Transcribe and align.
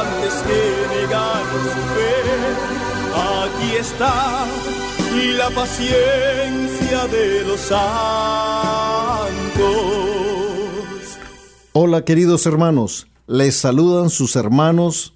antes 0.00 0.34
que 0.46 0.60
negar 0.96 1.44
su 1.62 1.82
fe. 1.94 2.16
Aquí 3.14 3.76
está 3.76 4.46
la 5.38 5.50
paciencia 5.50 7.06
de 7.08 7.44
los 7.44 7.60
santos. 7.60 7.86
Hola 11.72 12.04
queridos 12.04 12.46
hermanos, 12.46 13.06
les 13.26 13.56
saludan 13.56 14.10
sus 14.10 14.36
hermanos 14.36 15.14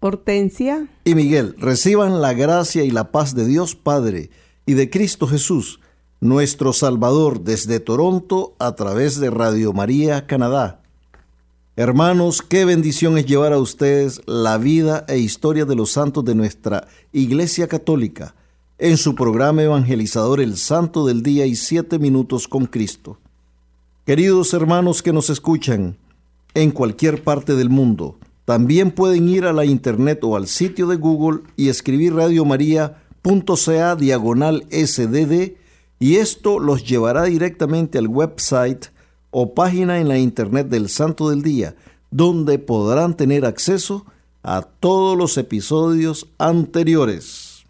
Hortensia 0.00 0.88
y 1.04 1.14
Miguel. 1.14 1.54
Reciban 1.58 2.20
la 2.20 2.32
gracia 2.32 2.84
y 2.84 2.90
la 2.90 3.10
paz 3.10 3.34
de 3.34 3.46
Dios 3.46 3.74
Padre 3.74 4.30
y 4.64 4.74
de 4.74 4.90
Cristo 4.90 5.26
Jesús, 5.26 5.80
nuestro 6.20 6.72
Salvador, 6.72 7.40
desde 7.40 7.80
Toronto 7.80 8.54
a 8.58 8.74
través 8.74 9.18
de 9.18 9.30
Radio 9.30 9.72
María, 9.72 10.26
Canadá. 10.26 10.82
Hermanos, 11.78 12.40
qué 12.40 12.64
bendición 12.64 13.18
es 13.18 13.26
llevar 13.26 13.52
a 13.52 13.58
ustedes 13.58 14.22
la 14.24 14.56
vida 14.56 15.04
e 15.08 15.18
historia 15.18 15.66
de 15.66 15.74
los 15.74 15.90
santos 15.92 16.24
de 16.24 16.34
nuestra 16.34 16.88
Iglesia 17.12 17.68
Católica 17.68 18.34
en 18.78 18.96
su 18.96 19.14
programa 19.14 19.62
evangelizador 19.62 20.40
El 20.40 20.56
Santo 20.56 21.06
del 21.06 21.22
Día 21.22 21.44
y 21.44 21.54
Siete 21.54 21.98
Minutos 21.98 22.48
con 22.48 22.64
Cristo. 22.64 23.18
Queridos 24.06 24.54
hermanos 24.54 25.02
que 25.02 25.12
nos 25.12 25.28
escuchan 25.28 25.98
en 26.54 26.70
cualquier 26.70 27.22
parte 27.22 27.54
del 27.54 27.68
mundo, 27.68 28.16
también 28.46 28.90
pueden 28.90 29.28
ir 29.28 29.44
a 29.44 29.52
la 29.52 29.66
internet 29.66 30.20
o 30.22 30.34
al 30.34 30.46
sitio 30.46 30.86
de 30.86 30.96
Google 30.96 31.40
y 31.56 31.68
escribir 31.68 32.14
radiomaria.ca 32.14 33.96
diagonal 33.96 34.66
sdd 34.70 35.56
y 35.98 36.16
esto 36.16 36.58
los 36.58 36.88
llevará 36.88 37.24
directamente 37.24 37.98
al 37.98 38.08
website 38.08 38.86
o 39.38 39.52
página 39.52 40.00
en 40.00 40.08
la 40.08 40.16
internet 40.16 40.68
del 40.68 40.88
Santo 40.88 41.28
del 41.28 41.42
Día, 41.42 41.76
donde 42.10 42.58
podrán 42.58 43.18
tener 43.18 43.44
acceso 43.44 44.06
a 44.42 44.62
todos 44.62 45.14
los 45.14 45.36
episodios 45.36 46.26
anteriores. 46.38 47.66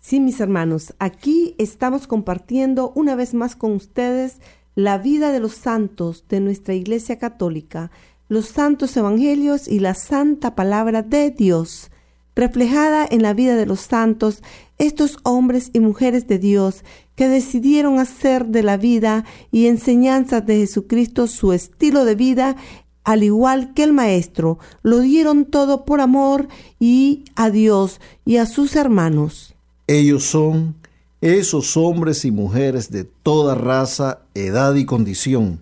Sí, 0.00 0.18
mis 0.18 0.40
hermanos, 0.40 0.92
aquí 0.98 1.54
estamos 1.58 2.08
compartiendo 2.08 2.90
una 2.96 3.14
vez 3.14 3.32
más 3.32 3.54
con 3.54 3.74
ustedes 3.74 4.40
la 4.74 4.98
vida 4.98 5.30
de 5.30 5.38
los 5.38 5.52
santos 5.52 6.24
de 6.28 6.40
nuestra 6.40 6.74
Iglesia 6.74 7.20
Católica, 7.20 7.92
los 8.28 8.46
santos 8.46 8.96
evangelios 8.96 9.68
y 9.68 9.78
la 9.78 9.94
santa 9.94 10.56
palabra 10.56 11.02
de 11.02 11.30
Dios, 11.30 11.92
reflejada 12.34 13.06
en 13.08 13.22
la 13.22 13.34
vida 13.34 13.54
de 13.54 13.66
los 13.66 13.82
santos, 13.82 14.42
estos 14.78 15.18
hombres 15.22 15.70
y 15.72 15.80
mujeres 15.80 16.26
de 16.26 16.38
Dios 16.38 16.84
que 17.14 17.28
decidieron 17.28 17.98
hacer 17.98 18.46
de 18.46 18.62
la 18.62 18.76
vida 18.76 19.24
y 19.50 19.66
enseñanzas 19.66 20.44
de 20.46 20.58
Jesucristo 20.58 21.26
su 21.26 21.52
estilo 21.52 22.04
de 22.04 22.14
vida, 22.14 22.56
al 23.04 23.22
igual 23.22 23.72
que 23.72 23.84
el 23.84 23.92
Maestro, 23.92 24.58
lo 24.82 25.00
dieron 25.00 25.46
todo 25.46 25.84
por 25.84 26.00
amor 26.00 26.48
y 26.78 27.24
a 27.36 27.50
Dios 27.50 28.00
y 28.24 28.36
a 28.36 28.46
sus 28.46 28.76
hermanos. 28.76 29.54
Ellos 29.86 30.24
son 30.24 30.74
esos 31.20 31.76
hombres 31.76 32.24
y 32.24 32.30
mujeres 32.30 32.90
de 32.90 33.04
toda 33.04 33.54
raza, 33.54 34.20
edad 34.34 34.74
y 34.74 34.84
condición, 34.84 35.60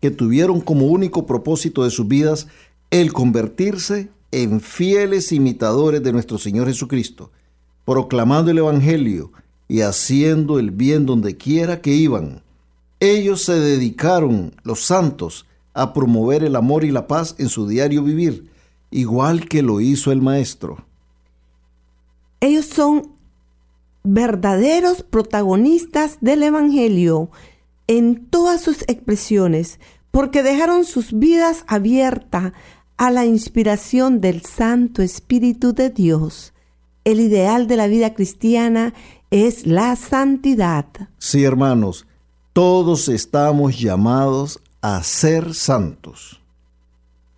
que 0.00 0.10
tuvieron 0.10 0.60
como 0.60 0.86
único 0.86 1.26
propósito 1.26 1.84
de 1.84 1.90
sus 1.90 2.06
vidas 2.08 2.48
el 2.90 3.12
convertirse 3.12 4.08
en 4.32 4.60
fieles 4.60 5.32
imitadores 5.32 6.02
de 6.02 6.12
nuestro 6.12 6.38
Señor 6.38 6.66
Jesucristo, 6.66 7.30
proclamando 7.84 8.50
el 8.50 8.58
Evangelio 8.58 9.32
y 9.68 9.82
haciendo 9.82 10.58
el 10.58 10.70
bien 10.70 11.06
donde 11.06 11.36
quiera 11.36 11.80
que 11.80 11.92
iban. 11.94 12.42
Ellos 12.98 13.42
se 13.42 13.58
dedicaron, 13.58 14.54
los 14.62 14.84
santos, 14.84 15.46
a 15.74 15.92
promover 15.92 16.44
el 16.44 16.56
amor 16.56 16.84
y 16.84 16.90
la 16.90 17.06
paz 17.06 17.34
en 17.38 17.48
su 17.48 17.66
diario 17.66 18.02
vivir, 18.02 18.50
igual 18.90 19.48
que 19.48 19.62
lo 19.62 19.80
hizo 19.80 20.12
el 20.12 20.20
Maestro. 20.20 20.84
Ellos 22.40 22.66
son 22.66 23.12
verdaderos 24.02 25.02
protagonistas 25.02 26.18
del 26.20 26.42
Evangelio 26.42 27.30
en 27.86 28.26
todas 28.26 28.60
sus 28.62 28.82
expresiones, 28.82 29.78
porque 30.10 30.42
dejaron 30.42 30.84
sus 30.84 31.12
vidas 31.12 31.64
abiertas 31.66 32.52
a 32.96 33.10
la 33.10 33.24
inspiración 33.24 34.20
del 34.20 34.42
Santo 34.42 35.02
Espíritu 35.02 35.72
de 35.72 35.90
Dios. 35.90 36.52
El 37.10 37.18
ideal 37.18 37.66
de 37.66 37.76
la 37.76 37.88
vida 37.88 38.14
cristiana 38.14 38.94
es 39.32 39.66
la 39.66 39.96
santidad. 39.96 40.86
Sí, 41.18 41.42
hermanos, 41.42 42.06
todos 42.52 43.08
estamos 43.08 43.80
llamados 43.80 44.60
a 44.80 45.02
ser 45.02 45.54
santos. 45.54 46.40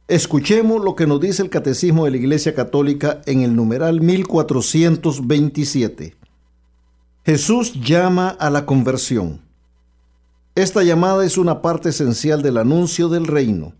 Escuchemos 0.08 0.84
lo 0.84 0.94
que 0.94 1.06
nos 1.06 1.22
dice 1.22 1.40
el 1.40 1.48
Catecismo 1.48 2.04
de 2.04 2.10
la 2.10 2.18
Iglesia 2.18 2.54
Católica 2.54 3.22
en 3.24 3.40
el 3.40 3.56
numeral 3.56 4.02
1427. 4.02 6.16
Jesús 7.24 7.72
llama 7.72 8.28
a 8.28 8.50
la 8.50 8.66
conversión. 8.66 9.40
Esta 10.54 10.82
llamada 10.82 11.24
es 11.24 11.38
una 11.38 11.62
parte 11.62 11.88
esencial 11.88 12.42
del 12.42 12.58
anuncio 12.58 13.08
del 13.08 13.26
reino, 13.26 13.72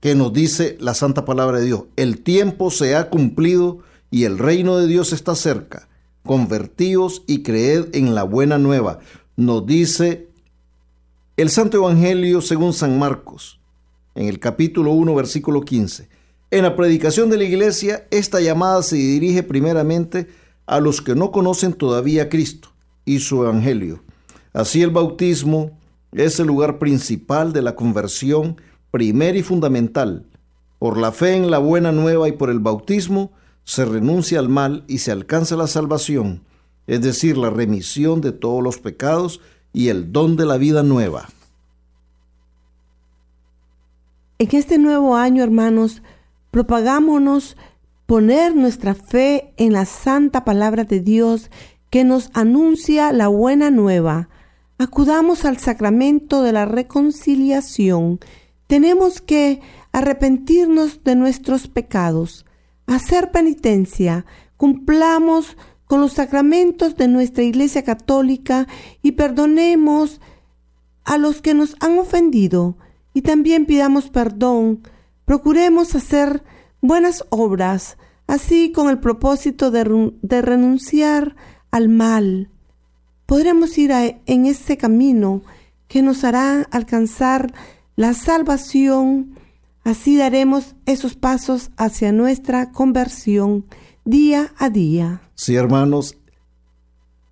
que 0.00 0.14
nos 0.14 0.32
dice 0.32 0.78
la 0.80 0.94
santa 0.94 1.26
palabra 1.26 1.58
de 1.58 1.66
Dios. 1.66 1.82
El 1.96 2.22
tiempo 2.22 2.70
se 2.70 2.96
ha 2.96 3.10
cumplido 3.10 3.86
y 4.10 4.24
el 4.24 4.38
reino 4.38 4.76
de 4.76 4.86
Dios 4.86 5.12
está 5.12 5.34
cerca. 5.34 5.88
Convertíos 6.24 7.22
y 7.26 7.42
creed 7.42 7.94
en 7.94 8.14
la 8.14 8.22
buena 8.22 8.58
nueva, 8.58 9.00
nos 9.36 9.66
dice 9.66 10.28
el 11.36 11.50
Santo 11.50 11.76
Evangelio 11.76 12.40
según 12.40 12.72
San 12.72 12.98
Marcos, 12.98 13.60
en 14.14 14.26
el 14.26 14.40
capítulo 14.40 14.92
1, 14.92 15.14
versículo 15.14 15.62
15. 15.62 16.08
En 16.50 16.62
la 16.64 16.74
predicación 16.74 17.30
de 17.30 17.38
la 17.38 17.44
iglesia, 17.44 18.06
esta 18.10 18.40
llamada 18.40 18.82
se 18.82 18.96
dirige 18.96 19.42
primeramente 19.42 20.28
a 20.66 20.80
los 20.80 21.00
que 21.00 21.14
no 21.14 21.30
conocen 21.30 21.74
todavía 21.74 22.24
a 22.24 22.28
Cristo 22.28 22.70
y 23.04 23.20
su 23.20 23.44
Evangelio. 23.44 24.02
Así 24.52 24.82
el 24.82 24.90
bautismo 24.90 25.78
es 26.12 26.40
el 26.40 26.46
lugar 26.48 26.78
principal 26.78 27.52
de 27.52 27.62
la 27.62 27.76
conversión 27.76 28.60
primera 28.90 29.38
y 29.38 29.42
fundamental. 29.42 30.26
Por 30.78 30.98
la 30.98 31.12
fe 31.12 31.36
en 31.36 31.50
la 31.50 31.58
buena 31.58 31.92
nueva 31.92 32.28
y 32.28 32.32
por 32.32 32.50
el 32.50 32.58
bautismo 32.58 33.32
se 33.68 33.84
renuncia 33.84 34.38
al 34.38 34.48
mal 34.48 34.82
y 34.88 34.96
se 34.96 35.12
alcanza 35.12 35.54
la 35.54 35.66
salvación, 35.66 36.40
es 36.86 37.02
decir, 37.02 37.36
la 37.36 37.50
remisión 37.50 38.22
de 38.22 38.32
todos 38.32 38.62
los 38.62 38.78
pecados 38.78 39.42
y 39.74 39.88
el 39.88 40.10
don 40.10 40.36
de 40.36 40.46
la 40.46 40.56
vida 40.56 40.82
nueva. 40.82 41.28
En 44.38 44.48
este 44.52 44.78
nuevo 44.78 45.16
año, 45.16 45.44
hermanos, 45.44 46.00
propagámonos 46.50 47.58
poner 48.06 48.56
nuestra 48.56 48.94
fe 48.94 49.52
en 49.58 49.74
la 49.74 49.84
santa 49.84 50.46
palabra 50.46 50.84
de 50.84 51.00
Dios 51.00 51.50
que 51.90 52.04
nos 52.04 52.30
anuncia 52.32 53.12
la 53.12 53.28
buena 53.28 53.70
nueva. 53.70 54.30
Acudamos 54.78 55.44
al 55.44 55.58
sacramento 55.58 56.42
de 56.42 56.52
la 56.52 56.64
reconciliación. 56.64 58.18
Tenemos 58.66 59.20
que 59.20 59.60
arrepentirnos 59.92 61.04
de 61.04 61.16
nuestros 61.16 61.68
pecados, 61.68 62.46
hacer 62.94 63.30
penitencia, 63.30 64.24
cumplamos 64.56 65.56
con 65.86 66.00
los 66.00 66.12
sacramentos 66.12 66.96
de 66.96 67.08
nuestra 67.08 67.44
Iglesia 67.44 67.82
Católica 67.82 68.66
y 69.02 69.12
perdonemos 69.12 70.20
a 71.04 71.16
los 71.16 71.40
que 71.40 71.54
nos 71.54 71.76
han 71.80 71.98
ofendido 71.98 72.76
y 73.14 73.22
también 73.22 73.66
pidamos 73.66 74.10
perdón. 74.10 74.82
Procuremos 75.24 75.94
hacer 75.94 76.42
buenas 76.80 77.24
obras, 77.30 77.96
así 78.26 78.72
con 78.72 78.88
el 78.88 78.98
propósito 78.98 79.70
de, 79.70 80.42
renunciar 80.42 81.36
al 81.70 81.88
mal. 81.88 82.50
Podremos 83.26 83.76
ir 83.78 83.90
en 83.92 84.46
ese 84.46 84.76
camino 84.76 85.42
que 85.86 86.02
nos 86.02 86.24
hará 86.24 86.62
alcanzar 86.70 87.52
la 87.96 88.12
salvación. 88.14 89.37
Así 89.88 90.18
daremos 90.18 90.74
esos 90.84 91.14
pasos 91.14 91.70
hacia 91.78 92.12
nuestra 92.12 92.72
conversión 92.72 93.64
día 94.04 94.52
a 94.58 94.68
día. 94.68 95.22
Sí, 95.34 95.54
hermanos, 95.54 96.18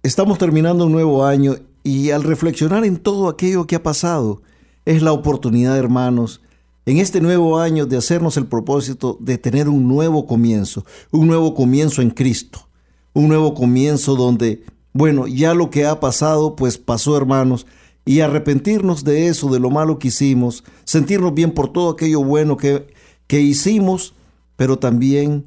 estamos 0.03 0.39
terminando 0.39 0.87
un 0.87 0.93
nuevo 0.93 1.27
año 1.27 1.57
y 1.83 2.13
al 2.13 2.23
reflexionar 2.23 2.87
en 2.87 2.97
todo 2.97 3.29
aquello 3.29 3.67
que 3.67 3.77
ha 3.77 3.83
pasado, 3.83 4.41
es 4.87 5.03
la 5.03 5.13
oportunidad, 5.13 5.77
hermanos, 5.77 6.41
en 6.87 6.97
este 6.97 7.21
nuevo 7.21 7.59
año 7.59 7.85
de 7.85 7.99
hacernos 7.99 8.39
el 8.39 8.47
propósito 8.47 9.19
de 9.21 9.37
tener 9.37 9.69
un 9.69 9.87
nuevo 9.87 10.27
comienzo, 10.27 10.87
un 11.11 11.27
nuevo 11.27 11.55
comienzo 11.55 12.01
en 12.01 12.09
Cristo, 12.09 12.71
un 13.13 13.29
nuevo 13.29 13.53
comienzo 13.53 14.17
donde, 14.17 14.65
bueno, 14.95 15.27
ya 15.27 15.53
lo 15.53 15.69
que 15.69 15.85
ha 15.85 16.01
pasado, 16.01 16.57
pues 16.57 16.79
pasó, 16.79 17.19
hermanos, 17.19 17.67
y 18.07 18.21
arrepentirnos 18.21 19.05
de 19.05 19.27
eso, 19.27 19.51
de 19.51 19.59
lo 19.59 19.69
malo 19.69 19.99
que 19.99 20.09
hicimos, 20.09 20.65
sentirnos 20.85 21.35
bien 21.35 21.51
por 21.51 21.73
todo 21.73 21.91
aquello 21.91 22.23
bueno 22.23 22.57
que, 22.57 22.87
que 23.27 23.41
hicimos, 23.41 24.15
pero 24.55 24.79
también 24.79 25.45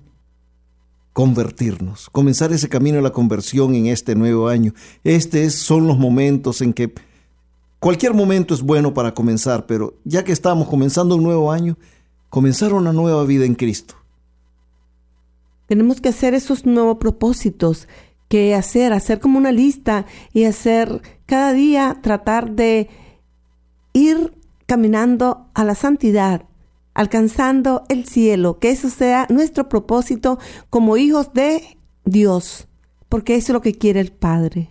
convertirnos, 1.14 2.10
comenzar 2.10 2.52
ese 2.52 2.68
camino 2.68 2.98
de 2.98 3.02
la 3.02 3.14
conversión 3.14 3.74
en 3.76 3.88
este 3.88 4.14
nuevo 4.14 4.50
año. 4.50 4.74
Estos 5.06 5.54
son 5.54 5.88
los 5.88 5.98
momentos 5.98 6.62
en 6.62 6.74
que 6.74 6.94
cualquier 7.80 8.14
momento 8.14 8.54
es 8.54 8.62
bueno 8.62 8.94
para 8.94 9.14
comenzar, 9.14 9.66
pero 9.66 9.96
ya 10.04 10.26
que 10.26 10.34
estamos 10.34 10.68
comenzando 10.68 11.16
un 11.16 11.24
nuevo 11.24 11.54
año, 11.54 11.78
comenzar 12.30 12.74
una 12.74 12.92
nueva 12.92 13.24
vida 13.24 13.46
en 13.46 13.56
Cristo. 13.56 13.96
Tenemos 15.66 16.02
que 16.02 16.10
hacer 16.10 16.34
esos 16.34 16.66
nuevos 16.66 16.98
propósitos 16.98 17.88
que 18.30 18.56
hacer, 18.56 18.94
hacer 18.94 19.20
como 19.20 19.38
una 19.38 19.52
lista 19.52 20.06
y 20.32 20.46
hacer 20.46 21.02
cada 21.26 21.52
día 21.52 22.00
tratar 22.02 22.52
de 22.52 22.90
ir 23.92 24.34
caminando 24.66 25.48
a 25.54 25.64
la 25.66 25.76
santidad, 25.76 26.44
alcanzando 26.94 27.84
el 27.90 28.06
cielo, 28.06 28.60
que 28.60 28.70
eso 28.70 28.90
sea 28.90 29.26
nuestro 29.30 29.68
propósito 29.68 30.40
como 30.70 30.96
hijos 30.96 31.34
de 31.34 31.78
Dios, 32.06 32.68
porque 33.10 33.36
eso 33.36 33.52
es 33.52 33.54
lo 33.54 33.62
que 33.62 33.74
quiere 33.74 34.00
el 34.00 34.12
Padre. 34.12 34.70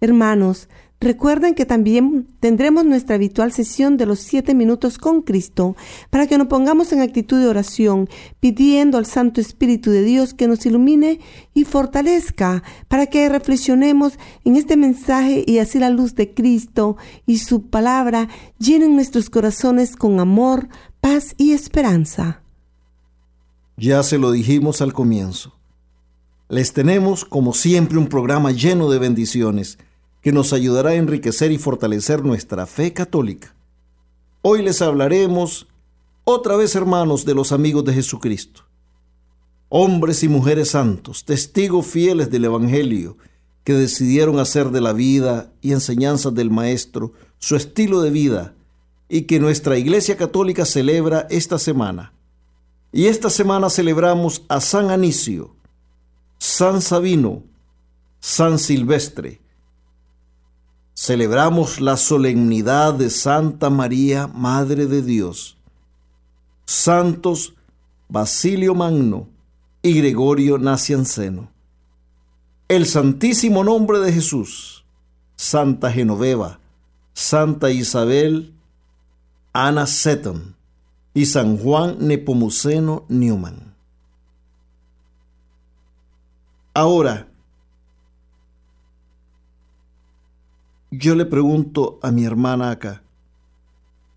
Hermanos, 0.00 0.68
Recuerden 1.00 1.54
que 1.54 1.64
también 1.64 2.26
tendremos 2.40 2.84
nuestra 2.84 3.14
habitual 3.14 3.52
sesión 3.52 3.96
de 3.96 4.06
los 4.06 4.18
siete 4.18 4.52
minutos 4.52 4.98
con 4.98 5.22
Cristo 5.22 5.76
para 6.10 6.26
que 6.26 6.36
nos 6.38 6.48
pongamos 6.48 6.92
en 6.92 7.00
actitud 7.00 7.38
de 7.38 7.46
oración, 7.46 8.08
pidiendo 8.40 8.98
al 8.98 9.06
Santo 9.06 9.40
Espíritu 9.40 9.92
de 9.92 10.02
Dios 10.02 10.34
que 10.34 10.48
nos 10.48 10.66
ilumine 10.66 11.20
y 11.54 11.62
fortalezca 11.64 12.64
para 12.88 13.06
que 13.06 13.28
reflexionemos 13.28 14.14
en 14.44 14.56
este 14.56 14.76
mensaje 14.76 15.44
y 15.46 15.58
así 15.58 15.78
la 15.78 15.90
luz 15.90 16.16
de 16.16 16.34
Cristo 16.34 16.96
y 17.26 17.38
su 17.38 17.68
palabra 17.68 18.28
llenen 18.58 18.96
nuestros 18.96 19.30
corazones 19.30 19.94
con 19.94 20.18
amor, 20.18 20.68
paz 21.00 21.34
y 21.36 21.52
esperanza. 21.52 22.42
Ya 23.76 24.02
se 24.02 24.18
lo 24.18 24.32
dijimos 24.32 24.82
al 24.82 24.92
comienzo. 24.92 25.54
Les 26.48 26.72
tenemos, 26.72 27.24
como 27.24 27.52
siempre, 27.52 27.98
un 27.98 28.08
programa 28.08 28.50
lleno 28.50 28.90
de 28.90 28.98
bendiciones 28.98 29.78
que 30.28 30.32
nos 30.32 30.52
ayudará 30.52 30.90
a 30.90 30.94
enriquecer 30.96 31.52
y 31.52 31.56
fortalecer 31.56 32.22
nuestra 32.22 32.66
fe 32.66 32.92
católica. 32.92 33.54
Hoy 34.42 34.60
les 34.60 34.82
hablaremos 34.82 35.68
otra 36.24 36.54
vez, 36.54 36.74
hermanos, 36.76 37.24
de 37.24 37.32
los 37.32 37.50
amigos 37.50 37.82
de 37.86 37.94
Jesucristo. 37.94 38.64
Hombres 39.70 40.22
y 40.22 40.28
mujeres 40.28 40.72
santos, 40.72 41.24
testigos 41.24 41.86
fieles 41.86 42.30
del 42.30 42.44
Evangelio, 42.44 43.16
que 43.64 43.72
decidieron 43.72 44.38
hacer 44.38 44.68
de 44.68 44.82
la 44.82 44.92
vida 44.92 45.50
y 45.62 45.72
enseñanzas 45.72 46.34
del 46.34 46.50
Maestro 46.50 47.14
su 47.38 47.56
estilo 47.56 48.02
de 48.02 48.10
vida 48.10 48.54
y 49.08 49.22
que 49.22 49.40
nuestra 49.40 49.78
Iglesia 49.78 50.18
Católica 50.18 50.66
celebra 50.66 51.26
esta 51.30 51.58
semana. 51.58 52.12
Y 52.92 53.06
esta 53.06 53.30
semana 53.30 53.70
celebramos 53.70 54.42
a 54.48 54.60
San 54.60 54.90
Anicio, 54.90 55.56
San 56.36 56.82
Sabino, 56.82 57.44
San 58.20 58.58
Silvestre, 58.58 59.40
celebramos 60.98 61.80
la 61.80 61.96
solemnidad 61.96 62.92
de 62.92 63.08
Santa 63.08 63.70
María, 63.70 64.26
Madre 64.26 64.86
de 64.86 65.00
Dios, 65.00 65.56
santos 66.64 67.54
Basilio 68.08 68.74
Magno 68.74 69.28
y 69.80 69.92
Gregorio 69.92 70.58
Nacianceno. 70.58 71.52
El 72.66 72.84
santísimo 72.84 73.62
nombre 73.62 74.00
de 74.00 74.12
Jesús, 74.12 74.84
Santa 75.36 75.92
Genoveva, 75.92 76.58
Santa 77.12 77.70
Isabel 77.70 78.52
Ana 79.52 79.86
Seton 79.86 80.56
y 81.14 81.26
San 81.26 81.58
Juan 81.58 81.98
Nepomuceno 82.00 83.04
Newman. 83.08 83.72
Ahora, 86.74 87.27
Yo 90.90 91.14
le 91.14 91.26
pregunto 91.26 91.98
a 92.02 92.10
mi 92.10 92.24
hermana 92.24 92.70
acá, 92.70 93.02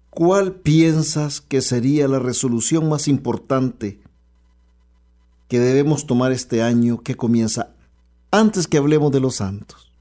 ¿cuál 0.10 0.54
piensas 0.54 1.42
que 1.42 1.62
sería 1.62 2.08
la 2.08 2.20
resolución 2.20 2.88
más 2.88 3.10
importante 3.10 4.00
que 5.50 5.60
debemos 5.60 6.08
tomar 6.08 6.32
este 6.32 6.64
año 6.64 7.02
que 7.02 7.16
comienza 7.16 7.74
antes 8.32 8.68
que 8.68 8.78
hablemos 8.78 9.12
de 9.12 9.20
los 9.20 9.36
santos? 9.36 9.92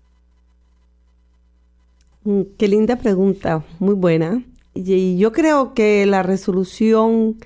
Mm, 2.22 2.42
qué 2.56 2.68
linda 2.68 2.96
pregunta, 2.96 3.64
muy 3.80 3.94
buena. 3.94 4.44
Y 4.72 5.18
yo 5.18 5.32
creo 5.32 5.74
que 5.74 6.06
la 6.06 6.22
resolución 6.22 7.36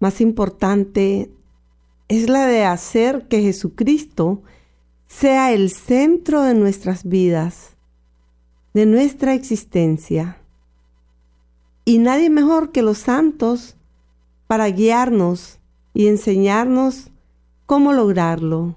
más 0.00 0.20
importante 0.20 1.30
es 2.08 2.28
la 2.28 2.48
de 2.48 2.64
hacer 2.64 3.28
que 3.28 3.42
Jesucristo 3.42 4.42
sea 5.06 5.52
el 5.52 5.70
centro 5.70 6.42
de 6.42 6.54
nuestras 6.54 7.04
vidas 7.04 7.76
de 8.74 8.86
nuestra 8.86 9.34
existencia. 9.34 10.38
Y 11.84 11.98
nadie 11.98 12.30
mejor 12.30 12.72
que 12.72 12.82
los 12.82 12.98
santos 12.98 13.76
para 14.46 14.68
guiarnos 14.68 15.58
y 15.94 16.08
enseñarnos 16.08 17.10
cómo 17.66 17.92
lograrlo. 17.92 18.76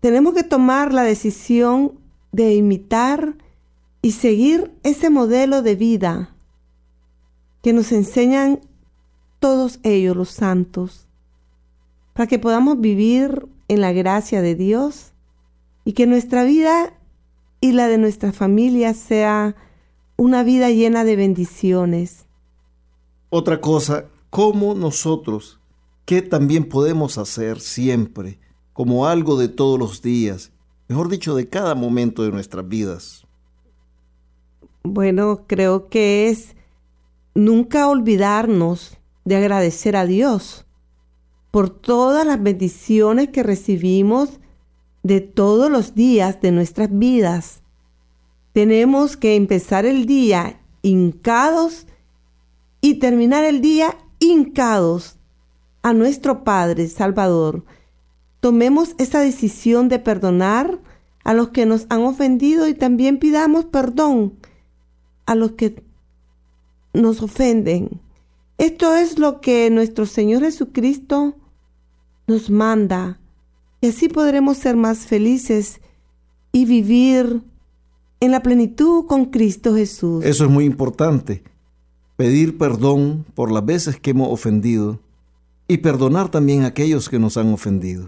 Tenemos 0.00 0.34
que 0.34 0.42
tomar 0.42 0.92
la 0.92 1.02
decisión 1.02 1.98
de 2.32 2.54
imitar 2.54 3.36
y 4.00 4.12
seguir 4.12 4.72
ese 4.82 5.10
modelo 5.10 5.62
de 5.62 5.76
vida 5.76 6.34
que 7.62 7.72
nos 7.72 7.92
enseñan 7.92 8.60
todos 9.38 9.78
ellos 9.82 10.16
los 10.16 10.30
santos, 10.30 11.06
para 12.12 12.26
que 12.26 12.38
podamos 12.38 12.80
vivir 12.80 13.46
en 13.68 13.80
la 13.80 13.92
gracia 13.92 14.42
de 14.42 14.54
Dios 14.54 15.12
y 15.84 15.92
que 15.92 16.06
nuestra 16.06 16.44
vida 16.44 16.92
y 17.62 17.72
la 17.72 17.86
de 17.86 17.96
nuestra 17.96 18.32
familia 18.32 18.92
sea 18.92 19.54
una 20.16 20.42
vida 20.42 20.68
llena 20.70 21.04
de 21.04 21.14
bendiciones. 21.14 22.26
Otra 23.30 23.60
cosa, 23.60 24.06
¿cómo 24.30 24.74
nosotros, 24.74 25.60
qué 26.04 26.22
también 26.22 26.68
podemos 26.68 27.18
hacer 27.18 27.60
siempre, 27.60 28.40
como 28.72 29.06
algo 29.06 29.38
de 29.38 29.48
todos 29.48 29.78
los 29.78 30.02
días, 30.02 30.50
mejor 30.88 31.08
dicho, 31.08 31.36
de 31.36 31.48
cada 31.48 31.76
momento 31.76 32.24
de 32.24 32.32
nuestras 32.32 32.68
vidas? 32.68 33.24
Bueno, 34.82 35.44
creo 35.46 35.88
que 35.88 36.30
es 36.30 36.56
nunca 37.36 37.86
olvidarnos 37.86 38.98
de 39.24 39.36
agradecer 39.36 39.94
a 39.94 40.04
Dios 40.04 40.66
por 41.52 41.70
todas 41.70 42.26
las 42.26 42.42
bendiciones 42.42 43.28
que 43.28 43.44
recibimos 43.44 44.40
de 45.02 45.20
todos 45.20 45.70
los 45.70 45.94
días 45.94 46.40
de 46.40 46.52
nuestras 46.52 46.88
vidas. 46.90 47.62
Tenemos 48.52 49.16
que 49.16 49.36
empezar 49.36 49.86
el 49.86 50.06
día 50.06 50.60
hincados 50.82 51.86
y 52.80 52.94
terminar 52.94 53.44
el 53.44 53.60
día 53.60 53.96
hincados 54.18 55.16
a 55.82 55.92
nuestro 55.92 56.44
Padre 56.44 56.88
Salvador. 56.88 57.64
Tomemos 58.40 58.94
esa 58.98 59.20
decisión 59.20 59.88
de 59.88 59.98
perdonar 59.98 60.80
a 61.24 61.34
los 61.34 61.50
que 61.50 61.66
nos 61.66 61.86
han 61.88 62.02
ofendido 62.02 62.68
y 62.68 62.74
también 62.74 63.18
pidamos 63.18 63.64
perdón 63.66 64.34
a 65.26 65.34
los 65.34 65.52
que 65.52 65.82
nos 66.92 67.22
ofenden. 67.22 68.00
Esto 68.58 68.94
es 68.94 69.18
lo 69.18 69.40
que 69.40 69.70
nuestro 69.70 70.06
Señor 70.06 70.42
Jesucristo 70.42 71.36
nos 72.26 72.50
manda 72.50 73.18
y 73.82 73.88
así 73.88 74.08
podremos 74.08 74.58
ser 74.58 74.76
más 74.76 75.00
felices 75.00 75.80
y 76.52 76.66
vivir 76.66 77.42
en 78.20 78.30
la 78.30 78.40
plenitud 78.40 79.06
con 79.06 79.26
Cristo 79.26 79.74
Jesús. 79.74 80.24
Eso 80.24 80.44
es 80.44 80.50
muy 80.50 80.64
importante. 80.64 81.42
Pedir 82.16 82.56
perdón 82.56 83.26
por 83.34 83.50
las 83.50 83.66
veces 83.66 83.98
que 83.98 84.10
hemos 84.10 84.28
ofendido 84.30 85.00
y 85.66 85.78
perdonar 85.78 86.30
también 86.30 86.62
a 86.62 86.68
aquellos 86.68 87.08
que 87.08 87.18
nos 87.18 87.36
han 87.36 87.52
ofendido. 87.52 88.06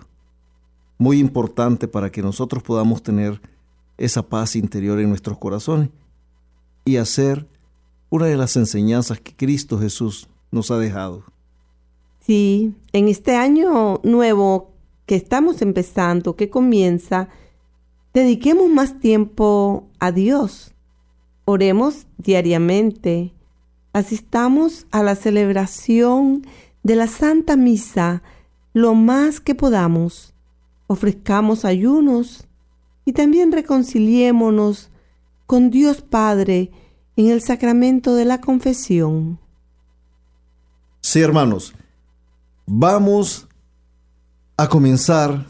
Muy 0.97 1.19
importante 1.19 1.89
para 1.89 2.13
que 2.13 2.23
nosotros 2.23 2.63
podamos 2.63 3.03
tener 3.03 3.41
esa 3.99 4.23
paz 4.23 4.55
interior 4.55 5.01
en 5.01 5.09
nuestros 5.09 5.39
corazones 5.39 5.91
y 6.85 6.99
hacer 6.99 7.49
una 8.11 8.27
de 8.27 8.37
las 8.37 8.55
enseñanzas 8.55 9.19
que 9.19 9.35
Cristo 9.35 9.81
Jesús 9.81 10.29
nos 10.53 10.71
ha 10.71 10.79
dejado. 10.79 11.25
Sí, 12.21 12.75
en 12.93 13.09
este 13.09 13.35
año 13.35 14.01
nuevo 14.05 14.74
que 15.07 15.17
estamos 15.17 15.63
empezando, 15.63 16.37
que 16.37 16.51
comienza, 16.51 17.29
dediquemos 18.13 18.69
más 18.69 18.99
tiempo 19.01 19.89
a 19.99 20.13
Dios. 20.13 20.75
Oremos 21.45 22.07
diariamente. 22.17 23.33
Asistamos 23.93 24.87
a 24.91 25.03
la 25.03 25.15
celebración 25.15 26.47
de 26.83 26.97
la 26.97 27.07
Santa 27.07 27.57
Misa 27.57 28.23
lo 28.73 28.95
más 28.95 29.41
que 29.41 29.55
podamos. 29.55 30.35
Ofrezcamos 30.87 31.65
ayunos 31.65 32.47
y 33.05 33.13
también 33.13 33.53
reconciliémonos 33.53 34.91
con 35.47 35.71
Dios 35.71 36.03
Padre 36.03 36.71
en 37.17 37.29
el 37.31 37.41
sacramento 37.41 38.15
de 38.15 38.25
la 38.25 38.41
confesión. 38.41 39.39
Sí, 41.01 41.21
hermanos, 41.21 41.75
vamos 42.67 43.47
a 44.57 44.69
comenzar 44.69 45.47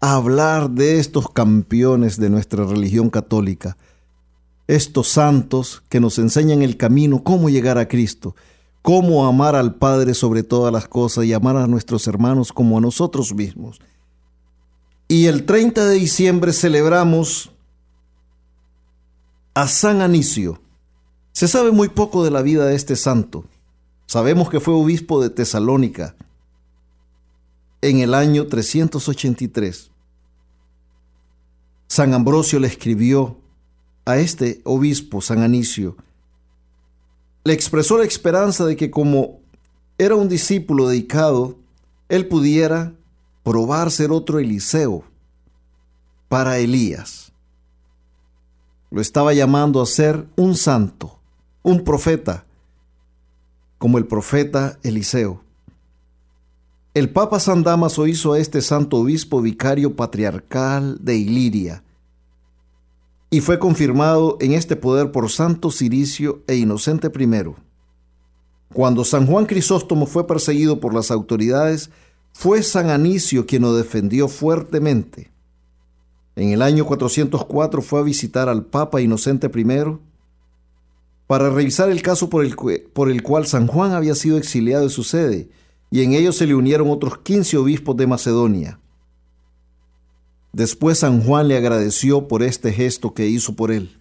a 0.00 0.14
hablar 0.14 0.70
de 0.70 0.98
estos 0.98 1.30
campeones 1.30 2.18
de 2.18 2.30
nuestra 2.30 2.64
religión 2.64 3.10
católica, 3.10 3.76
estos 4.66 5.08
santos 5.08 5.82
que 5.88 6.00
nos 6.00 6.18
enseñan 6.18 6.62
el 6.62 6.76
camino, 6.76 7.22
cómo 7.22 7.50
llegar 7.50 7.78
a 7.78 7.88
Cristo, 7.88 8.34
cómo 8.80 9.26
amar 9.26 9.54
al 9.54 9.74
Padre 9.74 10.14
sobre 10.14 10.42
todas 10.42 10.72
las 10.72 10.88
cosas 10.88 11.24
y 11.24 11.32
amar 11.32 11.56
a 11.56 11.66
nuestros 11.66 12.06
hermanos 12.06 12.52
como 12.52 12.78
a 12.78 12.80
nosotros 12.80 13.34
mismos. 13.34 13.80
Y 15.08 15.26
el 15.26 15.44
30 15.44 15.86
de 15.86 15.94
diciembre 15.96 16.52
celebramos 16.52 17.52
a 19.54 19.68
San 19.68 20.00
Anicio. 20.00 20.60
Se 21.32 21.48
sabe 21.48 21.70
muy 21.70 21.88
poco 21.88 22.24
de 22.24 22.30
la 22.30 22.42
vida 22.42 22.66
de 22.66 22.74
este 22.74 22.96
santo. 22.96 23.44
Sabemos 24.06 24.48
que 24.48 24.60
fue 24.60 24.74
obispo 24.74 25.22
de 25.22 25.30
Tesalónica 25.30 26.14
en 27.82 27.98
el 27.98 28.14
año 28.14 28.46
383. 28.46 29.90
San 31.88 32.14
Ambrosio 32.14 32.58
le 32.58 32.68
escribió 32.68 33.36
a 34.04 34.16
este 34.16 34.62
obispo, 34.64 35.20
San 35.20 35.42
Anicio, 35.42 35.96
le 37.44 37.52
expresó 37.52 37.98
la 37.98 38.04
esperanza 38.04 38.64
de 38.64 38.76
que 38.76 38.90
como 38.90 39.40
era 39.98 40.14
un 40.14 40.28
discípulo 40.28 40.88
dedicado, 40.88 41.58
él 42.08 42.28
pudiera 42.28 42.94
probar 43.42 43.90
ser 43.90 44.12
otro 44.12 44.38
Eliseo 44.38 45.04
para 46.28 46.58
Elías. 46.58 47.32
Lo 48.90 49.00
estaba 49.00 49.32
llamando 49.32 49.82
a 49.82 49.86
ser 49.86 50.26
un 50.36 50.54
santo, 50.54 51.18
un 51.62 51.82
profeta, 51.82 52.46
como 53.78 53.98
el 53.98 54.06
profeta 54.06 54.78
Eliseo. 54.82 55.42
El 56.94 57.08
Papa 57.08 57.40
San 57.40 57.62
Damaso 57.62 58.06
hizo 58.06 58.34
a 58.34 58.38
este 58.38 58.60
santo 58.60 58.98
obispo 58.98 59.40
vicario 59.40 59.96
patriarcal 59.96 60.98
de 61.02 61.16
Iliria 61.16 61.84
y 63.30 63.40
fue 63.40 63.58
confirmado 63.58 64.36
en 64.40 64.52
este 64.52 64.76
poder 64.76 65.10
por 65.10 65.30
Santo 65.30 65.70
Ciricio 65.70 66.42
e 66.46 66.56
Inocente 66.56 67.10
I. 67.18 67.54
Cuando 68.74 69.06
San 69.06 69.26
Juan 69.26 69.46
Crisóstomo 69.46 70.04
fue 70.04 70.26
perseguido 70.26 70.80
por 70.80 70.92
las 70.92 71.10
autoridades, 71.10 71.88
fue 72.34 72.62
San 72.62 72.90
Anicio 72.90 73.46
quien 73.46 73.62
lo 73.62 73.74
defendió 73.74 74.28
fuertemente. 74.28 75.32
En 76.36 76.50
el 76.50 76.60
año 76.60 76.84
404 76.84 77.80
fue 77.80 78.00
a 78.00 78.02
visitar 78.02 78.50
al 78.50 78.66
Papa 78.66 79.00
Inocente 79.00 79.46
I 79.46 79.98
para 81.26 81.48
revisar 81.48 81.88
el 81.88 82.02
caso 82.02 82.28
por 82.28 82.44
el, 82.44 82.54
por 82.92 83.10
el 83.10 83.22
cual 83.22 83.46
San 83.46 83.66
Juan 83.66 83.92
había 83.92 84.14
sido 84.14 84.36
exiliado 84.36 84.84
de 84.84 84.90
su 84.90 85.04
sede, 85.04 85.48
y 85.92 86.02
en 86.02 86.14
ellos 86.14 86.36
se 86.38 86.46
le 86.46 86.54
unieron 86.54 86.90
otros 86.90 87.18
15 87.18 87.58
obispos 87.58 87.94
de 87.98 88.06
Macedonia. 88.06 88.80
Después 90.50 91.00
San 91.00 91.22
Juan 91.22 91.48
le 91.48 91.56
agradeció 91.58 92.28
por 92.28 92.42
este 92.42 92.72
gesto 92.72 93.12
que 93.12 93.28
hizo 93.28 93.54
por 93.54 93.70
él. 93.70 93.94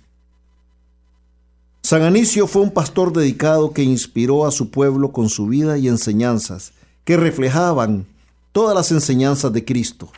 San 1.84 2.04
Anicio 2.04 2.48
fue 2.48 2.62
un 2.62 2.72
pastor 2.72 3.12
dedicado 3.12 3.74
que 3.74 3.84
inspiró 3.84 4.48
a 4.48 4.52
su 4.52 4.72
pueblo 4.72 5.12
con 5.12 5.28
su 5.28 5.48
vida 5.48 5.78
y 5.78 5.90
enseñanzas, 5.90 6.72
que 7.04 7.18
reflejaban 7.18 8.06
todas 8.54 8.74
las 8.74 8.90
enseñanzas 8.94 9.52
de 9.52 9.66
Cristo, 9.66 10.10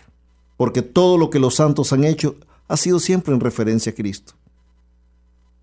porque 0.58 0.84
todo 0.84 1.18
lo 1.18 1.32
que 1.32 1.40
los 1.40 1.56
santos 1.56 1.92
han 1.92 2.04
hecho 2.04 2.36
ha 2.68 2.78
sido 2.78 3.00
siempre 3.00 3.34
en 3.34 3.40
referencia 3.40 3.94
a 3.94 3.96
Cristo. 3.96 4.34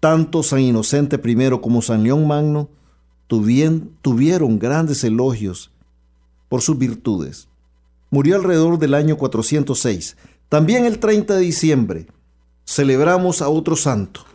Tanto 0.00 0.42
San 0.42 0.58
Inocente 0.58 1.20
I 1.24 1.50
como 1.60 1.82
San 1.82 2.02
León 2.02 2.26
Magno 2.26 2.68
tuvieron 3.28 4.58
grandes 4.58 5.04
elogios 5.04 5.70
por 6.50 6.60
sus 6.60 6.76
virtudes. 6.76 7.48
Murió 8.10 8.36
alrededor 8.36 8.78
del 8.78 8.92
año 8.92 9.16
406, 9.16 10.18
también 10.50 10.84
el 10.84 10.98
30 10.98 11.36
de 11.36 11.40
diciembre 11.40 12.06
celebramos 12.66 13.40
a 13.40 13.48
otro 13.48 13.76
santo, 13.76 14.26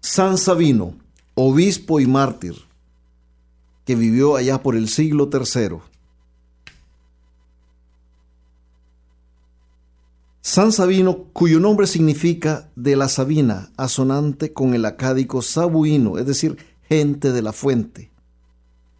San 0.00 0.38
Sabino, 0.38 0.94
obispo 1.34 2.00
y 2.00 2.06
mártir, 2.06 2.54
que 3.84 3.94
vivió 3.94 4.36
allá 4.36 4.62
por 4.62 4.76
el 4.76 4.88
siglo 4.88 5.30
III. 5.32 5.78
San 10.40 10.72
Sabino, 10.72 11.24
cuyo 11.32 11.60
nombre 11.60 11.86
significa 11.86 12.70
de 12.76 12.96
la 12.96 13.08
Sabina, 13.08 13.70
asonante 13.76 14.52
con 14.52 14.74
el 14.74 14.84
acádico 14.84 15.42
sabuino, 15.42 16.18
es 16.18 16.26
decir, 16.26 16.56
gente 16.88 17.32
de 17.32 17.42
la 17.42 17.52
fuente. 17.52 18.10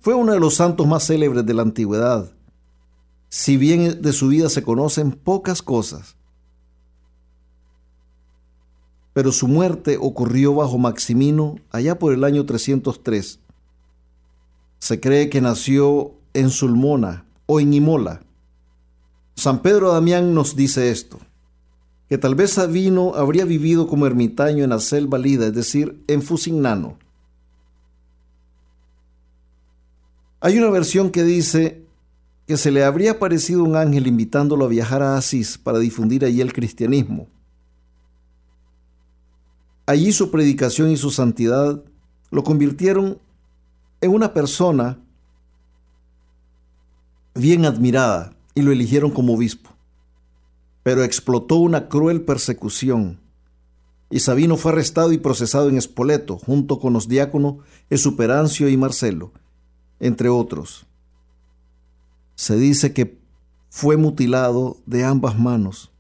Fue 0.07 0.15
uno 0.15 0.31
de 0.31 0.39
los 0.39 0.55
santos 0.55 0.87
más 0.87 1.05
célebres 1.05 1.45
de 1.45 1.53
la 1.53 1.63
antigüedad 1.63 2.31
si 3.29 3.57
bien 3.57 4.03
de 4.03 4.13
su 4.13 4.29
vida 4.29 4.49
se 4.49 4.63
conocen 4.63 5.11
pocas 5.11 5.63
cosas. 5.63 6.15
Pero 9.15 9.33
su 9.33 9.49
muerte 9.49 9.99
ocurrió 10.01 10.55
bajo 10.55 10.79
Maximino 10.79 11.57
allá 11.73 11.99
por 11.99 12.15
el 12.15 12.23
año 12.23 12.47
303. 12.47 13.41
Se 14.79 15.01
cree 15.01 15.29
que 15.29 15.41
nació 15.41 16.13
en 16.35 16.51
Sulmona 16.51 17.27
o 17.47 17.59
en 17.59 17.75
Imola. 17.75 18.23
San 19.35 19.61
Pedro 19.61 19.93
Damián 19.93 20.35
nos 20.35 20.55
dice 20.55 20.93
esto, 20.93 21.19
que 22.09 22.17
tal 22.17 22.37
vez 22.37 22.53
Sabino 22.53 23.17
habría 23.17 23.45
vivido 23.45 23.89
como 23.89 24.07
ermitaño 24.07 24.63
en 24.63 24.71
la 24.71 24.79
selva 24.79 25.19
lida, 25.19 25.49
es 25.49 25.55
decir, 25.55 26.01
en 26.07 26.23
Fusignano. 26.23 26.97
Hay 30.47 30.59
una 30.59 30.71
versión 30.71 31.11
que 31.11 31.25
dice 31.25 31.83
que 32.47 32.57
se 32.57 32.71
le 32.71 32.85
habría 32.85 33.11
aparecido 33.11 33.65
un 33.65 33.75
ángel 33.75 34.07
invitándolo 34.07 34.65
a 34.65 34.69
viajar 34.69 35.03
a 35.03 35.17
Asís 35.17 35.59
para 35.59 35.81
difundir 35.81 36.25
allí 36.25 36.41
el 36.41 36.53
cristianismo. 36.53 37.27
Allí 39.87 40.13
su 40.13 40.31
predicación 40.31 40.93
y 40.93 40.97
su 40.97 41.11
santidad 41.11 41.83
lo 42.31 42.45
convirtieron 42.45 43.19
en 44.01 44.13
una 44.13 44.33
persona 44.33 45.01
bien 47.35 47.65
admirada 47.65 48.33
y 48.55 48.63
lo 48.63 48.71
eligieron 48.71 49.11
como 49.11 49.35
obispo. 49.35 49.71
Pero 50.85 51.03
explotó 51.03 51.57
una 51.57 51.89
cruel 51.89 52.23
persecución 52.23 53.19
y 54.11 54.21
Sabino 54.21 54.57
fue 54.57 54.71
arrestado 54.71 55.11
y 55.11 55.19
procesado 55.19 55.69
en 55.69 55.77
Espoleto 55.77 56.39
junto 56.39 56.79
con 56.79 56.93
los 56.93 57.09
diáconos 57.09 57.57
Esuperancio 57.91 58.69
y 58.69 58.77
Marcelo, 58.77 59.33
entre 60.01 60.29
otros 60.29 60.87
se 62.37 62.57
dice 62.57 62.93
que 62.93 63.19
fue 63.71 63.97
mutilado 63.97 64.77
de 64.87 65.05
ambas 65.05 65.39
manos 65.39 65.91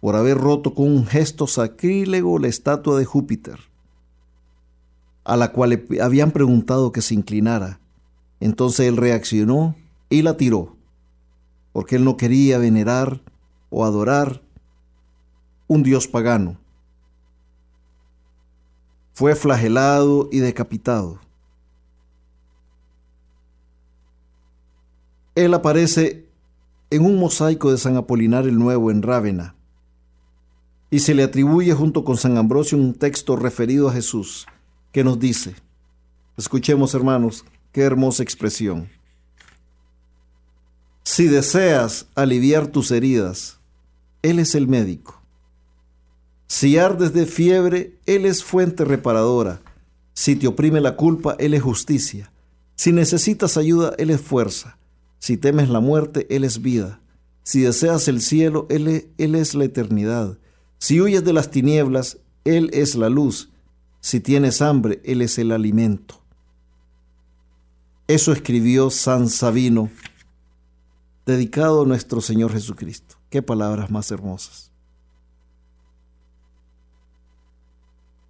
por 0.00 0.16
haber 0.16 0.38
roto 0.38 0.74
con 0.74 0.86
un 0.86 1.06
gesto 1.06 1.46
sacrílego 1.46 2.38
la 2.38 2.48
estatua 2.48 2.98
de 2.98 3.04
Júpiter, 3.04 3.58
a 5.24 5.36
la 5.36 5.52
cual 5.52 5.70
le 5.70 6.02
habían 6.02 6.30
preguntado 6.30 6.92
que 6.92 7.02
se 7.02 7.14
inclinara. 7.14 7.80
Entonces 8.40 8.86
él 8.86 8.96
reaccionó 8.96 9.74
y 10.08 10.22
la 10.22 10.36
tiró, 10.36 10.76
porque 11.72 11.96
él 11.96 12.04
no 12.04 12.16
quería 12.16 12.58
venerar 12.58 13.20
o 13.70 13.84
adorar 13.84 14.42
un 15.66 15.82
dios 15.82 16.06
pagano. 16.06 16.58
Fue 19.12 19.34
flagelado 19.34 20.28
y 20.30 20.38
decapitado. 20.38 21.18
Él 25.44 25.54
aparece 25.54 26.26
en 26.90 27.04
un 27.04 27.16
mosaico 27.16 27.70
de 27.70 27.78
San 27.78 27.96
Apolinar 27.96 28.48
el 28.48 28.58
Nuevo 28.58 28.90
en 28.90 29.02
Rávena. 29.02 29.54
y 30.90 31.00
se 31.00 31.14
le 31.14 31.22
atribuye 31.22 31.74
junto 31.74 32.02
con 32.02 32.16
San 32.16 32.38
Ambrosio 32.38 32.78
un 32.78 32.94
texto 32.94 33.36
referido 33.36 33.88
a 33.88 33.92
Jesús 33.92 34.46
que 34.90 35.04
nos 35.04 35.20
dice, 35.20 35.54
escuchemos 36.38 36.94
hermanos, 36.94 37.44
qué 37.72 37.82
hermosa 37.82 38.22
expresión. 38.22 38.88
Si 41.04 41.26
deseas 41.26 42.06
aliviar 42.14 42.68
tus 42.68 42.90
heridas, 42.90 43.60
Él 44.22 44.38
es 44.38 44.54
el 44.54 44.66
médico. 44.66 45.20
Si 46.46 46.78
ardes 46.78 47.12
de 47.12 47.26
fiebre, 47.26 47.98
Él 48.06 48.24
es 48.24 48.42
fuente 48.42 48.84
reparadora. 48.84 49.60
Si 50.14 50.34
te 50.36 50.48
oprime 50.48 50.80
la 50.80 50.96
culpa, 50.96 51.36
Él 51.38 51.52
es 51.52 51.62
justicia. 51.62 52.32
Si 52.76 52.92
necesitas 52.92 53.58
ayuda, 53.58 53.94
Él 53.98 54.08
es 54.08 54.22
fuerza. 54.22 54.77
Si 55.18 55.36
temes 55.36 55.68
la 55.68 55.80
muerte, 55.80 56.26
Él 56.34 56.44
es 56.44 56.62
vida. 56.62 57.00
Si 57.42 57.60
deseas 57.60 58.08
el 58.08 58.20
cielo, 58.20 58.66
Él 58.70 58.88
es, 58.88 59.06
él 59.18 59.34
es 59.34 59.54
la 59.54 59.64
eternidad. 59.64 60.38
Si 60.78 61.00
huyes 61.00 61.24
de 61.24 61.32
las 61.32 61.50
tinieblas, 61.50 62.18
Él 62.44 62.70
es 62.72 62.94
la 62.94 63.08
luz. 63.08 63.50
Si 64.00 64.20
tienes 64.20 64.62
hambre, 64.62 65.00
Él 65.04 65.22
es 65.22 65.38
el 65.38 65.52
alimento. 65.52 66.22
Eso 68.06 68.32
escribió 68.32 68.88
San 68.88 69.28
Sabino, 69.28 69.90
dedicado 71.26 71.82
a 71.82 71.86
nuestro 71.86 72.22
Señor 72.22 72.52
Jesucristo. 72.52 73.16
Qué 73.28 73.42
palabras 73.42 73.90
más 73.90 74.10
hermosas. 74.10 74.70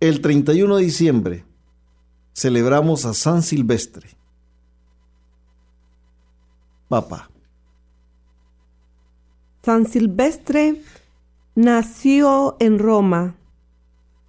El 0.01 0.21
31 0.21 0.77
de 0.77 0.83
diciembre 0.83 1.45
celebramos 2.33 3.05
a 3.05 3.15
San 3.15 3.43
Silvestre. 3.43 4.18
Papa. 6.89 7.31
San 9.63 9.87
Silvestre 9.87 10.83
nació 11.55 12.57
en 12.61 12.79
Roma. 12.79 13.37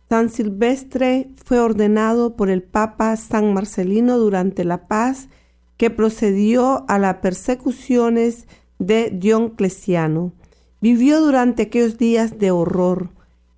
San 0.10 0.30
Silvestre 0.30 1.30
fue 1.46 1.60
ordenado 1.60 2.36
por 2.36 2.50
el 2.50 2.64
Papa 2.64 3.16
San 3.16 3.54
Marcelino 3.54 4.18
durante 4.18 4.66
la 4.66 4.88
paz 4.88 5.30
que 5.78 5.90
procedió 5.90 6.84
a 6.90 7.00
las 7.00 7.18
persecuciones 7.18 8.48
de 8.80 9.12
Diocleciano. 9.12 10.34
Vivió 10.82 11.22
durante 11.22 11.64
aquellos 11.64 11.98
días 11.98 12.40
de 12.40 12.52
horror. 12.52 13.10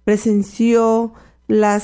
Presenció 0.03 1.13
la 1.47 1.81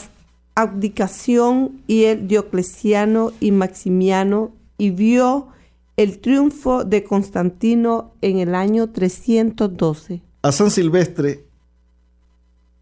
abdicación 0.53 1.81
y 1.87 2.03
el 2.03 2.27
Diocleciano 2.27 3.31
y 3.39 3.51
Maximiano 3.51 4.51
y 4.77 4.91
vio 4.91 5.47
el 5.97 6.19
triunfo 6.19 6.83
de 6.83 7.03
Constantino 7.03 8.13
en 8.21 8.37
el 8.37 8.53
año 8.53 8.91
312. 8.91 10.21
A 10.43 10.51
San 10.51 10.69
Silvestre 10.69 11.47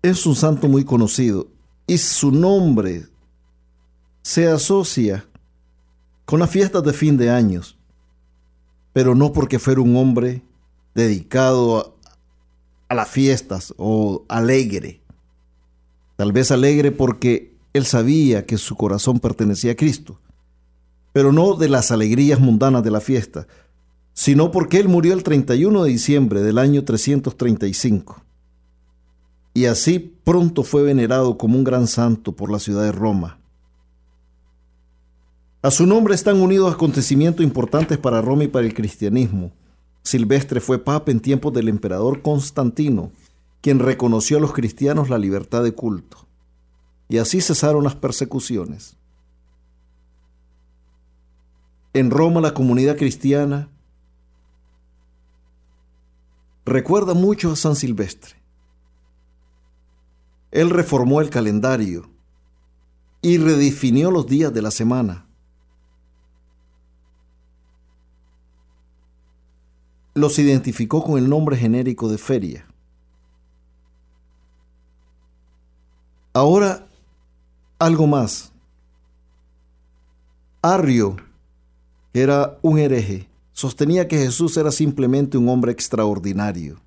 es 0.02 0.26
un 0.26 0.36
santo 0.36 0.68
muy 0.68 0.84
conocido 0.84 1.48
y 1.88 1.98
su 1.98 2.32
nombre 2.32 3.06
se 4.22 4.50
asocia 4.50 5.26
con 6.26 6.42
las 6.42 6.50
fiestas 6.50 6.84
de 6.84 6.92
fin 6.92 7.16
de 7.16 7.30
años, 7.30 7.78
pero 8.92 9.16
no 9.16 9.32
porque 9.32 9.60
fuera 9.60 9.80
un 9.80 9.96
hombre 9.96 10.42
dedicado 10.94 11.78
a, 11.78 11.94
a 12.90 12.96
las 12.96 13.08
fiestas 13.08 13.74
o 13.78 14.26
alegre. 14.28 15.02
Tal 16.18 16.34
vez 16.34 16.52
alegre 16.52 16.92
porque 16.92 17.56
él 17.72 17.86
sabía 17.86 18.46
que 18.46 18.58
su 18.58 18.76
corazón 18.76 19.20
pertenecía 19.20 19.72
a 19.72 19.76
Cristo 19.76 20.20
pero 21.16 21.32
no 21.32 21.54
de 21.54 21.70
las 21.70 21.92
alegrías 21.92 22.42
mundanas 22.42 22.84
de 22.84 22.92
la 22.92 23.00
fiesta, 23.00 23.48
sino 24.12 24.52
porque 24.52 24.80
él 24.80 24.90
murió 24.90 25.14
el 25.14 25.24
31 25.24 25.84
de 25.84 25.90
diciembre 25.90 26.42
del 26.42 26.58
año 26.58 26.84
335. 26.84 28.22
Y 29.54 29.64
así 29.68 30.20
pronto 30.26 30.64
fue 30.64 30.84
venerado 30.84 31.38
como 31.38 31.58
un 31.58 31.64
gran 31.64 31.88
santo 31.88 32.34
por 32.34 32.52
la 32.52 32.60
ciudad 32.60 32.84
de 32.84 32.92
Roma. 32.92 33.40
A 35.62 35.72
su 35.72 35.86
nombre 35.86 36.16
están 36.16 36.42
unidos 36.42 36.74
acontecimientos 36.74 37.46
importantes 37.46 37.98
para 37.98 38.22
Roma 38.22 38.44
y 38.44 38.48
para 38.50 38.66
el 38.66 38.74
cristianismo. 38.74 39.54
Silvestre 40.04 40.60
fue 40.60 40.84
papa 40.84 41.12
en 41.12 41.22
tiempos 41.22 41.54
del 41.54 41.70
emperador 41.70 42.24
Constantino, 42.24 43.14
quien 43.62 43.80
reconoció 43.80 44.36
a 44.36 44.42
los 44.42 44.52
cristianos 44.52 45.10
la 45.10 45.18
libertad 45.18 45.64
de 45.64 45.72
culto. 45.72 46.28
Y 47.08 47.20
así 47.20 47.40
cesaron 47.40 47.86
las 47.86 47.96
persecuciones. 47.96 48.98
En 51.96 52.12
Roma 52.12 52.42
la 52.42 52.54
comunidad 52.54 52.98
cristiana 52.98 53.70
recuerda 56.66 57.14
mucho 57.14 57.54
a 57.54 57.56
San 57.56 57.78
Silvestre. 57.78 58.36
Él 60.52 60.72
reformó 60.72 61.22
el 61.22 61.30
calendario 61.30 62.10
y 63.22 63.38
redefinió 63.38 64.12
los 64.12 64.28
días 64.28 64.54
de 64.54 64.62
la 64.62 64.72
semana. 64.72 65.26
Los 70.16 70.38
identificó 70.38 71.02
con 71.02 71.18
el 71.18 71.30
nombre 71.30 71.56
genérico 71.56 72.10
de 72.10 72.18
feria. 72.18 72.68
Ahora, 76.34 76.90
algo 77.80 78.06
más. 78.06 78.52
Arrio 80.62 81.16
era 82.22 82.58
un 82.62 82.80
hereje. 82.80 83.28
Sostenía 83.52 84.08
que 84.08 84.18
Jesús 84.18 84.58
era 84.58 84.72
simplemente 84.72 85.38
un 85.38 85.48
hombre 85.50 85.72
extraordinario, 85.72 86.82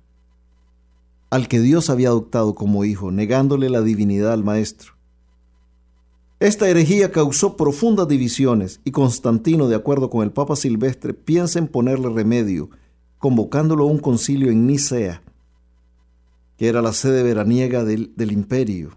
al 1.29 1.47
que 1.47 1.59
Dios 1.59 1.89
había 1.89 2.09
adoptado 2.09 2.53
como 2.53 2.85
hijo, 2.85 3.11
negándole 3.11 3.69
la 3.69 3.81
divinidad 3.81 4.33
al 4.33 4.43
Maestro. 4.43 4.93
Esta 6.39 6.69
herejía 6.69 7.11
causó 7.11 7.57
profundas 7.57 8.07
divisiones 8.07 8.79
y 8.85 8.91
Constantino, 8.91 9.67
de 9.67 9.75
acuerdo 9.75 10.09
con 10.09 10.23
el 10.23 10.31
Papa 10.31 10.55
Silvestre, 10.55 11.13
piensa 11.13 11.59
en 11.59 11.67
ponerle 11.67 12.09
remedio, 12.09 12.69
convocándolo 13.17 13.83
a 13.83 13.87
un 13.87 13.97
concilio 13.97 14.49
en 14.49 14.65
Nicea, 14.65 15.21
que 16.57 16.67
era 16.67 16.81
la 16.81 16.93
sede 16.93 17.23
veraniega 17.23 17.83
del, 17.83 18.13
del 18.15 18.31
imperio. 18.31 18.91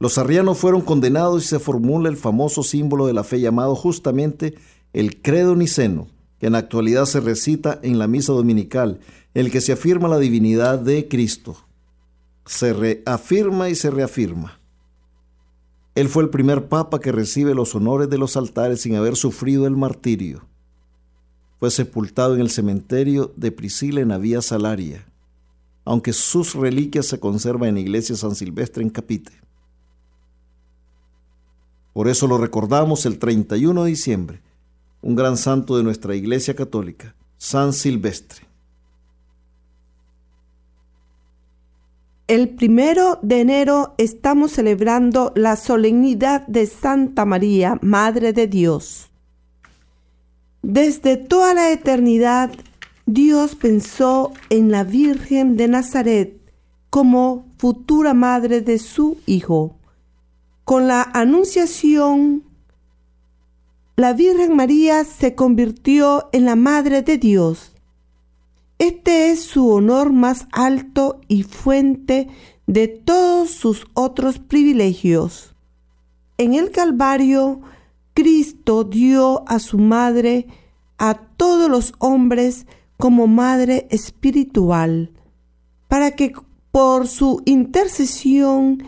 Los 0.00 0.18
arrianos 0.18 0.58
fueron 0.58 0.80
condenados 0.80 1.44
y 1.44 1.46
se 1.46 1.58
formula 1.58 2.08
el 2.08 2.16
famoso 2.16 2.62
símbolo 2.62 3.06
de 3.06 3.12
la 3.12 3.22
fe 3.22 3.40
llamado 3.40 3.74
justamente 3.76 4.54
el 4.94 5.20
credo 5.20 5.56
niceno, 5.56 6.08
que 6.38 6.46
en 6.46 6.52
la 6.52 6.58
actualidad 6.58 7.04
se 7.04 7.20
recita 7.20 7.78
en 7.82 7.98
la 7.98 8.06
misa 8.06 8.32
dominical, 8.32 9.00
el 9.34 9.50
que 9.50 9.60
se 9.60 9.72
afirma 9.72 10.08
la 10.08 10.18
divinidad 10.18 10.78
de 10.78 11.08
Cristo. 11.08 11.56
Se 12.46 12.72
reafirma 12.72 13.68
y 13.68 13.74
se 13.74 13.90
reafirma. 13.90 14.60
Él 15.96 16.08
fue 16.08 16.22
el 16.22 16.30
primer 16.30 16.68
papa 16.68 17.00
que 17.00 17.12
recibe 17.12 17.54
los 17.54 17.74
honores 17.74 18.08
de 18.08 18.18
los 18.18 18.36
altares 18.36 18.80
sin 18.80 18.94
haber 18.94 19.16
sufrido 19.16 19.66
el 19.66 19.76
martirio. 19.76 20.46
Fue 21.58 21.70
sepultado 21.70 22.34
en 22.34 22.40
el 22.40 22.50
cementerio 22.50 23.32
de 23.36 23.52
Priscila 23.52 24.00
en 24.00 24.08
la 24.08 24.18
Vía 24.18 24.42
Salaria, 24.42 25.06
aunque 25.84 26.12
sus 26.12 26.54
reliquias 26.54 27.06
se 27.06 27.18
conservan 27.18 27.70
en 27.70 27.74
la 27.76 27.80
iglesia 27.80 28.16
San 28.16 28.34
Silvestre 28.34 28.82
en 28.82 28.90
Capite. 28.90 29.32
Por 31.92 32.08
eso 32.08 32.26
lo 32.26 32.38
recordamos 32.38 33.06
el 33.06 33.18
31 33.18 33.84
de 33.84 33.90
diciembre, 33.90 34.40
un 35.04 35.14
gran 35.14 35.36
santo 35.36 35.76
de 35.76 35.82
nuestra 35.82 36.14
Iglesia 36.14 36.56
Católica, 36.56 37.14
San 37.36 37.74
Silvestre. 37.74 38.46
El 42.26 42.48
primero 42.48 43.18
de 43.20 43.42
enero 43.42 43.94
estamos 43.98 44.52
celebrando 44.52 45.30
la 45.36 45.56
solemnidad 45.56 46.46
de 46.46 46.64
Santa 46.64 47.26
María, 47.26 47.78
Madre 47.82 48.32
de 48.32 48.46
Dios. 48.46 49.10
Desde 50.62 51.18
toda 51.18 51.52
la 51.52 51.70
eternidad, 51.70 52.50
Dios 53.04 53.56
pensó 53.56 54.32
en 54.48 54.70
la 54.70 54.84
Virgen 54.84 55.58
de 55.58 55.68
Nazaret 55.68 56.40
como 56.88 57.46
futura 57.58 58.14
madre 58.14 58.62
de 58.62 58.78
su 58.78 59.18
Hijo. 59.26 59.76
Con 60.64 60.86
la 60.88 61.02
anunciación 61.02 62.53
la 63.96 64.12
Virgen 64.12 64.56
María 64.56 65.04
se 65.04 65.34
convirtió 65.34 66.28
en 66.32 66.44
la 66.44 66.56
Madre 66.56 67.02
de 67.02 67.16
Dios. 67.16 67.72
Este 68.78 69.30
es 69.30 69.44
su 69.44 69.70
honor 69.70 70.12
más 70.12 70.48
alto 70.50 71.20
y 71.28 71.44
fuente 71.44 72.28
de 72.66 72.88
todos 72.88 73.50
sus 73.50 73.86
otros 73.94 74.40
privilegios. 74.40 75.54
En 76.38 76.54
el 76.54 76.72
Calvario, 76.72 77.60
Cristo 78.14 78.82
dio 78.82 79.48
a 79.48 79.60
su 79.60 79.78
Madre 79.78 80.48
a 80.98 81.14
todos 81.14 81.70
los 81.70 81.94
hombres 82.00 82.66
como 82.96 83.28
Madre 83.28 83.86
espiritual, 83.90 85.12
para 85.86 86.12
que 86.16 86.32
por 86.72 87.06
su 87.06 87.42
intercesión 87.44 88.82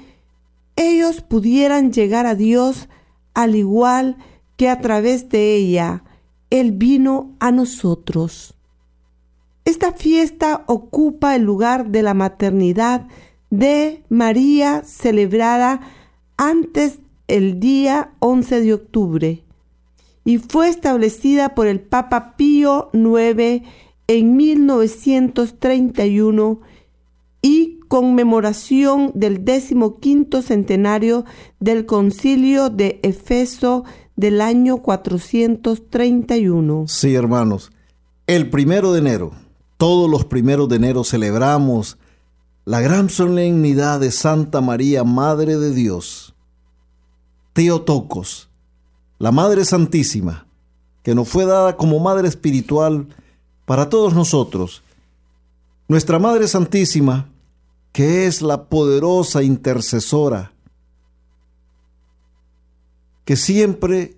ellos 0.75 1.21
pudieran 1.21 1.93
llegar 1.93 2.27
a 2.27 2.35
Dios 2.35 2.89
al 3.35 3.55
igual 3.55 4.17
que 4.17 4.36
que 4.57 4.69
a 4.69 4.81
través 4.81 5.29
de 5.29 5.55
ella 5.55 6.05
Él 6.51 6.73
vino 6.73 7.35
a 7.41 7.53
nosotros. 7.53 8.55
Esta 9.65 9.93
fiesta 9.93 10.65
ocupa 10.67 11.35
el 11.35 11.43
lugar 11.43 11.91
de 11.91 12.03
la 12.03 12.15
maternidad 12.15 13.09
de 13.51 14.05
María 14.09 14.83
celebrada 14.85 15.81
antes 16.37 17.01
el 17.29 17.59
día 17.59 18.13
11 18.21 18.61
de 18.61 18.75
octubre 18.75 19.47
y 20.27 20.37
fue 20.39 20.69
establecida 20.69 21.55
por 21.55 21.69
el 21.69 21.81
Papa 21.81 22.35
Pío 22.37 22.91
IX 22.93 23.63
en 24.09 24.37
1931 24.37 26.61
y 27.43 27.79
conmemoración 27.87 29.13
del 29.15 29.45
quinto 30.01 30.43
centenario 30.43 31.25
del 31.61 31.87
concilio 31.87 32.71
de 32.71 32.99
Efeso 33.05 33.85
del 34.17 34.41
año 34.41 34.79
431. 34.79 36.87
Sí, 36.89 37.15
hermanos, 37.15 37.71
el 38.27 38.51
primero 38.51 38.93
de 38.93 38.99
enero, 38.99 39.33
todos 39.77 40.11
los 40.11 40.25
primeros 40.25 40.69
de 40.69 40.77
enero 40.77 41.05
celebramos 41.05 41.99
la 42.65 42.81
gran 42.81 43.11
solemnidad 43.11 44.01
de 44.01 44.11
Santa 44.11 44.61
María, 44.61 45.05
Madre 45.05 45.57
de 45.57 45.73
Dios. 45.73 46.35
Teotocos, 47.53 48.49
la 49.19 49.31
Madre 49.31 49.65
Santísima, 49.65 50.47
que 51.03 51.15
nos 51.15 51.29
fue 51.29 51.45
dada 51.45 51.77
como 51.77 52.01
Madre 52.01 52.27
Espiritual 52.27 53.07
para 53.65 53.89
todos 53.89 54.15
nosotros. 54.15 54.83
Nuestra 55.89 56.19
Madre 56.19 56.49
Santísima, 56.49 57.29
que 57.93 58.27
es 58.27 58.43
la 58.43 58.65
poderosa 58.65 59.43
intercesora, 59.43 60.53
que 63.27 63.37
siempre 63.37 64.17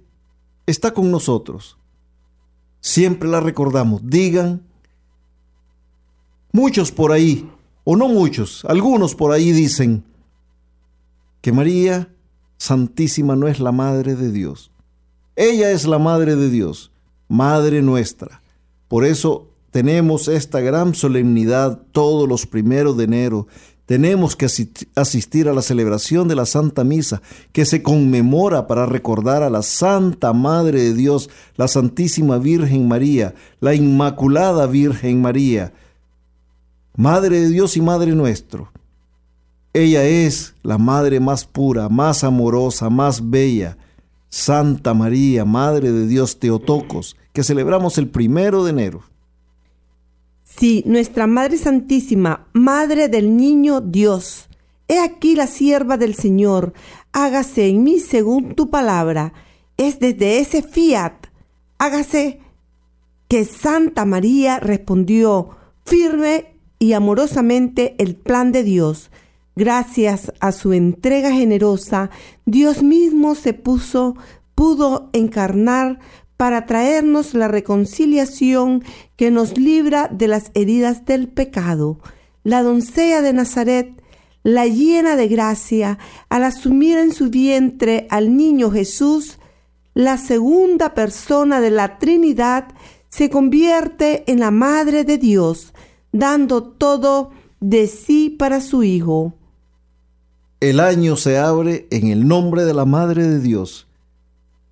está 0.66 0.92
con 0.92 1.11
nosotros. 1.11 1.79
Siempre 2.81 3.29
la 3.29 3.40
recordamos. 3.40 4.03
Digan, 4.05 4.62
muchos 6.53 6.92
por 6.92 7.11
ahí, 7.11 7.51
o 7.85 7.97
no 7.97 8.07
muchos, 8.09 8.64
algunos 8.66 9.14
por 9.14 9.33
ahí 9.33 9.51
dicen 9.51 10.05
que 11.40 11.53
María 11.53 12.14
Santísima 12.59 13.35
no 13.35 13.49
es 13.49 13.61
la 13.61 13.73
Madre 13.73 14.14
de 14.14 14.31
Dios. 14.31 14.71
Ella 15.37 15.71
es 15.71 15.87
la 15.87 15.99
Madre 15.99 16.37
de 16.37 16.51
Dios, 16.51 16.92
Madre 17.29 17.81
nuestra. 17.81 18.42
Por 18.88 19.07
eso 19.07 19.49
tenemos 19.71 20.29
esta 20.29 20.61
gran 20.61 20.94
solemnidad 20.94 21.81
todos 21.92 22.29
los 22.29 22.47
primeros 22.47 22.99
de 22.99 23.05
enero. 23.05 23.47
Tenemos 23.88 24.37
que 24.37 24.44
asistir 24.96 25.48
a 25.48 25.55
la 25.55 25.62
celebración 25.62 26.29
de 26.29 26.35
la 26.35 26.44
Santa 26.44 26.85
Misa, 26.85 27.22
que 27.53 27.64
se 27.64 27.83
conmemora 27.83 28.66
para 28.66 28.85
recordar 28.85 29.42
a 29.42 29.48
la 29.48 29.62
Santa 29.62 30.35
Madre 30.35 30.83
de 30.83 30.92
Dios, 30.92 31.31
la 31.57 31.68
Santísima 31.68 32.37
Virgen 32.37 32.87
María, 32.87 33.35
la 33.61 33.74
Inmaculada 33.74 34.66
Virgen 34.66 35.22
María, 35.22 35.72
Madre 36.96 37.40
de 37.40 37.48
Dios 37.48 37.79
y 37.79 37.81
Madre 37.81 38.12
nuestro. 38.12 38.70
Ella 39.72 40.05
es 40.05 40.55
la 40.62 40.77
Madre 40.77 41.18
más 41.18 41.46
pura, 41.46 41.88
más 41.88 42.24
amorosa, 42.24 42.90
más 42.90 43.31
bella, 43.31 43.79
Santa 44.29 44.92
María, 44.92 45.46
Madre 45.46 45.92
de 45.92 46.07
Dios 46.07 46.38
Teotocos, 46.38 47.16
que 47.33 47.42
celebramos 47.42 47.96
el 47.96 48.09
primero 48.09 48.64
de 48.64 48.70
enero. 48.70 49.08
Sí, 50.59 50.83
nuestra 50.87 51.27
Madre 51.27 51.57
Santísima, 51.59 52.49
Madre 52.53 53.09
del 53.09 53.37
Niño 53.37 53.81
Dios, 53.81 54.49
he 54.88 54.99
aquí 54.99 55.37
la 55.37 55.47
sierva 55.47 55.97
del 55.97 56.14
Señor, 56.14 56.73
hágase 57.12 57.68
en 57.68 57.83
mí 57.85 58.01
según 58.01 58.55
tu 58.55 58.71
palabra. 58.71 59.33
Es 59.77 60.01
desde 60.01 60.40
ese 60.40 60.62
fiat, 60.62 61.27
hágase 61.79 62.40
que 63.29 63.44
Santa 63.44 64.05
María 64.05 64.59
respondió 64.59 65.51
firme 65.85 66.55
y 66.79 66.94
amorosamente 66.94 67.94
el 67.99 68.16
plan 68.16 68.51
de 68.51 68.64
Dios 68.64 69.11
Gracias 69.59 70.33
a 70.38 70.53
su 70.53 70.73
entrega 70.73 71.33
generosa, 71.33 72.11
Dios 72.47 72.85
mismo 72.85 73.35
se 73.35 73.55
puso, 73.55 74.14
pudo 74.55 75.11
encarnar 75.12 75.99
para 76.38 76.66
traernos 76.66 77.35
la 77.35 77.48
reconciliación 77.48 78.85
que 79.16 79.33
nos 79.33 79.59
libra 79.59 80.09
de 80.09 80.29
las 80.29 80.53
heridas 80.55 81.05
del 81.05 81.27
pecado. 81.27 81.98
La 82.44 82.62
doncella 82.62 83.22
de 83.22 83.33
Nazaret, 83.33 84.01
la 84.44 84.66
llena 84.68 85.16
de 85.16 85.27
gracia, 85.27 85.98
al 86.29 86.44
asumir 86.44 86.96
en 86.96 87.12
su 87.12 87.29
vientre 87.29 88.07
al 88.09 88.37
niño 88.37 88.70
Jesús, 88.70 89.40
la 89.94 90.16
segunda 90.16 90.94
persona 90.94 91.61
de 91.61 91.72
la 91.72 91.98
Trinidad, 91.98 92.68
se 93.09 93.31
convierte 93.31 94.22
en 94.31 94.38
la 94.38 94.53
Madre 94.53 95.03
de 95.03 95.18
Dios, 95.18 95.74
dando 96.12 96.62
todo 96.62 97.33
de 97.59 97.88
sí 97.88 98.31
para 98.31 98.61
su 98.61 98.85
Hijo. 98.85 99.35
El 100.61 100.79
año 100.79 101.16
se 101.16 101.37
abre 101.37 101.88
en 101.90 102.07
el 102.07 102.29
nombre 102.29 102.64
de 102.64 102.74
la 102.74 102.85
Madre 102.85 103.24
de 103.24 103.40
Dios. 103.40 103.88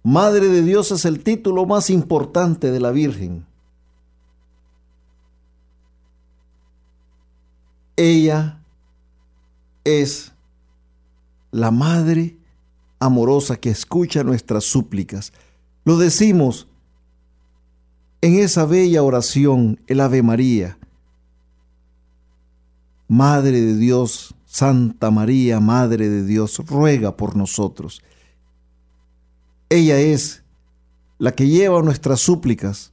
Madre 0.07 0.47
de 0.47 0.63
Dios 0.63 0.93
es 0.93 1.05
el 1.05 1.25
título 1.25 1.67
más 1.67 1.91
importante 1.91 2.71
de 2.71 2.79
la 2.79 2.93
Virgen. 2.93 3.45
Ella 7.97 8.63
es 9.83 10.33
la 11.51 11.73
Madre 11.73 12.37
amorosa 13.01 13.57
que 13.57 13.71
escucha 13.71 14.23
nuestras 14.23 14.63
súplicas. 14.63 15.33
Lo 15.85 15.97
decimos 15.97 16.69
en 18.21 18.39
esa 18.39 18.65
bella 18.65 19.03
oración, 19.03 19.81
el 19.89 20.01
Ave 20.01 20.23
María. 20.23 20.79
Madre 23.09 23.61
de 23.61 23.77
Dios, 23.77 24.37
Santa 24.45 25.11
María, 25.11 25.59
Madre 25.59 26.09
de 26.09 26.25
Dios, 26.25 26.63
ruega 26.65 27.17
por 27.17 27.35
nosotros. 27.35 28.03
Ella 29.69 29.99
es 29.99 30.43
la 31.19 31.33
que 31.33 31.49
lleva 31.49 31.83
nuestras 31.83 32.21
súplicas 32.21 32.93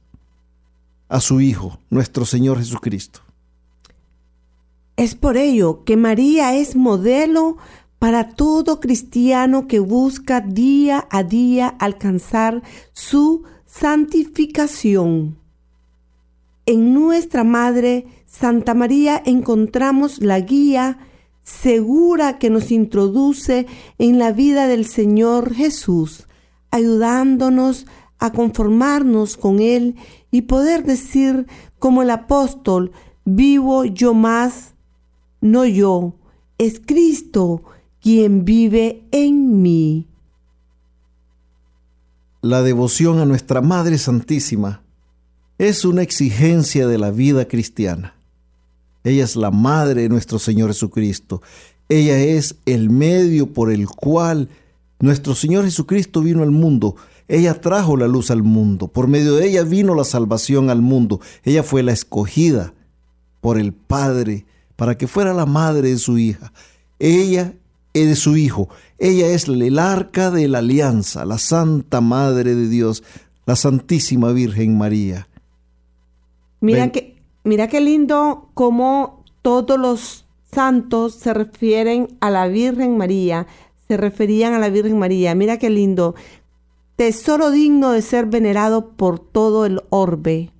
a 1.08 1.20
su 1.20 1.40
Hijo, 1.40 1.78
nuestro 1.90 2.24
Señor 2.24 2.58
Jesucristo. 2.58 3.20
Es 4.96 5.14
por 5.14 5.36
ello 5.36 5.84
que 5.84 5.96
María 5.96 6.56
es 6.56 6.74
modelo 6.76 7.56
para 7.98 8.30
todo 8.30 8.80
cristiano 8.80 9.66
que 9.66 9.78
busca 9.78 10.40
día 10.40 11.06
a 11.10 11.22
día 11.22 11.68
alcanzar 11.68 12.62
su 12.92 13.44
santificación. 13.66 15.36
En 16.66 16.94
nuestra 16.94 17.44
Madre 17.44 18.06
Santa 18.26 18.74
María 18.74 19.22
encontramos 19.24 20.20
la 20.20 20.40
guía 20.40 20.98
segura 21.42 22.38
que 22.38 22.50
nos 22.50 22.70
introduce 22.70 23.66
en 23.98 24.18
la 24.18 24.32
vida 24.32 24.66
del 24.66 24.86
Señor 24.86 25.54
Jesús, 25.54 26.26
ayudándonos 26.74 27.86
a 28.18 28.32
conformarnos 28.32 29.36
con 29.36 29.60
Él 29.60 29.94
y 30.32 30.42
poder 30.42 30.82
decir 30.84 31.46
como 31.78 32.02
el 32.02 32.10
apóstol, 32.10 32.90
vivo 33.24 33.84
yo 33.84 34.12
más, 34.12 34.74
no 35.40 35.64
yo, 35.66 36.16
es 36.58 36.80
Cristo 36.84 37.62
quien 38.00 38.44
vive 38.44 39.04
en 39.12 39.62
mí. 39.62 40.08
La 42.42 42.62
devoción 42.62 43.20
a 43.20 43.24
nuestra 43.24 43.60
Madre 43.60 43.96
Santísima 43.96 44.82
es 45.58 45.84
una 45.84 46.02
exigencia 46.02 46.88
de 46.88 46.98
la 46.98 47.12
vida 47.12 47.46
cristiana. 47.46 48.16
Ella 49.04 49.22
es 49.22 49.36
la 49.36 49.52
madre 49.52 50.02
de 50.02 50.08
nuestro 50.08 50.40
Señor 50.40 50.70
Jesucristo. 50.70 51.40
Ella 51.88 52.18
es 52.18 52.56
el 52.66 52.90
medio 52.90 53.52
por 53.52 53.70
el 53.70 53.86
cual 53.86 54.48
nuestro 55.00 55.34
Señor 55.34 55.64
Jesucristo 55.64 56.20
vino 56.20 56.42
al 56.42 56.50
mundo. 56.50 56.96
Ella 57.28 57.60
trajo 57.60 57.96
la 57.96 58.06
luz 58.06 58.30
al 58.30 58.42
mundo. 58.42 58.88
Por 58.88 59.08
medio 59.08 59.34
de 59.34 59.48
ella 59.48 59.62
vino 59.62 59.94
la 59.94 60.04
salvación 60.04 60.70
al 60.70 60.82
mundo. 60.82 61.20
Ella 61.42 61.62
fue 61.62 61.82
la 61.82 61.92
escogida 61.92 62.74
por 63.40 63.58
el 63.58 63.72
Padre 63.72 64.46
para 64.76 64.96
que 64.96 65.06
fuera 65.06 65.32
la 65.34 65.46
madre 65.46 65.90
de 65.90 65.98
su 65.98 66.18
hija. 66.18 66.52
Ella 66.98 67.54
es 67.92 68.08
de 68.08 68.16
su 68.16 68.36
hijo. 68.36 68.68
Ella 68.98 69.28
es 69.28 69.48
el 69.48 69.78
arca 69.78 70.30
de 70.30 70.48
la 70.48 70.58
alianza, 70.58 71.24
la 71.24 71.38
Santa 71.38 72.00
Madre 72.00 72.54
de 72.54 72.68
Dios, 72.68 73.02
la 73.46 73.56
Santísima 73.56 74.32
Virgen 74.32 74.76
María. 74.76 75.28
Mira 76.60 76.90
que 76.90 77.14
Mira 77.44 77.68
qué 77.68 77.78
lindo 77.82 78.48
cómo 78.54 79.22
todos 79.42 79.78
los 79.78 80.24
santos 80.50 81.14
se 81.16 81.34
refieren 81.34 82.16
a 82.20 82.30
la 82.30 82.48
Virgen 82.48 82.96
María, 82.96 83.46
se 83.86 83.96
referían 83.96 84.54
a 84.54 84.58
la 84.58 84.70
Virgen 84.70 84.98
María. 84.98 85.34
Mira 85.34 85.58
qué 85.58 85.70
lindo. 85.70 86.14
Tesoro 86.96 87.50
digno 87.50 87.90
de 87.90 88.02
ser 88.02 88.26
venerado 88.26 88.90
por 88.90 89.18
todo 89.18 89.66
el 89.66 89.82
orbe. 89.90 90.50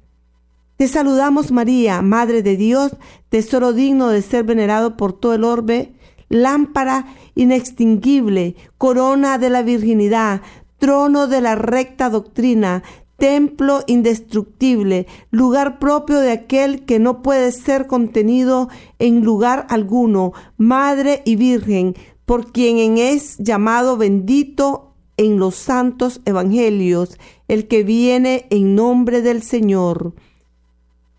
Te 0.76 0.88
saludamos 0.88 1.52
María, 1.52 2.02
Madre 2.02 2.42
de 2.42 2.56
Dios, 2.56 2.96
tesoro 3.28 3.72
digno 3.72 4.08
de 4.08 4.22
ser 4.22 4.44
venerado 4.44 4.96
por 4.96 5.12
todo 5.12 5.34
el 5.34 5.44
orbe, 5.44 5.94
lámpara 6.28 7.06
inextinguible, 7.36 8.56
corona 8.76 9.38
de 9.38 9.50
la 9.50 9.62
virginidad, 9.62 10.42
trono 10.78 11.28
de 11.28 11.40
la 11.40 11.54
recta 11.54 12.10
doctrina, 12.10 12.82
templo 13.18 13.84
indestructible, 13.86 15.06
lugar 15.30 15.78
propio 15.78 16.18
de 16.18 16.32
aquel 16.32 16.84
que 16.84 16.98
no 16.98 17.22
puede 17.22 17.52
ser 17.52 17.86
contenido 17.86 18.68
en 18.98 19.24
lugar 19.24 19.66
alguno, 19.70 20.32
madre 20.56 21.22
y 21.24 21.36
virgen, 21.36 21.94
por 22.26 22.52
quien 22.52 22.98
es 22.98 23.36
llamado 23.38 23.96
bendito 23.96 24.94
en 25.16 25.38
los 25.38 25.54
santos 25.54 26.20
evangelios, 26.24 27.18
el 27.48 27.68
que 27.68 27.84
viene 27.84 28.46
en 28.50 28.74
nombre 28.74 29.22
del 29.22 29.42
Señor. 29.42 30.14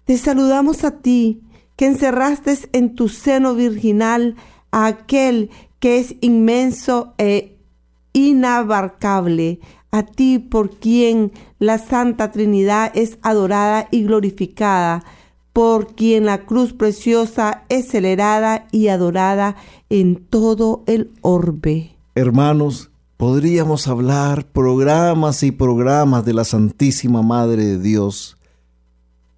Te 0.06 0.18
saludamos 0.18 0.84
a 0.84 1.00
ti, 1.00 1.42
que 1.76 1.88
encerraste 1.88 2.58
en 2.72 2.96
tu 2.96 3.10
seno 3.10 3.54
virginal 3.54 4.36
a 4.72 4.88
aquel 4.88 5.50
que 5.80 6.00
es 6.00 6.16
inmenso 6.22 7.14
e 7.18 7.58
inabarcable, 8.14 9.60
a 9.92 10.04
ti 10.04 10.40
por 10.40 10.78
quien 10.78 11.32
la 11.60 11.78
Santa 11.78 12.32
Trinidad 12.32 12.92
es 12.96 13.18
adorada 13.22 13.88
y 13.92 14.04
glorificada, 14.04 15.04
por 15.56 15.96
quien 15.96 16.26
la 16.26 16.40
cruz 16.40 16.74
preciosa 16.74 17.64
es 17.70 17.88
celebrada 17.88 18.68
y 18.74 18.90
adorada 18.90 19.56
en 19.90 20.18
todo 20.18 20.84
el 20.86 21.12
orbe. 21.22 21.96
Hermanos, 22.14 22.90
podríamos 23.16 23.88
hablar 23.88 24.46
programas 24.48 25.44
y 25.44 25.54
programas 25.54 26.26
de 26.26 26.34
la 26.34 26.44
Santísima 26.44 27.22
Madre 27.22 27.64
de 27.64 27.80
Dios. 27.80 28.36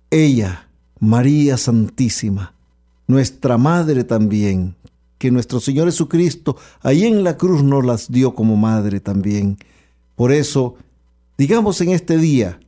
Ella, 0.09 0.67
María 0.99 1.55
Santísima, 1.55 2.55
nuestra 3.05 3.59
Madre 3.59 4.03
también, 4.03 4.75
que 5.19 5.29
nuestro 5.29 5.59
Señor 5.59 5.85
Jesucristo 5.85 6.57
ahí 6.81 7.05
en 7.05 7.23
la 7.23 7.37
cruz 7.37 7.61
nos 7.61 7.85
las 7.85 8.11
dio 8.11 8.33
como 8.33 8.55
Madre 8.55 9.01
también. 9.01 9.59
Por 10.15 10.31
eso, 10.31 10.77
digamos 11.37 11.79
en 11.81 11.91
este 11.91 12.17
día, 12.17 12.59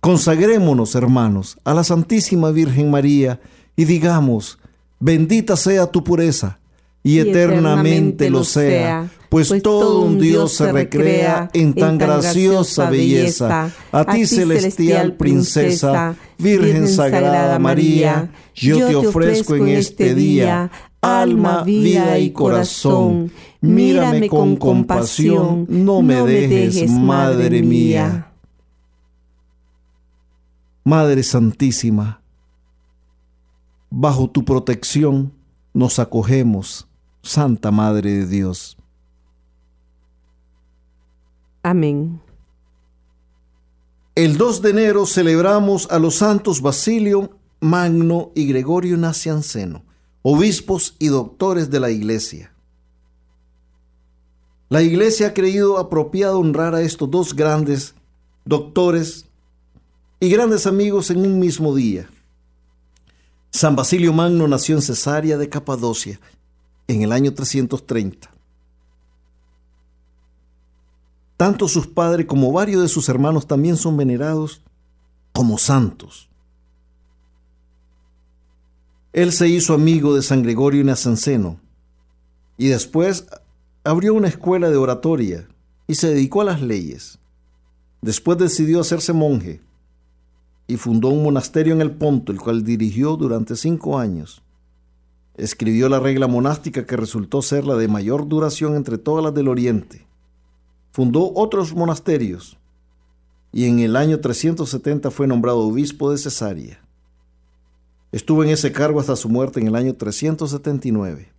consagrémonos, 0.00 0.94
hermanos, 0.94 1.58
a 1.64 1.74
la 1.74 1.84
Santísima 1.84 2.50
Virgen 2.50 2.90
María 2.90 3.40
y 3.76 3.84
digamos, 3.84 4.58
bendita 4.98 5.56
sea 5.56 5.86
tu 5.86 6.02
pureza 6.04 6.58
y, 7.02 7.18
eternamente, 7.18 8.28
lo 8.28 8.44
sea, 8.44 9.08
pues, 9.30 9.48
pues 9.48 9.62
todo 9.62 10.02
un 10.02 10.18
Dios 10.18 10.52
se 10.52 10.70
recrea 10.70 11.48
en 11.54 11.72
tan 11.72 11.96
graciosa 11.96 12.90
belleza. 12.90 13.70
A 13.90 14.04
ti, 14.04 14.26
celestial 14.26 15.14
princesa, 15.14 16.14
Virgen 16.38 16.88
Sagrada 16.88 17.58
María, 17.58 18.30
yo 18.54 18.86
te 18.86 18.96
ofrezco 18.96 19.54
en 19.54 19.68
este, 19.68 20.08
este 20.08 20.14
día 20.14 20.70
alma, 21.00 21.62
vida 21.64 22.18
y 22.18 22.30
corazón. 22.30 23.32
Mírame 23.60 24.28
con 24.28 24.56
compasión, 24.56 25.66
no 25.68 26.02
me 26.02 26.22
dejes, 26.22 26.90
Madre 26.90 27.62
mía. 27.62 28.29
Madre 30.84 31.22
Santísima, 31.22 32.22
bajo 33.90 34.30
tu 34.30 34.44
protección 34.44 35.32
nos 35.74 35.98
acogemos 35.98 36.88
Santa 37.22 37.70
Madre 37.70 38.10
de 38.12 38.26
Dios. 38.26 38.78
Amén. 41.62 42.20
El 44.14 44.38
2 44.38 44.62
de 44.62 44.70
enero 44.70 45.06
celebramos 45.06 45.86
a 45.90 45.98
los 45.98 46.16
santos 46.16 46.62
Basilio, 46.62 47.38
Magno 47.60 48.32
y 48.34 48.46
Gregorio 48.46 48.96
Nacianceno, 48.96 49.84
obispos 50.22 50.96
y 50.98 51.08
doctores 51.08 51.70
de 51.70 51.80
la 51.80 51.90
Iglesia. 51.90 52.54
La 54.70 54.82
Iglesia 54.82 55.28
ha 55.28 55.34
creído 55.34 55.78
apropiado 55.78 56.38
honrar 56.40 56.74
a 56.74 56.80
estos 56.80 57.10
dos 57.10 57.34
grandes 57.34 57.94
doctores 58.44 59.29
y 60.20 60.28
grandes 60.28 60.66
amigos 60.66 61.10
en 61.10 61.24
un 61.24 61.38
mismo 61.38 61.74
día. 61.74 62.08
San 63.50 63.74
Basilio 63.74 64.12
Magno 64.12 64.46
nació 64.46 64.76
en 64.76 64.82
Cesarea 64.82 65.38
de 65.38 65.48
Capadocia 65.48 66.20
en 66.86 67.00
el 67.02 67.10
año 67.10 67.32
330. 67.32 68.30
Tanto 71.38 71.68
sus 71.68 71.86
padres 71.86 72.26
como 72.26 72.52
varios 72.52 72.82
de 72.82 72.88
sus 72.88 73.08
hermanos 73.08 73.46
también 73.46 73.78
son 73.78 73.96
venerados 73.96 74.60
como 75.32 75.56
santos. 75.56 76.28
Él 79.14 79.32
se 79.32 79.48
hizo 79.48 79.72
amigo 79.72 80.14
de 80.14 80.22
San 80.22 80.42
Gregorio 80.42 80.84
Nazanceno 80.84 81.58
y 82.58 82.68
después 82.68 83.26
abrió 83.84 84.12
una 84.12 84.28
escuela 84.28 84.68
de 84.68 84.76
oratoria 84.76 85.48
y 85.86 85.94
se 85.94 86.08
dedicó 86.08 86.42
a 86.42 86.44
las 86.44 86.60
leyes. 86.60 87.18
Después 88.02 88.36
decidió 88.36 88.80
hacerse 88.80 89.14
monje 89.14 89.62
y 90.70 90.76
fundó 90.76 91.08
un 91.08 91.24
monasterio 91.24 91.74
en 91.74 91.80
el 91.80 91.90
Ponto, 91.90 92.30
el 92.30 92.40
cual 92.40 92.62
dirigió 92.62 93.16
durante 93.16 93.56
cinco 93.56 93.98
años. 93.98 94.40
Escribió 95.36 95.88
la 95.88 95.98
regla 95.98 96.28
monástica 96.28 96.86
que 96.86 96.96
resultó 96.96 97.42
ser 97.42 97.64
la 97.64 97.74
de 97.74 97.88
mayor 97.88 98.28
duración 98.28 98.76
entre 98.76 98.96
todas 98.96 99.24
las 99.24 99.34
del 99.34 99.48
Oriente. 99.48 100.06
Fundó 100.92 101.32
otros 101.34 101.74
monasterios 101.74 102.56
y 103.52 103.64
en 103.64 103.80
el 103.80 103.96
año 103.96 104.20
370 104.20 105.10
fue 105.10 105.26
nombrado 105.26 105.58
obispo 105.58 106.12
de 106.12 106.18
Cesarea. 106.18 106.80
Estuvo 108.12 108.44
en 108.44 108.50
ese 108.50 108.70
cargo 108.70 109.00
hasta 109.00 109.16
su 109.16 109.28
muerte 109.28 109.58
en 109.58 109.66
el 109.66 109.74
año 109.74 109.94
379. 109.94 111.32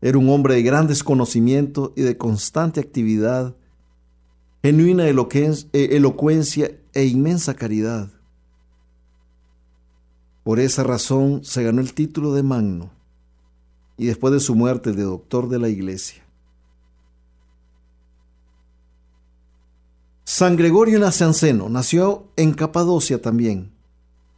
Era 0.00 0.18
un 0.18 0.28
hombre 0.30 0.54
de 0.54 0.62
grandes 0.62 1.02
conocimientos 1.02 1.90
y 1.96 2.02
de 2.02 2.16
constante 2.16 2.78
actividad, 2.78 3.56
genuina 4.66 5.06
elocuencia 5.06 6.76
e 6.92 7.04
inmensa 7.04 7.54
caridad. 7.54 8.10
Por 10.42 10.58
esa 10.58 10.82
razón 10.82 11.44
se 11.44 11.62
ganó 11.62 11.80
el 11.80 11.94
título 11.94 12.34
de 12.34 12.42
Magno 12.42 12.90
y 13.96 14.06
después 14.06 14.32
de 14.32 14.40
su 14.40 14.56
muerte 14.56 14.92
de 14.92 15.04
doctor 15.04 15.48
de 15.48 15.60
la 15.60 15.68
iglesia. 15.68 16.20
San 20.24 20.56
Gregorio 20.56 20.98
Nacianceno 20.98 21.68
nació 21.68 22.26
en 22.34 22.52
Capadocia 22.52 23.22
también, 23.22 23.70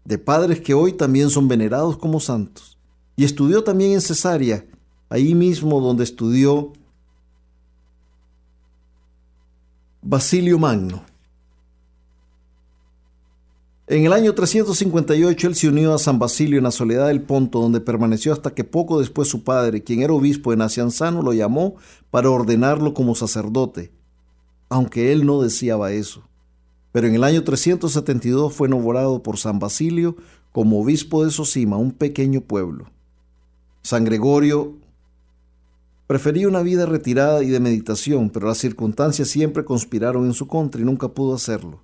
de 0.05 0.19
padres 0.19 0.61
que 0.61 0.75
hoy 0.75 0.93
también 0.93 1.31
son 1.31 1.49
venerados 1.49 1.97
como 1.97 2.21
santos, 2.21 2.77
y 3.17 3.25
estudió 3.25 3.64
también 3.64 3.93
en 3.93 4.03
Cesarea, 4.03 4.67
ahí 5.09 5.35
mismo 5.35 5.81
donde 5.81 6.05
estudió 6.05 6.75
Basilio 10.11 10.59
Magno. 10.59 11.03
En 13.87 14.07
el 14.07 14.14
año 14.14 14.35
358 14.35 15.49
él 15.49 15.55
se 15.55 15.68
unió 15.68 15.92
a 15.92 15.99
San 15.99 16.18
Basilio 16.18 16.57
en 16.57 16.64
la 16.64 16.71
soledad 16.71 17.09
del 17.09 17.21
Ponto, 17.21 17.61
donde 17.61 17.83
permaneció 17.83 18.33
hasta 18.33 18.55
que 18.55 18.64
poco 18.64 19.01
después 19.01 19.29
su 19.29 19.44
padre, 19.44 19.85
quien 19.85 20.01
era 20.01 20.14
obispo 20.14 20.51
de 20.51 20.57
Nacianzano, 20.57 21.21
lo 21.21 21.35
llamó 21.35 21.77
para 22.11 22.31
ordenarlo 22.31 22.94
como 22.94 23.14
sacerdote, 23.14 23.92
aunque 24.71 25.12
él 25.12 25.27
no 25.27 25.42
deseaba 25.42 25.92
eso. 25.92 26.23
Pero 26.90 27.07
en 27.07 27.14
el 27.14 27.23
año 27.23 27.44
372 27.44 28.55
fue 28.55 28.71
nombrado 28.71 29.23
por 29.23 29.37
San 29.37 29.59
Basilio 29.59 30.16
como 30.53 30.81
obispo 30.81 31.23
de 31.23 31.31
Sosima, 31.31 31.77
un 31.77 31.92
pequeño 31.92 32.40
pueblo. 32.40 32.87
San 33.83 34.07
Gregorio 34.07 34.73
prefería 36.09 36.49
una 36.49 36.62
vida 36.62 36.87
retirada 36.87 37.42
y 37.42 37.49
de 37.49 37.61
meditación, 37.61 38.31
pero 38.31 38.49
las 38.49 38.57
circunstancias 38.57 39.29
siempre 39.29 39.66
conspiraron 39.66 40.25
en 40.25 40.33
su 40.33 40.49
contra 40.49 40.81
y 40.81 40.85
nunca 40.85 41.09
pudo 41.09 41.35
hacerlo. 41.35 41.83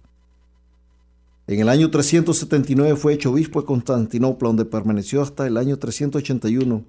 En 1.46 1.60
el 1.60 1.68
año 1.68 1.90
379 1.90 2.96
fue 2.96 3.12
hecho 3.12 3.30
obispo 3.30 3.60
de 3.60 3.66
Constantinopla, 3.66 4.48
donde 4.48 4.64
permaneció 4.64 5.20
hasta 5.20 5.46
el 5.46 5.58
año 5.58 5.78
381, 5.78 6.82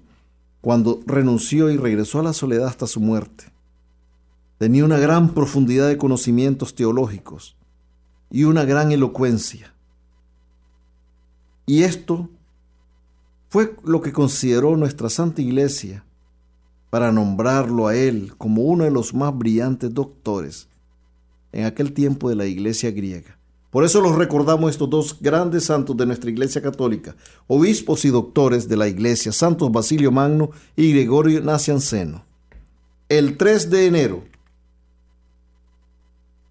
cuando 0.62 1.00
renunció 1.04 1.70
y 1.70 1.76
regresó 1.76 2.20
a 2.20 2.22
la 2.22 2.32
soledad 2.32 2.68
hasta 2.68 2.86
su 2.86 3.00
muerte. 3.00 3.52
Tenía 4.56 4.86
una 4.86 4.98
gran 4.98 5.34
profundidad 5.34 5.88
de 5.88 5.98
conocimientos 5.98 6.74
teológicos 6.74 7.54
y 8.30 8.44
una 8.44 8.64
gran 8.64 8.92
elocuencia. 8.92 9.74
Y 11.66 11.82
esto 11.82 12.30
fue 13.50 13.76
lo 13.84 14.00
que 14.00 14.14
consideró 14.14 14.74
nuestra 14.78 15.10
Santa 15.10 15.42
Iglesia 15.42 16.05
para 16.90 17.12
nombrarlo 17.12 17.88
a 17.88 17.96
él 17.96 18.32
como 18.38 18.62
uno 18.62 18.84
de 18.84 18.90
los 18.90 19.14
más 19.14 19.36
brillantes 19.36 19.92
doctores 19.92 20.68
en 21.52 21.64
aquel 21.64 21.92
tiempo 21.92 22.28
de 22.28 22.36
la 22.36 22.46
Iglesia 22.46 22.90
griega. 22.90 23.38
Por 23.70 23.84
eso 23.84 24.00
los 24.00 24.16
recordamos 24.16 24.70
estos 24.70 24.88
dos 24.88 25.20
grandes 25.20 25.64
santos 25.64 25.96
de 25.96 26.06
nuestra 26.06 26.30
Iglesia 26.30 26.62
Católica, 26.62 27.14
obispos 27.46 28.04
y 28.04 28.08
doctores 28.08 28.68
de 28.68 28.76
la 28.76 28.88
Iglesia, 28.88 29.32
Santos 29.32 29.70
Basilio 29.70 30.10
Magno 30.10 30.50
y 30.76 30.92
Gregorio 30.92 31.42
Nacianceno. 31.42 32.24
El 33.08 33.36
3 33.36 33.70
de 33.70 33.86
enero 33.86 34.24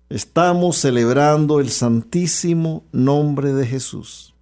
estamos 0.09 0.77
celebrando 0.77 1.59
el 1.59 1.69
santísimo 1.71 2.83
nombre 2.91 3.53
de 3.53 3.65
Jesús. 3.65 4.35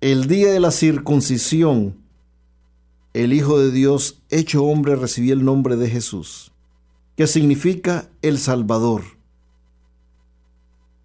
El 0.00 0.26
día 0.26 0.52
de 0.52 0.60
la 0.60 0.70
circuncisión, 0.70 1.99
el 3.14 3.32
Hijo 3.32 3.58
de 3.58 3.70
Dios 3.70 4.22
hecho 4.30 4.64
hombre 4.64 4.96
recibió 4.96 5.34
el 5.34 5.44
nombre 5.44 5.76
de 5.76 5.88
Jesús 5.88 6.50
que 7.20 7.26
significa 7.26 8.08
el 8.22 8.38
Salvador. 8.38 9.02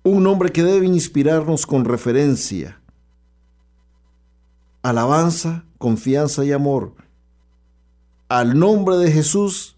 Un 0.02 0.24
nombre 0.24 0.50
que 0.54 0.64
debe 0.64 0.86
inspirarnos 0.86 1.66
con 1.66 1.84
referencia, 1.84 2.80
alabanza, 4.82 5.66
confianza 5.78 6.46
y 6.46 6.54
amor. 6.54 6.94
Al 8.30 8.58
nombre 8.58 8.96
de 8.96 9.12
Jesús, 9.12 9.76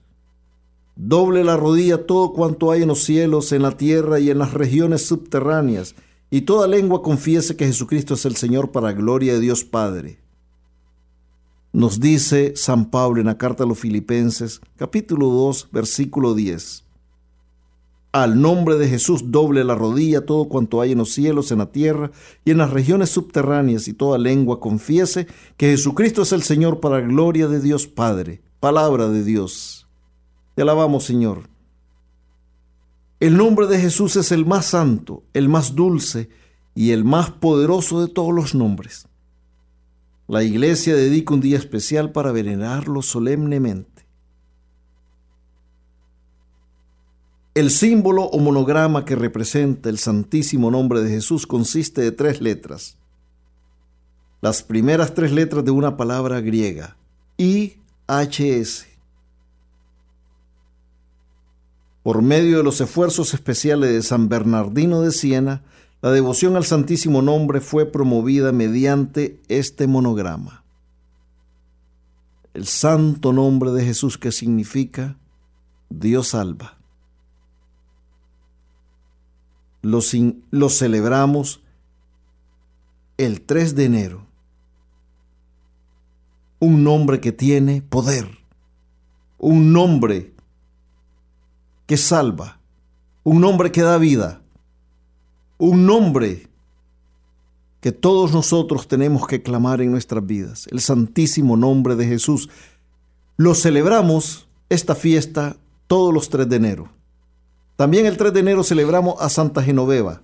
doble 0.95 1.43
la 1.43 1.57
rodilla 1.57 2.05
todo 2.05 2.33
cuanto 2.33 2.69
hay 2.69 2.83
en 2.83 2.89
los 2.89 3.03
cielos, 3.03 3.51
en 3.51 3.63
la 3.63 3.75
tierra 3.75 4.19
y 4.19 4.29
en 4.29 4.37
las 4.37 4.53
regiones 4.53 5.07
subterráneas, 5.07 5.95
y 6.29 6.41
toda 6.41 6.67
lengua 6.67 7.01
confiese 7.01 7.55
que 7.55 7.65
Jesucristo 7.65 8.13
es 8.13 8.25
el 8.25 8.35
Señor 8.35 8.71
para 8.71 8.93
gloria 8.93 9.33
de 9.33 9.39
Dios 9.39 9.63
Padre. 9.63 10.19
Nos 11.73 11.99
dice 11.99 12.53
San 12.55 12.89
Pablo 12.89 13.19
en 13.19 13.27
la 13.27 13.37
carta 13.37 13.63
a 13.63 13.67
los 13.67 13.79
Filipenses, 13.79 14.61
capítulo 14.77 15.27
2, 15.27 15.69
versículo 15.71 16.33
10. 16.33 16.85
Al 18.13 18.41
nombre 18.41 18.77
de 18.77 18.87
Jesús 18.87 19.31
doble 19.31 19.63
la 19.63 19.75
rodilla 19.75 20.25
todo 20.25 20.45
cuanto 20.45 20.81
hay 20.81 20.93
en 20.93 20.97
los 20.99 21.11
cielos, 21.11 21.51
en 21.51 21.59
la 21.59 21.71
tierra 21.71 22.11
y 22.45 22.51
en 22.51 22.57
las 22.57 22.71
regiones 22.71 23.09
subterráneas, 23.09 23.87
y 23.87 23.93
toda 23.93 24.17
lengua 24.17 24.59
confiese 24.59 25.27
que 25.57 25.69
Jesucristo 25.71 26.21
es 26.21 26.31
el 26.31 26.41
Señor 26.41 26.79
para 26.79 27.01
gloria 27.01 27.47
de 27.47 27.59
Dios 27.59 27.85
Padre. 27.85 28.41
Palabra 28.59 29.09
de 29.09 29.23
Dios. 29.23 29.87
Te 30.55 30.63
alabamos, 30.63 31.03
Señor. 31.03 31.49
El 33.19 33.37
nombre 33.37 33.67
de 33.67 33.77
Jesús 33.77 34.15
es 34.15 34.31
el 34.31 34.45
más 34.45 34.67
santo, 34.67 35.23
el 35.33 35.49
más 35.49 35.75
dulce 35.75 36.29
y 36.73 36.91
el 36.91 37.03
más 37.03 37.29
poderoso 37.29 38.01
de 38.01 38.11
todos 38.11 38.33
los 38.33 38.55
nombres. 38.55 39.07
La 40.27 40.43
iglesia 40.43 40.93
dedica 40.93 41.33
un 41.33 41.39
día 41.39 41.57
especial 41.57 42.11
para 42.11 42.33
venerarlo 42.33 43.01
solemnemente. 43.01 44.05
El 47.53 47.71
símbolo 47.71 48.25
o 48.25 48.37
monograma 48.39 49.05
que 49.05 49.15
representa 49.15 49.89
el 49.89 49.97
santísimo 49.97 50.69
nombre 50.69 51.01
de 51.01 51.09
Jesús 51.09 51.47
consiste 51.47 52.01
de 52.01 52.11
tres 52.11 52.41
letras. 52.41 52.97
Las 54.41 54.61
primeras 54.61 55.13
tres 55.15 55.31
letras 55.31 55.63
de 55.65 55.71
una 55.71 55.97
palabra 55.97 56.41
griega, 56.41 56.97
IHS. 57.37 58.85
Por 62.03 62.21
medio 62.21 62.57
de 62.57 62.63
los 62.63 62.79
esfuerzos 62.79 63.33
especiales 63.33 63.91
de 63.91 64.03
San 64.03 64.29
Bernardino 64.29 65.01
de 65.01 65.11
Siena, 65.11 65.63
la 66.07 66.13
devoción 66.13 66.55
al 66.55 66.63
Santísimo 66.63 67.21
Nombre 67.21 67.59
fue 67.59 67.85
promovida 67.85 68.53
mediante 68.53 69.41
este 69.49 69.87
monograma. 69.87 70.63
El 72.53 72.65
santo 72.65 73.33
nombre 73.33 73.71
de 73.71 73.83
Jesús 73.83 74.17
que 74.17 74.31
significa 74.31 75.17
Dios 75.89 76.29
salva. 76.29 76.77
Lo, 79.81 79.99
lo 80.49 80.69
celebramos 80.69 81.61
el 83.17 83.41
3 83.41 83.75
de 83.75 83.83
enero. 83.83 84.27
Un 86.59 86.85
nombre 86.85 87.19
que 87.19 87.33
tiene 87.33 87.81
poder. 87.81 88.29
Un 89.39 89.73
nombre 89.73 90.33
que 91.85 91.97
salva. 91.97 92.61
Un 93.25 93.41
nombre 93.41 93.73
que 93.73 93.81
da 93.81 93.97
vida 93.97 94.41
un 95.57 95.85
nombre 95.85 96.47
que 97.81 97.91
todos 97.91 98.33
nosotros 98.33 98.87
tenemos 98.87 99.27
que 99.27 99.41
clamar 99.41 99.81
en 99.81 99.91
nuestras 99.91 100.25
vidas, 100.25 100.67
el 100.71 100.81
santísimo 100.81 101.57
nombre 101.57 101.95
de 101.95 102.07
Jesús. 102.07 102.49
Lo 103.37 103.53
celebramos 103.55 104.47
esta 104.69 104.95
fiesta 104.95 105.57
todos 105.87 106.13
los 106.13 106.29
3 106.29 106.49
de 106.49 106.55
enero. 106.55 106.89
También 107.75 108.05
el 108.05 108.17
3 108.17 108.33
de 108.33 108.39
enero 108.39 108.63
celebramos 108.63 109.15
a 109.19 109.29
Santa 109.29 109.61
Genoveva. 109.61 110.21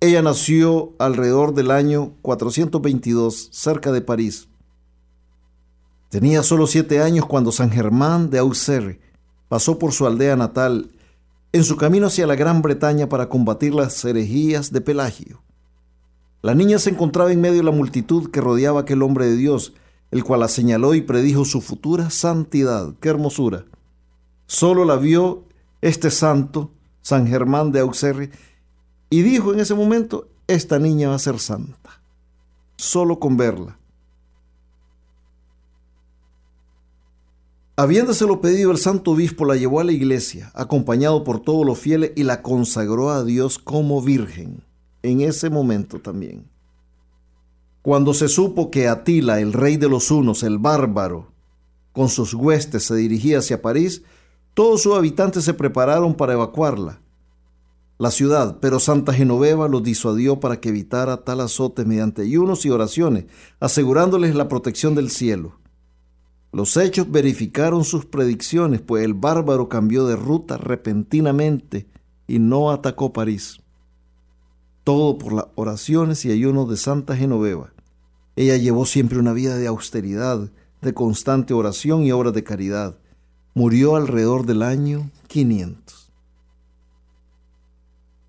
Ella 0.00 0.22
nació 0.22 0.92
alrededor 0.98 1.54
del 1.54 1.70
año 1.70 2.12
422, 2.22 3.48
cerca 3.50 3.90
de 3.92 4.00
París. 4.00 4.48
Tenía 6.10 6.42
solo 6.42 6.66
siete 6.66 7.02
años 7.02 7.26
cuando 7.26 7.50
San 7.50 7.70
Germán 7.70 8.30
de 8.30 8.38
Auxerre 8.38 9.00
pasó 9.48 9.78
por 9.78 9.92
su 9.92 10.06
aldea 10.06 10.36
natal 10.36 10.90
en 11.56 11.64
su 11.64 11.76
camino 11.76 12.06
hacia 12.06 12.26
la 12.26 12.36
Gran 12.36 12.62
Bretaña 12.62 13.08
para 13.08 13.28
combatir 13.28 13.74
las 13.74 14.04
herejías 14.04 14.72
de 14.72 14.80
Pelagio. 14.80 15.42
La 16.42 16.54
niña 16.54 16.78
se 16.78 16.90
encontraba 16.90 17.32
en 17.32 17.40
medio 17.40 17.56
de 17.56 17.62
la 17.62 17.70
multitud 17.70 18.30
que 18.30 18.40
rodeaba 18.40 18.80
a 18.80 18.82
aquel 18.82 19.02
hombre 19.02 19.26
de 19.26 19.36
Dios, 19.36 19.72
el 20.10 20.22
cual 20.22 20.40
la 20.40 20.48
señaló 20.48 20.94
y 20.94 21.00
predijo 21.00 21.44
su 21.44 21.60
futura 21.60 22.10
santidad. 22.10 22.94
¡Qué 23.00 23.08
hermosura! 23.08 23.64
Solo 24.46 24.84
la 24.84 24.96
vio 24.96 25.44
este 25.80 26.10
santo, 26.10 26.70
San 27.00 27.26
Germán 27.26 27.72
de 27.72 27.80
Auxerre, 27.80 28.30
y 29.08 29.22
dijo 29.22 29.52
en 29.52 29.60
ese 29.60 29.74
momento, 29.74 30.28
esta 30.46 30.78
niña 30.78 31.08
va 31.08 31.16
a 31.16 31.20
ser 31.20 31.38
santa. 31.38 32.02
Solo 32.76 33.18
con 33.18 33.36
verla. 33.36 33.78
Habiéndoselo 37.78 38.40
pedido 38.40 38.70
el 38.70 38.78
santo 38.78 39.10
obispo, 39.10 39.44
la 39.44 39.54
llevó 39.54 39.80
a 39.80 39.84
la 39.84 39.92
iglesia, 39.92 40.50
acompañado 40.54 41.24
por 41.24 41.40
todos 41.40 41.66
los 41.66 41.78
fieles, 41.78 42.12
y 42.16 42.22
la 42.22 42.40
consagró 42.40 43.10
a 43.10 43.22
Dios 43.22 43.58
como 43.58 44.00
virgen, 44.00 44.62
en 45.02 45.20
ese 45.20 45.50
momento 45.50 46.00
también. 46.00 46.48
Cuando 47.82 48.14
se 48.14 48.28
supo 48.28 48.70
que 48.70 48.88
Atila, 48.88 49.40
el 49.40 49.52
rey 49.52 49.76
de 49.76 49.90
los 49.90 50.10
hunos, 50.10 50.42
el 50.42 50.58
bárbaro, 50.58 51.32
con 51.92 52.08
sus 52.08 52.32
huestes 52.32 52.84
se 52.84 52.96
dirigía 52.96 53.40
hacia 53.40 53.60
París, 53.60 54.02
todos 54.54 54.80
sus 54.80 54.96
habitantes 54.96 55.44
se 55.44 55.52
prepararon 55.52 56.14
para 56.14 56.32
evacuarla, 56.32 57.00
la 57.98 58.10
ciudad, 58.10 58.58
pero 58.60 58.78
Santa 58.78 59.14
Genoveva 59.14 59.68
los 59.68 59.82
disuadió 59.82 60.38
para 60.38 60.60
que 60.60 60.68
evitara 60.68 61.24
tal 61.24 61.40
azote 61.40 61.86
mediante 61.86 62.22
ayunos 62.22 62.66
y 62.66 62.70
oraciones, 62.70 63.24
asegurándoles 63.58 64.34
la 64.34 64.48
protección 64.48 64.94
del 64.94 65.10
cielo. 65.10 65.58
Los 66.56 66.78
hechos 66.78 67.10
verificaron 67.10 67.84
sus 67.84 68.06
predicciones, 68.06 68.80
pues 68.80 69.04
el 69.04 69.12
bárbaro 69.12 69.68
cambió 69.68 70.06
de 70.06 70.16
ruta 70.16 70.56
repentinamente 70.56 71.86
y 72.26 72.38
no 72.38 72.70
atacó 72.70 73.12
París. 73.12 73.60
Todo 74.82 75.18
por 75.18 75.34
las 75.34 75.44
oraciones 75.54 76.24
y 76.24 76.30
ayunos 76.30 76.70
de 76.70 76.78
Santa 76.78 77.14
Genoveva. 77.14 77.74
Ella 78.36 78.56
llevó 78.56 78.86
siempre 78.86 79.18
una 79.18 79.34
vida 79.34 79.58
de 79.58 79.66
austeridad, 79.66 80.50
de 80.80 80.94
constante 80.94 81.52
oración 81.52 82.04
y 82.04 82.12
obras 82.12 82.32
de 82.32 82.42
caridad. 82.42 82.96
Murió 83.52 83.96
alrededor 83.96 84.46
del 84.46 84.62
año 84.62 85.10
500. 85.26 86.10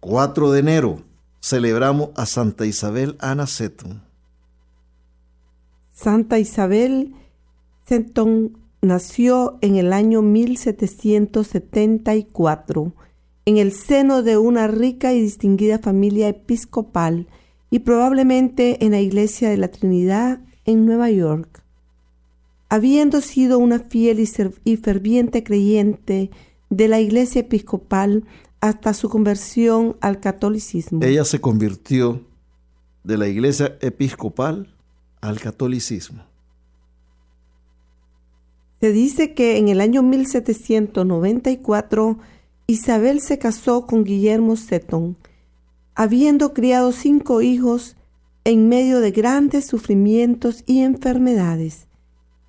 4 0.02 0.52
de 0.52 0.60
enero 0.60 1.02
celebramos 1.40 2.10
a 2.18 2.26
Santa 2.26 2.66
Isabel 2.66 3.16
Anacetum. 3.22 4.02
Santa 5.94 6.40
Isabel 6.40 7.14
Nació 8.82 9.60
en 9.62 9.76
el 9.76 9.94
año 9.94 10.22
1774 10.22 12.94
en 13.46 13.58
el 13.58 13.72
seno 13.72 14.24
de 14.24 14.38
una 14.38 14.68
rica 14.68 15.14
y 15.14 15.22
distinguida 15.22 15.80
familia 15.80 16.28
episcopal 16.28 17.28
y 17.72 17.80
probablemente 17.80 18.86
en 18.86 18.92
la 18.92 19.00
Iglesia 19.00 19.50
de 19.50 19.56
la 19.56 19.70
Trinidad 19.70 20.42
en 20.66 20.86
Nueva 20.86 21.10
York. 21.10 21.64
Habiendo 22.68 23.22
sido 23.22 23.58
una 23.58 23.80
fiel 23.80 24.20
y 24.20 24.26
ferviente 24.76 25.46
creyente 25.46 26.30
de 26.70 26.88
la 26.90 27.00
Iglesia 27.00 27.40
episcopal 27.40 28.26
hasta 28.60 28.94
su 28.94 29.08
conversión 29.08 29.96
al 30.02 30.20
catolicismo. 30.20 31.00
Ella 31.04 31.24
se 31.24 31.40
convirtió 31.40 32.22
de 33.06 33.18
la 33.18 33.30
Iglesia 33.30 33.78
episcopal 33.80 34.76
al 35.22 35.40
catolicismo. 35.40 36.27
Se 38.80 38.92
dice 38.92 39.34
que 39.34 39.58
en 39.58 39.70
el 39.70 39.82
año 39.82 40.04
1794 40.04 42.20
Isabel 42.68 43.22
se 43.22 43.40
casó 43.40 43.88
con 43.88 44.04
Guillermo 44.04 44.56
Seton, 44.56 45.18
habiendo 45.96 46.54
criado 46.54 46.92
cinco 46.92 47.42
hijos 47.42 47.96
en 48.44 48.70
medio 48.70 49.00
de 49.00 49.10
grandes 49.12 49.66
sufrimientos 49.66 50.64
y 50.68 50.82
enfermedades. 50.82 51.88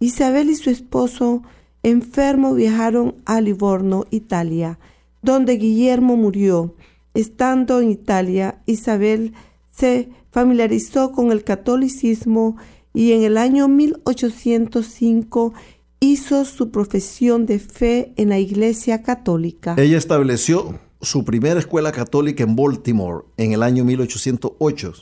Isabel 0.00 0.50
y 0.50 0.56
su 0.56 0.68
esposo 0.70 1.42
enfermo 1.82 2.54
viajaron 2.54 3.16
a 3.24 3.40
Livorno, 3.40 4.04
Italia, 4.10 4.78
donde 5.22 5.54
Guillermo 5.54 6.16
murió. 6.16 6.74
Estando 7.14 7.80
en 7.80 7.90
Italia, 7.90 8.60
Isabel 8.66 9.32
se 9.70 10.10
familiarizó 10.30 11.12
con 11.12 11.32
el 11.32 11.42
catolicismo 11.42 12.58
y 12.92 13.12
en 13.12 13.22
el 13.22 13.38
año 13.38 13.66
1805 13.66 15.54
hizo 16.00 16.44
su 16.44 16.70
profesión 16.70 17.46
de 17.46 17.58
fe 17.58 18.12
en 18.16 18.28
la 18.28 18.38
Iglesia 18.38 19.02
Católica. 19.02 19.74
Ella 19.78 19.98
estableció 19.98 20.78
su 21.00 21.24
primera 21.24 21.60
escuela 21.60 21.92
católica 21.92 22.44
en 22.44 22.56
Baltimore 22.56 23.24
en 23.36 23.52
el 23.52 23.62
año 23.62 23.84
1808 23.84 24.92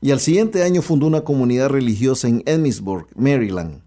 y 0.00 0.10
al 0.10 0.20
siguiente 0.20 0.62
año 0.64 0.82
fundó 0.82 1.06
una 1.06 1.22
comunidad 1.22 1.68
religiosa 1.68 2.28
en 2.28 2.42
Emmitsburg, 2.46 3.06
Maryland. 3.14 3.82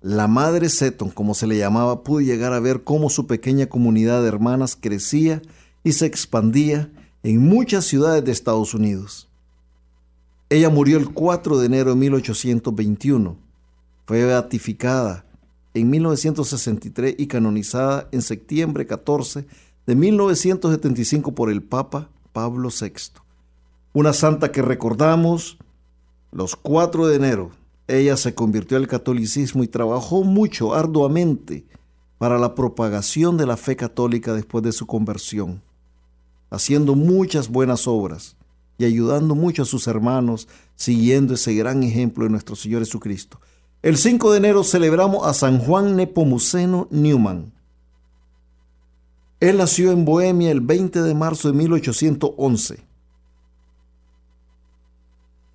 La 0.00 0.28
madre 0.28 0.68
Seton, 0.68 1.10
como 1.10 1.34
se 1.34 1.46
le 1.46 1.58
llamaba, 1.58 2.04
pudo 2.04 2.20
llegar 2.20 2.52
a 2.52 2.60
ver 2.60 2.84
cómo 2.84 3.10
su 3.10 3.26
pequeña 3.26 3.66
comunidad 3.66 4.22
de 4.22 4.28
hermanas 4.28 4.76
crecía 4.80 5.42
y 5.82 5.92
se 5.92 6.06
expandía 6.06 6.92
en 7.22 7.42
muchas 7.42 7.86
ciudades 7.86 8.24
de 8.24 8.32
Estados 8.32 8.74
Unidos. 8.74 9.28
Ella 10.50 10.70
murió 10.70 10.98
el 10.98 11.10
4 11.10 11.58
de 11.58 11.66
enero 11.66 11.90
de 11.90 11.96
1821. 11.96 13.36
Fue 14.06 14.24
beatificada 14.24 15.26
en 15.74 15.90
1963 15.90 17.14
y 17.18 17.26
canonizada 17.26 18.08
en 18.12 18.22
septiembre 18.22 18.86
14 18.86 19.46
de 19.86 19.94
1975 19.94 21.34
por 21.34 21.50
el 21.50 21.62
Papa 21.62 22.10
Pablo 22.32 22.68
VI. 22.68 23.20
Una 23.92 24.12
santa 24.12 24.52
que 24.52 24.62
recordamos 24.62 25.58
los 26.30 26.56
4 26.56 27.06
de 27.06 27.16
enero 27.16 27.52
ella 27.88 28.18
se 28.18 28.34
convirtió 28.34 28.76
al 28.76 28.86
catolicismo 28.86 29.64
y 29.64 29.68
trabajó 29.68 30.22
mucho, 30.22 30.74
arduamente, 30.74 31.64
para 32.18 32.38
la 32.38 32.54
propagación 32.54 33.38
de 33.38 33.46
la 33.46 33.56
fe 33.56 33.76
católica 33.76 34.34
después 34.34 34.62
de 34.62 34.72
su 34.72 34.86
conversión, 34.86 35.62
haciendo 36.50 36.94
muchas 36.94 37.48
buenas 37.48 37.88
obras 37.88 38.36
y 38.76 38.84
ayudando 38.84 39.34
mucho 39.34 39.62
a 39.62 39.64
sus 39.64 39.86
hermanos, 39.86 40.48
siguiendo 40.76 41.32
ese 41.32 41.54
gran 41.54 41.82
ejemplo 41.82 42.24
de 42.24 42.30
nuestro 42.30 42.56
Señor 42.56 42.84
Jesucristo. 42.84 43.40
El 43.80 43.96
5 43.96 44.32
de 44.32 44.38
enero 44.38 44.64
celebramos 44.64 45.24
a 45.24 45.32
San 45.32 45.60
Juan 45.60 45.94
Nepomuceno 45.94 46.88
Newman. 46.90 47.52
Él 49.38 49.58
nació 49.58 49.92
en 49.92 50.04
Bohemia 50.04 50.50
el 50.50 50.60
20 50.60 51.00
de 51.00 51.14
marzo 51.14 51.46
de 51.46 51.54
1811. 51.54 52.84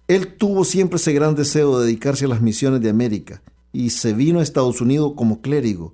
Él 0.07 0.37
tuvo 0.37 0.63
siempre 0.63 0.95
ese 0.95 1.11
gran 1.11 1.35
deseo 1.35 1.77
de 1.77 1.85
dedicarse 1.85 2.23
a 2.23 2.29
las 2.29 2.39
misiones 2.39 2.79
de 2.79 2.89
América 2.89 3.41
y 3.73 3.89
se 3.89 4.13
vino 4.13 4.39
a 4.39 4.43
Estados 4.43 4.79
Unidos 4.79 5.13
como 5.17 5.41
clérigo 5.41 5.93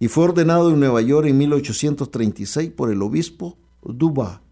y 0.00 0.08
fue 0.08 0.24
ordenado 0.24 0.70
en 0.70 0.80
Nueva 0.80 1.00
York 1.00 1.28
en 1.28 1.38
1836 1.38 2.72
por 2.72 2.90
el 2.90 3.02
obispo 3.02 3.56
Duba. 3.84 4.42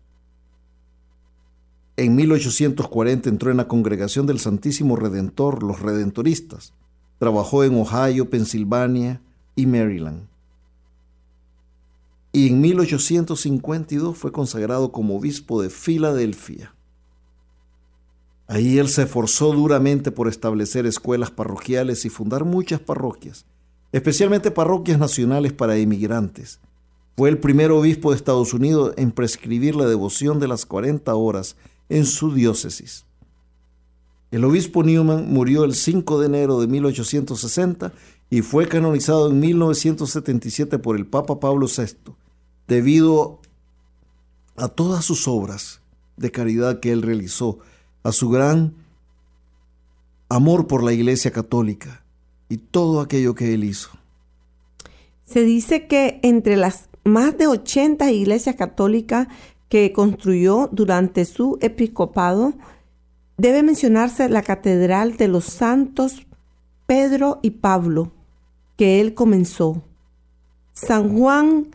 En 1.96 2.14
1840 2.14 3.28
entró 3.28 3.50
en 3.50 3.56
la 3.56 3.66
congregación 3.66 4.26
del 4.26 4.38
Santísimo 4.38 4.94
Redentor, 4.94 5.64
los 5.64 5.80
Redentoristas. 5.80 6.72
Trabajó 7.18 7.64
en 7.64 7.74
Ohio, 7.78 8.28
Pensilvania 8.28 9.20
y 9.54 9.66
Maryland. 9.66 10.28
Y 12.32 12.48
en 12.48 12.60
1852 12.60 14.18
fue 14.18 14.30
consagrado 14.30 14.92
como 14.92 15.16
obispo 15.16 15.62
de 15.62 15.70
Filadelfia. 15.70 16.74
Ahí 18.46 18.78
él 18.78 18.88
se 18.88 19.04
esforzó 19.04 19.52
duramente 19.52 20.12
por 20.12 20.28
establecer 20.28 20.84
escuelas 20.84 21.30
parroquiales 21.30 22.04
y 22.04 22.10
fundar 22.10 22.44
muchas 22.44 22.78
parroquias, 22.78 23.46
especialmente 23.90 24.50
parroquias 24.50 24.98
nacionales 24.98 25.54
para 25.54 25.78
inmigrantes. 25.78 26.60
Fue 27.16 27.30
el 27.30 27.38
primer 27.38 27.70
obispo 27.70 28.10
de 28.10 28.16
Estados 28.16 28.52
Unidos 28.52 28.92
en 28.98 29.12
prescribir 29.12 29.74
la 29.74 29.86
devoción 29.86 30.38
de 30.38 30.48
las 30.48 30.66
40 30.66 31.14
horas 31.14 31.56
en 31.88 32.04
su 32.04 32.34
diócesis. 32.34 33.05
El 34.36 34.44
obispo 34.44 34.82
Newman 34.82 35.32
murió 35.32 35.64
el 35.64 35.74
5 35.74 36.20
de 36.20 36.26
enero 36.26 36.60
de 36.60 36.66
1860 36.66 37.94
y 38.28 38.42
fue 38.42 38.68
canonizado 38.68 39.30
en 39.30 39.40
1977 39.40 40.78
por 40.78 40.96
el 40.96 41.06
Papa 41.06 41.40
Pablo 41.40 41.68
VI, 41.74 42.12
debido 42.68 43.40
a 44.56 44.68
todas 44.68 45.06
sus 45.06 45.26
obras 45.26 45.80
de 46.18 46.30
caridad 46.30 46.80
que 46.80 46.92
él 46.92 47.00
realizó 47.00 47.60
a 48.02 48.12
su 48.12 48.28
gran 48.28 48.74
amor 50.28 50.66
por 50.66 50.82
la 50.82 50.92
Iglesia 50.92 51.30
Católica 51.30 52.04
y 52.50 52.58
todo 52.58 53.00
aquello 53.00 53.34
que 53.34 53.54
él 53.54 53.64
hizo. 53.64 53.88
Se 55.24 55.44
dice 55.44 55.86
que 55.86 56.20
entre 56.22 56.58
las 56.58 56.90
más 57.04 57.38
de 57.38 57.46
80 57.46 58.12
iglesias 58.12 58.56
católicas 58.56 59.28
que 59.70 59.94
construyó 59.94 60.68
durante 60.72 61.24
su 61.24 61.56
episcopado, 61.62 62.52
debe 63.36 63.62
mencionarse 63.62 64.28
la 64.28 64.42
Catedral 64.42 65.16
de 65.16 65.28
los 65.28 65.44
Santos 65.44 66.26
Pedro 66.86 67.40
y 67.42 67.50
Pablo, 67.50 68.12
que 68.76 69.00
él 69.00 69.14
comenzó. 69.14 69.82
San 70.72 71.16
Juan 71.16 71.68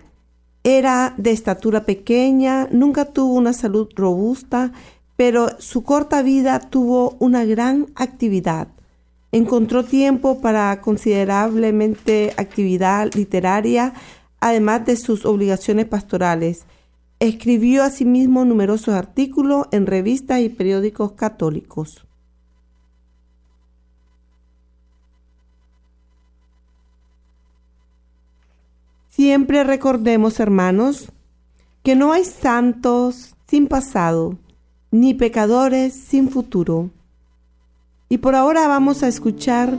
era 0.64 1.14
de 1.18 1.32
estatura 1.32 1.86
pequeña, 1.86 2.68
nunca 2.72 3.06
tuvo 3.06 3.34
una 3.34 3.52
salud 3.52 3.90
robusta, 3.96 4.72
pero 5.18 5.60
su 5.60 5.84
corta 5.84 6.22
vida 6.22 6.60
tuvo 6.60 7.18
una 7.20 7.44
gran 7.46 7.88
actividad. 7.96 8.70
Encontró 9.34 9.84
tiempo 9.84 10.40
para 10.40 10.82
considerablemente 10.82 12.34
actividad 12.38 13.14
literaria, 13.14 13.94
además 14.40 14.86
de 14.86 14.96
sus 14.96 15.26
obligaciones 15.26 15.88
pastorales. 15.88 16.66
Escribió 17.22 17.84
asimismo 17.84 18.46
numerosos 18.46 18.96
artículos 18.96 19.68
en 19.70 19.86
revistas 19.86 20.40
y 20.40 20.50
periódicos 20.50 21.12
católicos. 21.12 22.04
Siempre 29.10 29.64
recordemos, 29.64 30.40
hermanos, 30.40 31.12
que 31.84 31.96
no 31.96 32.12
hay 32.12 32.26
santos 32.26 33.36
sin 33.48 33.68
pasado, 33.68 34.40
ni 34.90 35.14
pecadores 35.14 35.94
sin 35.94 36.28
futuro. 36.28 36.90
Y 38.10 38.18
por 38.18 38.34
ahora 38.34 38.68
vamos 38.68 39.04
a 39.04 39.08
escuchar 39.08 39.78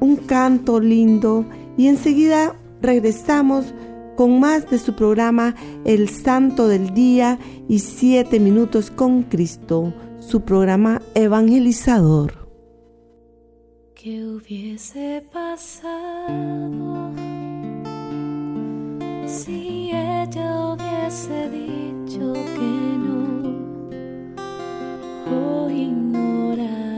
un 0.00 0.16
canto 0.16 0.80
lindo 0.80 1.46
y 1.78 1.88
enseguida 1.88 2.54
regresamos 2.82 3.72
con 4.16 4.40
más 4.40 4.70
de 4.70 4.78
su 4.78 4.94
programa 4.94 5.54
El 5.84 6.08
Santo 6.08 6.68
del 6.68 6.94
Día 6.94 7.38
y 7.68 7.80
Siete 7.80 8.40
Minutos 8.40 8.90
con 8.90 9.22
Cristo, 9.24 9.92
su 10.18 10.42
programa 10.42 11.02
evangelizador. 11.14 12.48
¿Qué 13.94 14.24
hubiese 14.24 15.24
pasado 15.32 17.10
si 19.26 19.90
ella 19.90 20.74
hubiese 20.74 21.50
dicho 21.50 22.32
que 22.32 22.98
no? 22.98 23.14
o 25.30 25.70
ignorado 25.70 26.93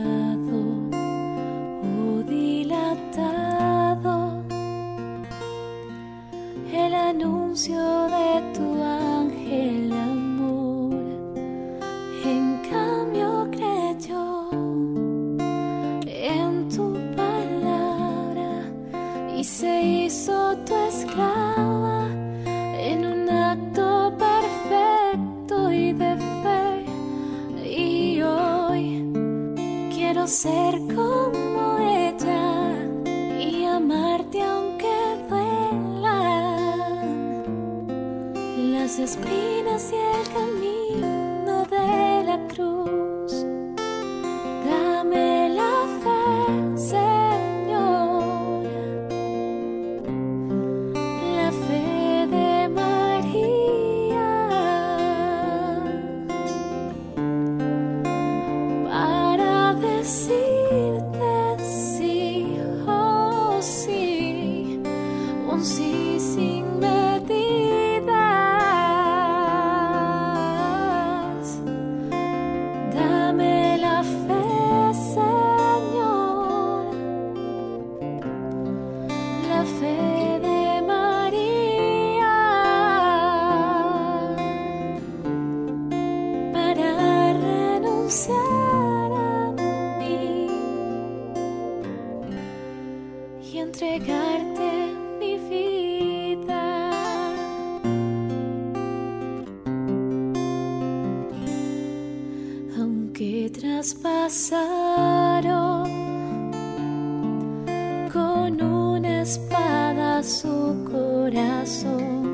con 108.13 108.61
una 108.61 109.21
espada 109.23 110.21
su 110.21 110.85
corazón 110.91 112.27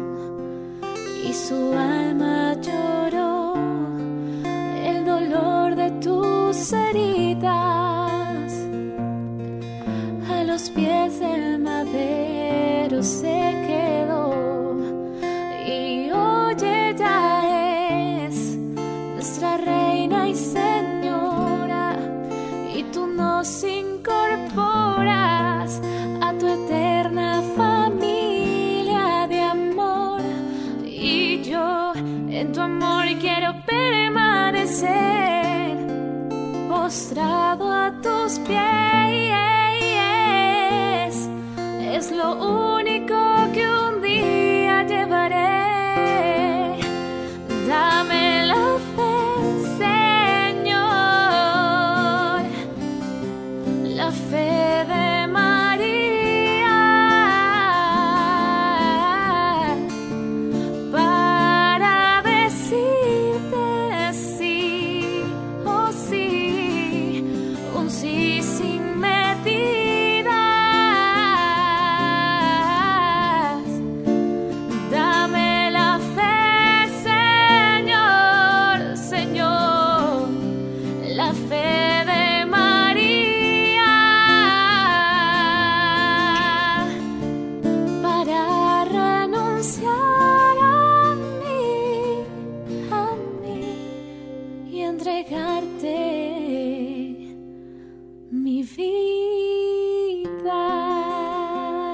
y 1.25 1.33
su 1.33 1.73
alma 1.73 2.55
lloró. 2.61 3.53
El 4.83 5.05
dolor 5.05 5.75
de 5.75 5.91
tus 6.01 6.73
heridas 6.73 8.51
a 10.29 10.43
los 10.43 10.69
pies 10.71 11.19
del 11.21 11.59
madero 11.59 13.01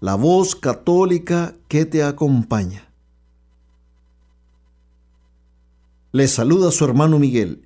la 0.00 0.14
voz 0.14 0.54
católica 0.54 1.54
que 1.68 1.86
te 1.86 2.02
acompaña. 2.02 2.88
Les 6.12 6.30
saluda 6.30 6.70
su 6.70 6.84
hermano 6.84 7.18
Miguel 7.18 7.64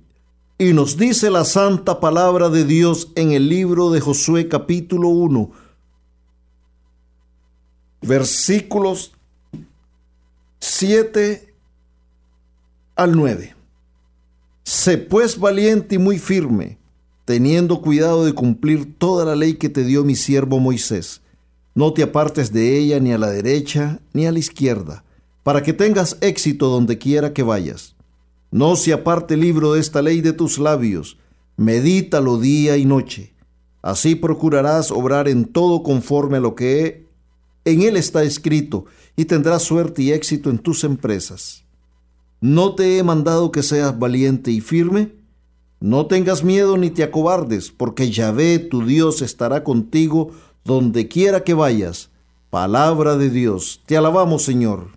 y 0.57 0.73
nos 0.73 0.97
dice 0.97 1.29
la 1.29 1.45
santa 1.45 1.99
palabra 1.99 2.49
de 2.49 2.65
Dios 2.65 3.11
en 3.15 3.31
el 3.31 3.47
libro 3.47 3.91
de 3.91 4.01
Josué 4.01 4.47
capítulo 4.47 5.09
1, 5.09 5.51
versículos 8.01 9.13
7 10.59 11.53
al 12.95 13.15
9. 13.15 13.55
Sé 14.63 14.97
pues 14.97 15.39
valiente 15.39 15.95
y 15.95 15.97
muy 15.97 16.19
firme, 16.19 16.77
teniendo 17.25 17.81
cuidado 17.81 18.25
de 18.25 18.33
cumplir 18.33 18.97
toda 18.97 19.25
la 19.25 19.35
ley 19.35 19.55
que 19.55 19.69
te 19.69 19.83
dio 19.83 20.03
mi 20.03 20.15
siervo 20.15 20.59
Moisés. 20.59 21.21
No 21.79 21.93
te 21.93 22.03
apartes 22.03 22.51
de 22.51 22.77
ella 22.77 22.99
ni 22.99 23.13
a 23.13 23.17
la 23.17 23.29
derecha 23.29 24.01
ni 24.11 24.25
a 24.25 24.33
la 24.33 24.39
izquierda, 24.39 25.05
para 25.43 25.63
que 25.63 25.71
tengas 25.71 26.17
éxito 26.19 26.67
donde 26.67 26.97
quiera 26.97 27.31
que 27.31 27.41
vayas. 27.41 27.95
No 28.51 28.75
se 28.75 28.91
aparte 28.91 29.35
el 29.35 29.39
libro 29.39 29.71
de 29.71 29.79
esta 29.79 30.01
ley 30.01 30.19
de 30.19 30.33
tus 30.33 30.59
labios, 30.59 31.17
medítalo 31.55 32.37
día 32.37 32.75
y 32.75 32.83
noche. 32.83 33.33
Así 33.81 34.15
procurarás 34.15 34.91
obrar 34.91 35.29
en 35.29 35.45
todo 35.45 35.81
conforme 35.81 36.35
a 36.35 36.41
lo 36.41 36.53
que 36.53 37.07
en 37.63 37.83
él 37.83 37.95
está 37.95 38.23
escrito, 38.23 38.83
y 39.15 39.23
tendrás 39.23 39.63
suerte 39.63 40.01
y 40.01 40.11
éxito 40.11 40.49
en 40.49 40.59
tus 40.59 40.83
empresas. 40.83 41.63
¿No 42.41 42.75
te 42.75 42.97
he 42.97 43.03
mandado 43.03 43.53
que 43.53 43.63
seas 43.63 43.97
valiente 43.97 44.51
y 44.51 44.59
firme? 44.59 45.13
No 45.79 46.07
tengas 46.07 46.43
miedo 46.43 46.75
ni 46.75 46.89
te 46.89 47.03
acobardes, 47.03 47.71
porque 47.71 48.11
Yahvé 48.11 48.59
tu 48.59 48.85
Dios 48.85 49.21
estará 49.21 49.63
contigo 49.63 50.31
donde 50.69 51.07
quiera 51.07 51.43
que 51.43 51.55
vayas. 51.55 52.11
Palabra 52.51 53.17
de 53.17 53.31
Dios. 53.31 53.81
Te 53.87 53.97
alabamos, 53.97 54.43
Señor. 54.43 54.89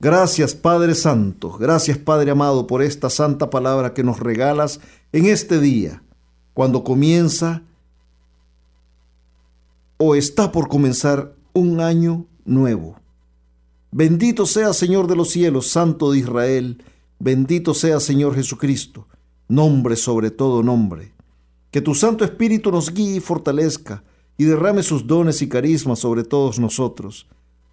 Gracias, 0.00 0.54
Padre 0.54 0.94
Santo. 0.94 1.52
Gracias, 1.52 1.96
Padre 1.96 2.30
amado, 2.30 2.66
por 2.66 2.82
esta 2.82 3.08
santa 3.08 3.48
palabra 3.48 3.94
que 3.94 4.04
nos 4.04 4.20
regalas 4.20 4.80
en 5.12 5.24
este 5.24 5.60
día, 5.60 6.02
cuando 6.52 6.84
comienza 6.84 7.62
o 9.96 10.14
está 10.14 10.52
por 10.52 10.68
comenzar 10.68 11.34
un 11.54 11.80
año 11.80 12.26
nuevo. 12.44 12.96
Bendito 13.92 14.44
sea 14.44 14.74
Señor 14.74 15.06
de 15.06 15.16
los 15.16 15.30
cielos, 15.30 15.68
Santo 15.68 16.12
de 16.12 16.18
Israel, 16.18 16.84
bendito 17.18 17.72
sea 17.72 17.98
Señor 17.98 18.34
Jesucristo, 18.34 19.06
nombre 19.48 19.96
sobre 19.96 20.30
todo 20.30 20.62
nombre. 20.62 21.14
Que 21.70 21.80
tu 21.80 21.94
Santo 21.94 22.26
Espíritu 22.26 22.70
nos 22.70 22.92
guíe 22.92 23.16
y 23.16 23.20
fortalezca 23.20 24.04
y 24.36 24.44
derrame 24.44 24.82
sus 24.82 25.06
dones 25.06 25.42
y 25.42 25.48
carismas 25.48 26.00
sobre 26.00 26.24
todos 26.24 26.58
nosotros. 26.58 27.26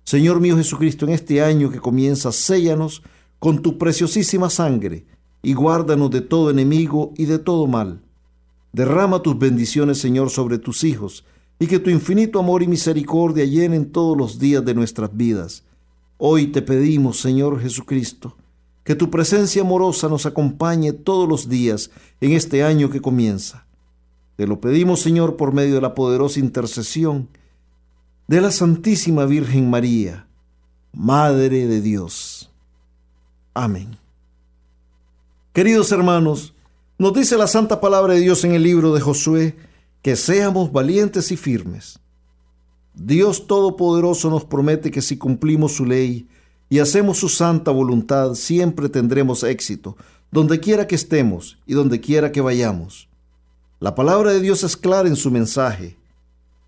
Señor 0.04 0.40
mío 0.40 0.58
Jesucristo, 0.58 1.06
en 1.06 1.14
este 1.14 1.42
año 1.42 1.70
que 1.70 1.80
comienza, 1.80 2.32
séllanos 2.32 3.04
con 3.40 3.62
tu 3.62 3.78
preciosísima 3.78 4.50
sangre 4.50 5.06
y 5.42 5.54
guárdanos 5.54 6.12
de 6.12 6.22
todo 6.22 6.50
enemigo 6.50 7.14
y 7.18 7.26
de 7.26 7.40
todo 7.40 7.68
mal. 7.68 8.02
Derrama 8.74 9.22
tus 9.22 9.38
bendiciones, 9.38 9.98
Señor, 9.98 10.30
sobre 10.30 10.58
tus 10.58 10.84
hijos, 10.84 11.26
y 11.60 11.68
que 11.68 11.80
tu 11.80 11.90
infinito 11.90 12.40
amor 12.40 12.64
y 12.64 12.68
misericordia 12.68 13.46
llenen 13.46 13.92
todos 13.92 14.18
los 14.18 14.40
días 14.40 14.64
de 14.64 14.74
nuestras 14.74 15.16
vidas. 15.16 15.64
Hoy 16.18 16.48
te 16.48 16.62
pedimos, 16.62 17.20
Señor 17.20 17.60
Jesucristo, 17.60 18.38
que 18.84 18.96
tu 18.96 19.10
presencia 19.10 19.62
amorosa 19.62 20.08
nos 20.08 20.26
acompañe 20.26 20.94
todos 20.94 21.28
los 21.28 21.50
días 21.50 21.92
en 22.20 22.32
este 22.32 22.64
año 22.64 22.90
que 22.90 23.02
comienza. 23.02 23.68
Te 24.36 24.48
lo 24.48 24.60
pedimos, 24.60 25.02
Señor, 25.02 25.38
por 25.38 25.54
medio 25.54 25.76
de 25.76 25.82
la 25.82 25.94
poderosa 25.94 26.40
intercesión 26.40 27.30
de 28.28 28.42
la 28.42 28.52
Santísima 28.52 29.26
Virgen 29.26 29.70
María, 29.70 30.28
Madre 30.94 31.68
de 31.68 31.82
Dios. 31.82 32.50
Amén. 33.54 33.98
Queridos 35.54 35.92
hermanos, 35.92 36.54
nos 36.98 37.14
dice 37.14 37.38
la 37.38 37.48
santa 37.48 37.82
palabra 37.82 38.14
de 38.14 38.22
Dios 38.22 38.44
en 38.46 38.54
el 38.54 38.64
libro 38.64 38.94
de 38.94 39.02
Josué 39.02 39.58
que 40.02 40.16
seamos 40.16 40.72
valientes 40.72 41.32
y 41.32 41.38
firmes. 41.38 42.00
Dios 42.94 43.48
Todopoderoso 43.48 44.30
nos 44.30 44.46
promete 44.46 44.92
que 44.92 45.02
si 45.02 45.18
cumplimos 45.18 45.74
su 45.74 45.86
ley 45.86 46.28
y 46.70 46.80
hacemos 46.80 47.18
su 47.18 47.28
santa 47.28 47.72
voluntad, 47.72 48.36
siempre 48.36 48.88
tendremos 48.88 49.44
éxito, 49.44 49.98
donde 50.32 50.60
quiera 50.60 50.88
que 50.88 50.96
estemos 50.96 51.58
y 51.66 51.74
donde 51.74 52.00
quiera 52.00 52.32
que 52.32 52.40
vayamos. 52.40 53.10
La 53.82 53.96
palabra 53.96 54.32
de 54.32 54.42
Dios 54.42 54.64
es 54.64 54.78
clara 54.78 55.10
en 55.10 55.16
su 55.16 55.32
mensaje, 55.32 55.98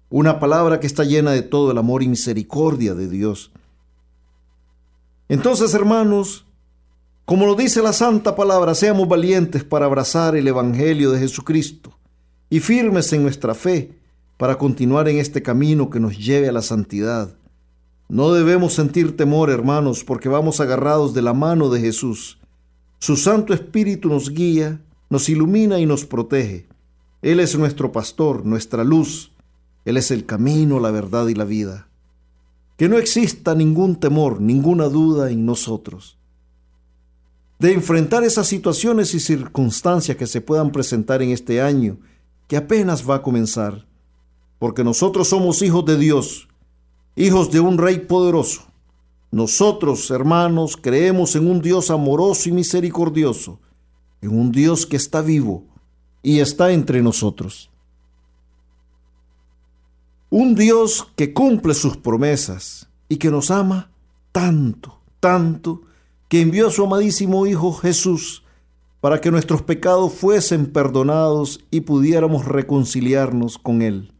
una 0.09 0.39
palabra 0.39 0.79
que 0.79 0.87
está 0.87 1.03
llena 1.03 1.29
de 1.29 1.43
todo 1.43 1.69
el 1.69 1.77
amor 1.77 2.01
y 2.01 2.07
misericordia 2.07 2.95
de 2.95 3.07
Dios. 3.07 3.51
Entonces, 5.29 5.75
hermanos, 5.75 6.47
como 7.25 7.45
lo 7.45 7.53
dice 7.53 7.83
la 7.83 7.93
santa 7.93 8.35
palabra, 8.35 8.73
seamos 8.73 9.07
valientes 9.07 9.63
para 9.63 9.85
abrazar 9.85 10.35
el 10.35 10.47
Evangelio 10.47 11.11
de 11.11 11.19
Jesucristo 11.19 11.95
y 12.49 12.61
firmes 12.61 13.13
en 13.13 13.21
nuestra 13.21 13.53
fe 13.53 13.95
para 14.37 14.57
continuar 14.57 15.07
en 15.07 15.19
este 15.19 15.43
camino 15.43 15.91
que 15.91 15.99
nos 15.99 16.17
lleve 16.17 16.49
a 16.49 16.51
la 16.51 16.63
santidad. 16.63 17.35
No 18.09 18.33
debemos 18.33 18.73
sentir 18.73 19.15
temor, 19.15 19.51
hermanos, 19.51 20.03
porque 20.03 20.29
vamos 20.29 20.59
agarrados 20.59 21.13
de 21.13 21.21
la 21.21 21.35
mano 21.35 21.69
de 21.69 21.79
Jesús. 21.79 22.39
Su 22.97 23.17
Santo 23.17 23.53
Espíritu 23.53 24.09
nos 24.09 24.31
guía, 24.31 24.81
nos 25.11 25.29
ilumina 25.29 25.79
y 25.79 25.85
nos 25.85 26.05
protege. 26.05 26.72
Él 27.23 27.39
es 27.39 27.57
nuestro 27.57 27.93
pastor, 27.93 28.45
nuestra 28.45 28.83
luz. 28.83 29.31
Él 29.85 29.95
es 29.95 30.11
el 30.11 30.25
camino, 30.25 30.81
la 30.81 30.91
verdad 30.91 31.27
y 31.29 31.33
la 31.33 31.45
vida. 31.45 31.87
Que 32.77 32.89
no 32.89 32.97
exista 32.97 33.55
ningún 33.55 33.95
temor, 33.95 34.41
ninguna 34.41 34.89
duda 34.89 35.31
en 35.31 35.45
nosotros. 35.45 36.17
De 37.59 37.71
enfrentar 37.71 38.25
esas 38.25 38.47
situaciones 38.47 39.13
y 39.13 39.21
circunstancias 39.21 40.17
que 40.17 40.27
se 40.27 40.41
puedan 40.41 40.73
presentar 40.73 41.21
en 41.21 41.29
este 41.29 41.61
año, 41.61 41.97
que 42.49 42.57
apenas 42.57 43.09
va 43.09 43.15
a 43.15 43.21
comenzar. 43.21 43.85
Porque 44.59 44.83
nosotros 44.83 45.29
somos 45.29 45.61
hijos 45.61 45.85
de 45.85 45.97
Dios, 45.97 46.49
hijos 47.15 47.51
de 47.51 47.61
un 47.61 47.77
Rey 47.77 47.99
poderoso. 47.99 48.63
Nosotros, 49.31 50.11
hermanos, 50.11 50.75
creemos 50.75 51.37
en 51.37 51.49
un 51.49 51.61
Dios 51.61 51.89
amoroso 51.89 52.49
y 52.49 52.51
misericordioso, 52.51 53.61
en 54.21 54.37
un 54.37 54.51
Dios 54.51 54.85
que 54.85 54.97
está 54.97 55.21
vivo 55.21 55.63
y 56.23 56.39
está 56.39 56.71
entre 56.71 57.03
nosotros. 57.03 57.69
Un 60.29 60.55
Dios 60.55 61.07
que 61.15 61.33
cumple 61.33 61.75
sus 61.75 61.97
promesas 61.97 62.87
y 63.07 63.17
que 63.17 63.29
nos 63.29 63.51
ama 63.51 63.91
tanto, 64.31 64.99
tanto, 65.19 65.81
que 66.27 66.41
envió 66.41 66.69
a 66.69 66.71
su 66.71 66.83
amadísimo 66.83 67.45
Hijo 67.45 67.73
Jesús 67.73 68.43
para 69.01 69.21
que 69.21 69.29
nuestros 69.29 69.61
pecados 69.61 70.13
fuesen 70.13 70.65
perdonados 70.71 71.59
y 71.69 71.81
pudiéramos 71.81 72.45
reconciliarnos 72.45 73.59
con 73.59 73.81
Él. 73.81 74.13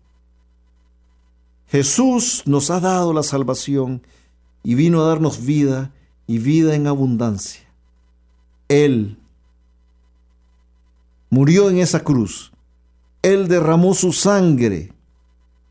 Jesús 1.68 2.44
nos 2.46 2.70
ha 2.70 2.80
dado 2.80 3.14
la 3.14 3.24
salvación 3.24 4.06
y 4.62 4.76
vino 4.76 5.02
a 5.02 5.08
darnos 5.08 5.44
vida 5.44 5.92
y 6.28 6.38
vida 6.38 6.76
en 6.76 6.86
abundancia. 6.86 7.64
Él 8.68 9.18
murió 11.34 11.70
en 11.70 11.80
esa 11.80 12.02
cruz. 12.02 12.52
Él 13.22 13.48
derramó 13.48 13.94
su 13.94 14.14
sangre 14.14 14.94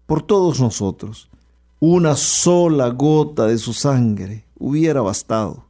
por 0.07 0.23
todos 0.23 0.61
nosotros. 0.61 1.31
Una 1.81 2.17
sola 2.17 2.89
gota 2.89 3.47
de 3.47 3.59
su 3.59 3.73
sangre 3.73 4.45
hubiera 4.59 5.01
bastado 5.01 5.67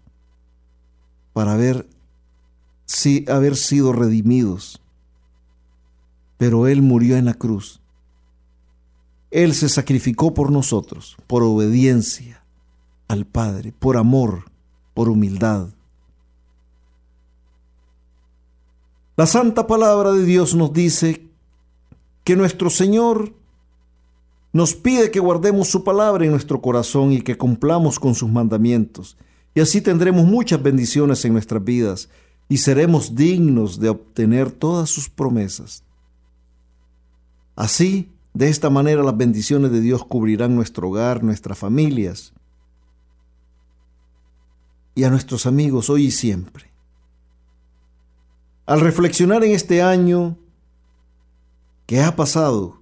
para 1.32 1.53
haber, 1.53 1.86
sido 2.86 3.93
redimidos. 3.93 4.80
Pero 6.38 6.66
Él 6.66 6.82
murió 6.82 7.16
en 7.16 7.26
la 7.26 7.34
cruz 7.34 7.82
él 9.32 9.55
se 9.55 9.70
sacrificó 9.70 10.34
por 10.34 10.53
nosotros, 10.53 11.16
por 11.26 11.43
obediencia 11.43 12.45
al 13.09 13.24
Padre, 13.24 13.72
por 13.72 13.97
amor, 13.97 14.45
por 14.93 15.09
humildad. 15.09 15.68
La 19.17 19.27
santa 19.27 19.67
palabra 19.67 20.13
de 20.13 20.25
Dios 20.25 20.55
nos 20.55 20.73
dice 20.73 21.29
que 22.25 22.35
nuestro 22.35 22.71
Señor 22.71 23.35
nos 24.55 24.75
pide 24.75 25.11
que 25.11 25.21
guardemos 25.21 25.69
su 25.69 25.85
palabra 25.85 26.25
en 26.25 26.31
nuestro 26.31 26.63
corazón 26.63 27.13
y 27.13 27.21
que 27.21 27.37
cumplamos 27.37 27.99
con 28.01 28.15
sus 28.15 28.31
mandamientos. 28.31 29.19
Y 29.55 29.61
así 29.61 29.83
tendremos 29.83 30.25
muchas 30.25 30.63
bendiciones 30.63 31.25
en 31.25 31.35
nuestras 31.35 31.63
vidas 31.63 32.09
y 32.49 32.57
seremos 32.57 33.15
dignos 33.15 33.79
de 33.81 33.91
obtener 33.91 34.51
todas 34.51 34.89
sus 34.89 35.11
promesas. 35.11 35.85
Así, 37.55 38.11
de 38.33 38.49
esta 38.49 38.71
manera 38.71 39.03
las 39.03 39.17
bendiciones 39.17 39.73
de 39.73 39.83
Dios 39.83 40.05
cubrirán 40.05 40.55
nuestro 40.55 40.89
hogar, 40.89 41.23
nuestras 41.23 41.59
familias 41.59 42.33
y 44.95 45.05
a 45.05 45.11
nuestros 45.11 45.45
amigos 45.45 45.91
hoy 45.91 46.07
y 46.07 46.11
siempre. 46.11 46.72
Al 48.73 48.81
reflexionar 48.81 49.45
en 49.45 49.51
este 49.51 49.83
año 49.83 50.39
que 51.85 52.01
ha 52.01 52.16
pasado, 52.16 52.81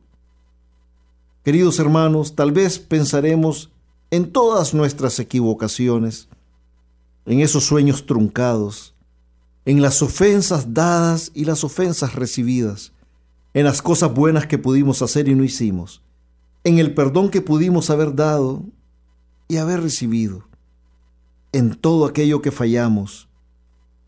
queridos 1.42 1.80
hermanos, 1.80 2.36
tal 2.36 2.52
vez 2.52 2.78
pensaremos 2.78 3.72
en 4.12 4.30
todas 4.30 4.72
nuestras 4.72 5.18
equivocaciones, 5.18 6.28
en 7.26 7.40
esos 7.40 7.64
sueños 7.64 8.06
truncados, 8.06 8.94
en 9.64 9.82
las 9.82 10.00
ofensas 10.00 10.74
dadas 10.74 11.32
y 11.34 11.44
las 11.44 11.64
ofensas 11.64 12.14
recibidas, 12.14 12.92
en 13.52 13.64
las 13.64 13.82
cosas 13.82 14.14
buenas 14.14 14.46
que 14.46 14.58
pudimos 14.58 15.02
hacer 15.02 15.26
y 15.26 15.34
no 15.34 15.42
hicimos, 15.42 16.02
en 16.62 16.78
el 16.78 16.94
perdón 16.94 17.30
que 17.30 17.40
pudimos 17.40 17.90
haber 17.90 18.14
dado 18.14 18.62
y 19.48 19.56
haber 19.56 19.82
recibido, 19.82 20.44
en 21.50 21.74
todo 21.74 22.06
aquello 22.06 22.42
que 22.42 22.52
fallamos, 22.52 23.28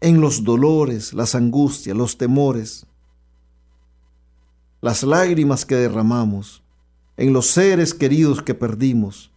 en 0.03 0.21
los 0.21 0.45
dolores, 0.45 1.15
las 1.15 1.35
angustias, 1.35 1.97
los 1.97 2.19
temores, 2.19 2.85
las 4.83 5.03
lágrimas 5.03 5.65
que 5.65 5.77
derramamos, 5.77 6.63
en 7.17 7.33
los 7.33 7.47
seres 7.47 7.95
queridos 7.95 8.43
que 8.43 8.55
perdimos, 8.55 9.31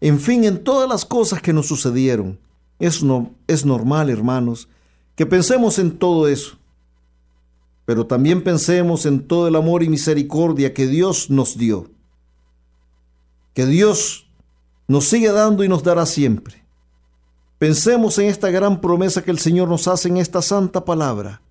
en 0.00 0.18
fin, 0.18 0.44
en 0.44 0.64
todas 0.64 0.88
las 0.88 1.04
cosas 1.04 1.42
que 1.42 1.52
nos 1.52 1.66
sucedieron. 1.66 2.38
Es, 2.78 3.02
no, 3.02 3.34
es 3.46 3.66
normal, 3.66 4.08
hermanos, 4.08 4.68
que 5.14 5.26
pensemos 5.26 5.78
en 5.78 5.98
todo 5.98 6.26
eso 6.26 6.60
pero 7.90 8.06
también 8.06 8.44
pensemos 8.44 9.04
en 9.04 9.26
todo 9.26 9.48
el 9.48 9.56
amor 9.56 9.82
y 9.82 9.88
misericordia 9.88 10.72
que 10.72 10.86
Dios 10.86 11.28
nos 11.28 11.58
dio, 11.58 11.90
que 13.52 13.66
Dios 13.66 14.28
nos 14.86 15.06
sigue 15.06 15.32
dando 15.32 15.64
y 15.64 15.68
nos 15.68 15.82
dará 15.82 16.06
siempre. 16.06 16.62
Pensemos 17.60 18.18
en 18.18 18.26
esta 18.26 18.50
gran 18.50 18.80
promesa 18.80 19.22
que 19.22 19.30
el 19.30 19.38
Señor 19.38 19.68
nos 19.68 19.86
hace 19.86 20.08
en 20.08 20.16
esta 20.16 20.40
santa 20.40 20.82
palabra. 20.82 21.42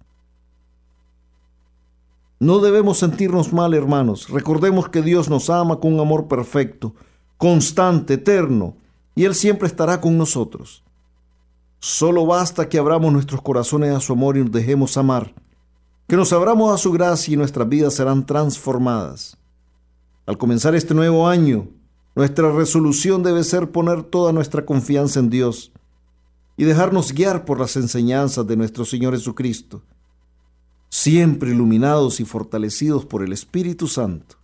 No 2.40 2.58
debemos 2.58 2.98
sentirnos 2.98 3.54
mal, 3.54 3.76
hermanos. 3.76 4.28
Recordemos 4.28 4.90
que 4.90 5.04
Dios 5.04 5.30
nos 5.30 5.52
ama 5.52 5.80
con 5.80 5.94
un 5.94 6.00
amor 6.00 6.28
perfecto, 6.28 6.96
constante, 7.38 8.16
eterno, 8.16 8.76
y 9.14 9.26
Él 9.26 9.36
siempre 9.36 9.68
estará 9.68 10.02
con 10.02 10.18
nosotros. 10.18 10.84
Solo 11.78 12.26
basta 12.26 12.68
que 12.68 12.80
abramos 12.80 13.14
nuestros 13.14 13.44
corazones 13.44 13.96
a 13.96 14.00
su 14.00 14.14
amor 14.14 14.36
y 14.36 14.42
nos 14.42 14.52
dejemos 14.52 14.98
amar 14.98 15.34
que 16.10 16.18
nos 16.18 16.34
abramos 16.34 16.74
a 16.74 16.80
su 16.80 16.92
gracia 16.92 17.36
y 17.36 17.38
nuestras 17.38 17.70
vidas 17.70 17.94
serán 17.94 18.26
transformadas. 18.26 19.38
Al 20.26 20.40
comenzar 20.40 20.74
este 20.74 20.96
nuevo 20.96 21.28
año, 21.28 21.68
nuestra 22.16 22.52
resolución 22.52 23.22
debe 23.22 23.44
ser 23.44 23.70
poner 23.70 24.02
toda 24.02 24.34
nuestra 24.34 24.66
confianza 24.66 25.20
en 25.20 25.30
Dios 25.30 25.72
y 26.60 26.66
dejarnos 26.66 27.14
guiar 27.14 27.46
por 27.46 27.58
las 27.58 27.78
enseñanzas 27.78 28.46
de 28.46 28.58
nuestro 28.58 28.84
Señor 28.84 29.14
Jesucristo, 29.16 29.82
siempre 30.90 31.52
iluminados 31.52 32.20
y 32.20 32.26
fortalecidos 32.26 33.06
por 33.06 33.24
el 33.24 33.32
Espíritu 33.32 33.88
Santo. 33.88 34.36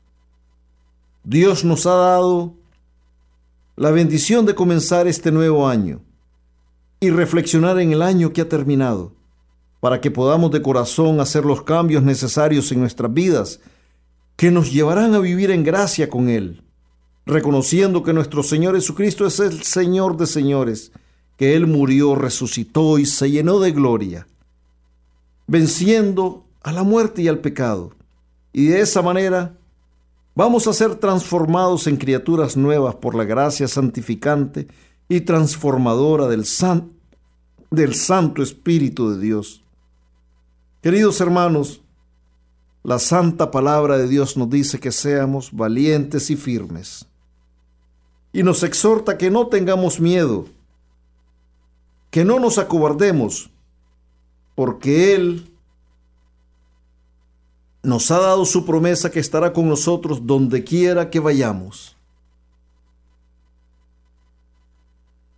Dios 1.26 1.66
nos 1.66 1.86
ha 1.86 1.94
dado 1.94 2.54
la 3.76 3.92
bendición 3.92 4.46
de 4.46 4.56
comenzar 4.56 5.08
este 5.08 5.30
nuevo 5.30 5.68
año 5.68 6.00
y 7.02 7.10
reflexionar 7.10 7.82
en 7.82 7.92
el 7.92 8.02
año 8.02 8.32
que 8.32 8.40
ha 8.40 8.48
terminado 8.48 9.12
para 9.82 10.00
que 10.00 10.10
podamos 10.10 10.52
de 10.52 10.62
corazón 10.62 11.20
hacer 11.20 11.44
los 11.44 11.64
cambios 11.64 12.02
necesarios 12.02 12.72
en 12.72 12.80
nuestras 12.80 13.14
vidas 13.14 13.60
que 14.38 14.52
nos 14.52 14.72
llevarán 14.72 15.16
a 15.16 15.20
vivir 15.20 15.52
en 15.52 15.66
gracia 15.66 16.10
con 16.10 16.30
Él, 16.30 16.64
reconociendo 17.26 18.04
que 18.04 18.14
nuestro 18.14 18.42
Señor 18.42 18.74
Jesucristo 18.76 19.26
es 19.26 19.42
el 19.42 19.64
Señor 19.64 20.16
de 20.16 20.28
señores, 20.28 20.94
que 21.38 21.56
Él 21.56 21.68
murió, 21.68 22.16
resucitó 22.16 22.98
y 22.98 23.06
se 23.06 23.30
llenó 23.30 23.60
de 23.60 23.72
gloria, 23.72 24.28
venciendo 25.48 26.46
a 26.64 26.72
la 26.72 26.84
muerte 26.84 27.22
y 27.22 27.28
al 27.28 27.40
pecado. 27.40 27.92
Y 28.54 28.68
de 28.68 28.82
esa 28.82 29.02
manera 29.02 29.58
vamos 30.34 30.68
a 30.68 30.74
ser 30.74 30.96
transformados 30.96 31.88
en 31.88 31.98
criaturas 31.98 32.56
nuevas 32.56 32.96
por 32.96 33.16
la 33.16 33.26
gracia 33.26 33.68
santificante 33.68 34.68
y 35.08 35.22
transformadora 35.22 36.28
del, 36.28 36.46
del 37.70 37.96
Santo 37.96 38.42
Espíritu 38.42 39.12
de 39.12 39.20
Dios. 39.22 39.64
Queridos 40.82 41.20
hermanos, 41.20 41.82
la 42.84 43.00
santa 43.00 43.50
palabra 43.50 43.98
de 43.98 44.08
Dios 44.08 44.38
nos 44.38 44.50
dice 44.50 44.80
que 44.80 44.92
seamos 44.92 45.52
valientes 45.52 46.30
y 46.30 46.36
firmes. 46.36 47.08
Y 48.32 48.44
nos 48.44 48.62
exhorta 48.62 49.18
que 49.18 49.32
no 49.32 49.48
tengamos 49.48 50.00
miedo, 50.00 50.48
que 52.16 52.24
no 52.24 52.40
nos 52.40 52.58
acobardemos, 52.60 53.50
porque 54.56 55.14
Él 55.16 55.52
nos 57.84 58.10
ha 58.10 58.20
dado 58.20 58.46
su 58.46 58.66
promesa 58.66 59.12
que 59.12 59.20
estará 59.20 59.52
con 59.52 59.68
nosotros 59.68 60.26
donde 60.26 60.64
quiera 60.64 61.10
que 61.10 61.20
vayamos. 61.20 61.98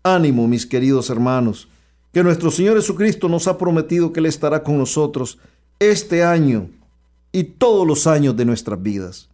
Ánimo, 0.04 0.48
mis 0.48 0.68
queridos 0.68 1.10
hermanos 1.10 1.68
que 2.14 2.24
nuestro 2.24 2.52
Señor 2.52 2.76
Jesucristo 2.76 3.28
nos 3.28 3.48
ha 3.48 3.58
prometido 3.58 4.14
que 4.14 4.20
Él 4.20 4.28
estará 4.28 4.62
con 4.62 4.78
nosotros 4.78 5.40
este 5.80 6.24
año 6.24 6.70
y 7.32 7.44
todos 7.44 7.88
los 7.88 8.06
años 8.06 8.38
de 8.38 8.46
nuestras 8.46 8.80
vidas. 8.80 9.30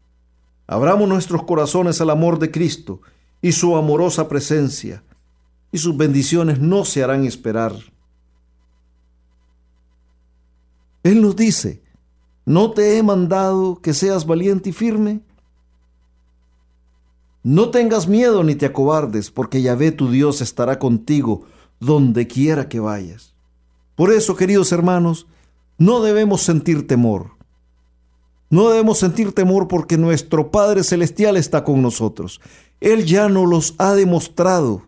Abramos 0.65 1.09
nuestros 1.09 1.43
corazones 1.43 1.99
al 1.99 2.09
amor 2.09 2.39
de 2.39 2.51
Cristo 2.51 3.01
y 3.41 3.51
su 3.51 3.75
amorosa 3.75 4.29
presencia, 4.29 5.03
y 5.73 5.79
sus 5.79 5.97
bendiciones 5.97 6.59
no 6.59 6.85
se 6.85 7.03
harán 7.03 7.25
esperar. 7.25 7.73
Él 11.01 11.19
nos 11.19 11.35
dice, 11.35 11.81
¿no 12.45 12.71
te 12.71 12.97
he 12.97 13.03
mandado 13.03 13.81
que 13.81 13.95
seas 13.95 14.27
valiente 14.27 14.69
y 14.69 14.73
firme? 14.73 15.21
No 17.41 17.71
tengas 17.71 18.07
miedo 18.07 18.43
ni 18.43 18.53
te 18.53 18.67
acobardes, 18.67 19.31
porque 19.31 19.63
Yahvé 19.63 19.91
tu 19.91 20.11
Dios 20.11 20.41
estará 20.41 20.77
contigo 20.77 21.47
donde 21.79 22.27
quiera 22.27 22.69
que 22.69 22.79
vayas. 22.79 23.33
Por 23.95 24.11
eso, 24.11 24.35
queridos 24.35 24.71
hermanos, 24.71 25.25
no 25.79 26.01
debemos 26.01 26.43
sentir 26.43 26.87
temor. 26.87 27.31
No 28.51 28.69
debemos 28.69 28.99
sentir 28.99 29.33
temor 29.33 29.67
porque 29.67 29.97
nuestro 29.97 30.51
Padre 30.51 30.83
Celestial 30.83 31.35
está 31.35 31.63
con 31.63 31.81
nosotros. 31.81 32.39
Él 32.79 33.05
ya 33.05 33.27
nos 33.27 33.49
los 33.49 33.75
ha 33.79 33.95
demostrado. 33.95 34.83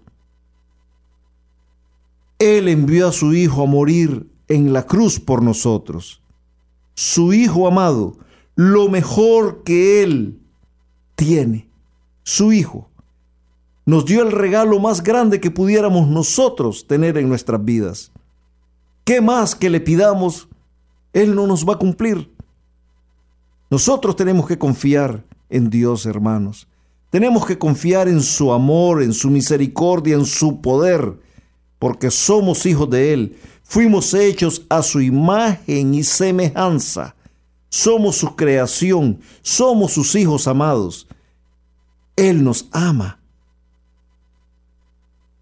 Él 2.45 2.67
envió 2.67 3.07
a 3.07 3.11
su 3.11 3.33
Hijo 3.33 3.63
a 3.63 3.65
morir 3.65 4.29
en 4.47 4.73
la 4.73 4.85
cruz 4.85 5.19
por 5.19 5.41
nosotros. 5.41 6.21
Su 6.93 7.33
Hijo 7.33 7.67
amado, 7.67 8.17
lo 8.55 8.89
mejor 8.89 9.63
que 9.63 10.03
Él 10.03 10.39
tiene, 11.15 11.69
su 12.23 12.53
Hijo, 12.53 12.89
nos 13.85 14.05
dio 14.05 14.21
el 14.23 14.31
regalo 14.31 14.79
más 14.79 15.03
grande 15.03 15.39
que 15.39 15.51
pudiéramos 15.51 16.07
nosotros 16.07 16.87
tener 16.87 17.17
en 17.17 17.29
nuestras 17.29 17.63
vidas. 17.63 18.11
¿Qué 19.03 19.21
más 19.21 19.55
que 19.55 19.69
le 19.69 19.79
pidamos? 19.79 20.47
Él 21.13 21.35
no 21.35 21.45
nos 21.45 21.67
va 21.67 21.73
a 21.73 21.79
cumplir. 21.79 22.33
Nosotros 23.69 24.15
tenemos 24.15 24.47
que 24.47 24.57
confiar 24.57 25.23
en 25.49 25.69
Dios, 25.69 26.05
hermanos. 26.05 26.67
Tenemos 27.09 27.45
que 27.45 27.57
confiar 27.57 28.07
en 28.07 28.21
su 28.21 28.51
amor, 28.51 29.01
en 29.01 29.13
su 29.13 29.29
misericordia, 29.29 30.15
en 30.15 30.25
su 30.25 30.61
poder, 30.61 31.19
porque 31.80 32.11
somos 32.11 32.65
hijos 32.65 32.89
de 32.89 33.13
Él. 33.13 33.39
Fuimos 33.63 34.13
hechos 34.13 34.65
a 34.69 34.82
su 34.82 35.01
imagen 35.01 35.93
y 35.93 36.03
semejanza. 36.03 37.15
Somos 37.69 38.17
su 38.17 38.36
creación, 38.36 39.19
somos 39.41 39.91
sus 39.93 40.15
hijos 40.15 40.47
amados. 40.47 41.07
Él 42.15 42.43
nos 42.43 42.67
ama. 42.71 43.19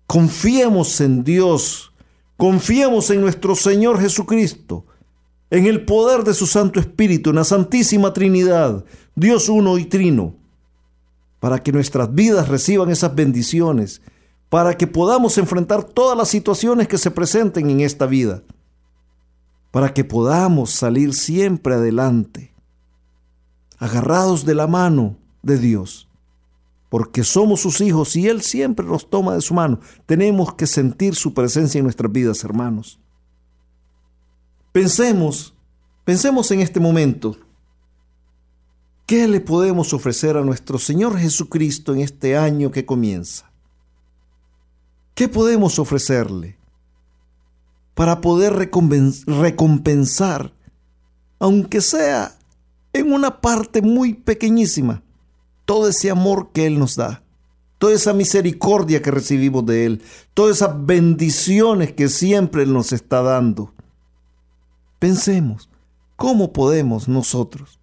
Confiemos 0.07 0.99
en 1.01 1.23
Dios, 1.23 1.91
confiemos 2.37 3.09
en 3.09 3.21
nuestro 3.21 3.55
Señor 3.55 3.99
Jesucristo, 3.99 4.85
en 5.49 5.65
el 5.65 5.85
poder 5.85 6.23
de 6.23 6.33
su 6.33 6.45
Santo 6.45 6.79
Espíritu, 6.79 7.29
en 7.29 7.37
la 7.37 7.43
Santísima 7.43 8.13
Trinidad, 8.13 8.85
Dios 9.15 9.49
uno 9.49 9.77
y 9.77 9.85
trino, 9.85 10.35
para 11.39 11.59
que 11.59 11.71
nuestras 11.71 12.13
vidas 12.13 12.47
reciban 12.47 12.89
esas 12.89 13.15
bendiciones, 13.15 14.01
para 14.53 14.77
que 14.77 14.85
podamos 14.85 15.39
enfrentar 15.39 15.83
todas 15.83 16.15
las 16.15 16.29
situaciones 16.29 16.87
que 16.87 16.99
se 16.99 17.09
presenten 17.09 17.71
en 17.71 17.81
esta 17.81 18.05
vida, 18.05 18.43
para 19.71 19.91
que 19.91 20.03
podamos 20.03 20.69
salir 20.69 21.15
siempre 21.15 21.73
adelante, 21.73 22.53
agarrados 23.79 24.45
de 24.45 24.53
la 24.53 24.67
mano 24.67 25.17
de 25.41 25.57
Dios 25.57 26.07
porque 26.89 27.23
somos 27.23 27.61
sus 27.61 27.81
hijos 27.81 28.15
y 28.15 28.27
Él 28.27 28.43
siempre 28.43 28.85
nos 28.85 29.09
toma 29.09 29.33
de 29.33 29.41
su 29.41 29.55
mano. 29.55 29.79
Tenemos 30.05 30.53
que 30.53 30.67
sentir 30.67 31.15
su 31.15 31.33
presencia 31.33 31.79
en 31.79 31.85
nuestras 31.85 32.11
vidas, 32.11 32.43
hermanos. 32.43 32.99
Pensemos, 34.71 35.55
pensemos 36.05 36.51
en 36.51 36.59
este 36.59 36.79
momento, 36.79 37.35
¿qué 39.07 39.27
le 39.27 39.41
podemos 39.41 39.91
ofrecer 39.91 40.37
a 40.37 40.43
nuestro 40.43 40.77
Señor 40.77 41.17
Jesucristo 41.17 41.95
en 41.95 42.01
este 42.01 42.37
año 42.37 42.69
que 42.69 42.85
comienza? 42.85 43.51
¿Qué 45.13 45.27
podemos 45.27 45.77
ofrecerle 45.77 46.57
para 47.93 48.21
poder 48.21 48.53
recompensar, 49.27 50.53
aunque 51.39 51.81
sea 51.81 52.35
en 52.93 53.13
una 53.13 53.39
parte 53.41 53.81
muy 53.81 54.13
pequeñísima, 54.13 55.03
todo 55.65 55.87
ese 55.87 56.09
amor 56.09 56.51
que 56.51 56.65
Él 56.65 56.79
nos 56.79 56.95
da, 56.95 57.21
toda 57.77 57.93
esa 57.93 58.13
misericordia 58.13 59.01
que 59.01 59.11
recibimos 59.11 59.65
de 59.65 59.85
Él, 59.85 60.01
todas 60.33 60.57
esas 60.57 60.85
bendiciones 60.85 61.93
que 61.93 62.09
siempre 62.09 62.63
Él 62.63 62.73
nos 62.73 62.91
está 62.91 63.21
dando. 63.21 63.71
Pensemos, 64.97 65.69
¿cómo 66.15 66.53
podemos 66.53 67.07
nosotros 67.07 67.79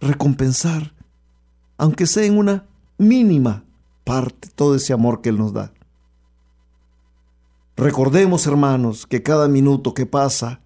recompensar, 0.00 0.94
aunque 1.76 2.06
sea 2.06 2.24
en 2.24 2.38
una 2.38 2.66
mínima 2.96 3.64
parte, 4.04 4.48
todo 4.54 4.74
ese 4.74 4.92
amor 4.92 5.20
que 5.20 5.30
Él 5.30 5.38
nos 5.38 5.52
da? 5.52 5.72
Recordemos, 7.76 8.46
hermanos, 8.46 9.06
que 9.06 9.22
cada 9.22 9.48
minuto 9.48 9.94
que 9.94 10.06
pasa 10.06 10.60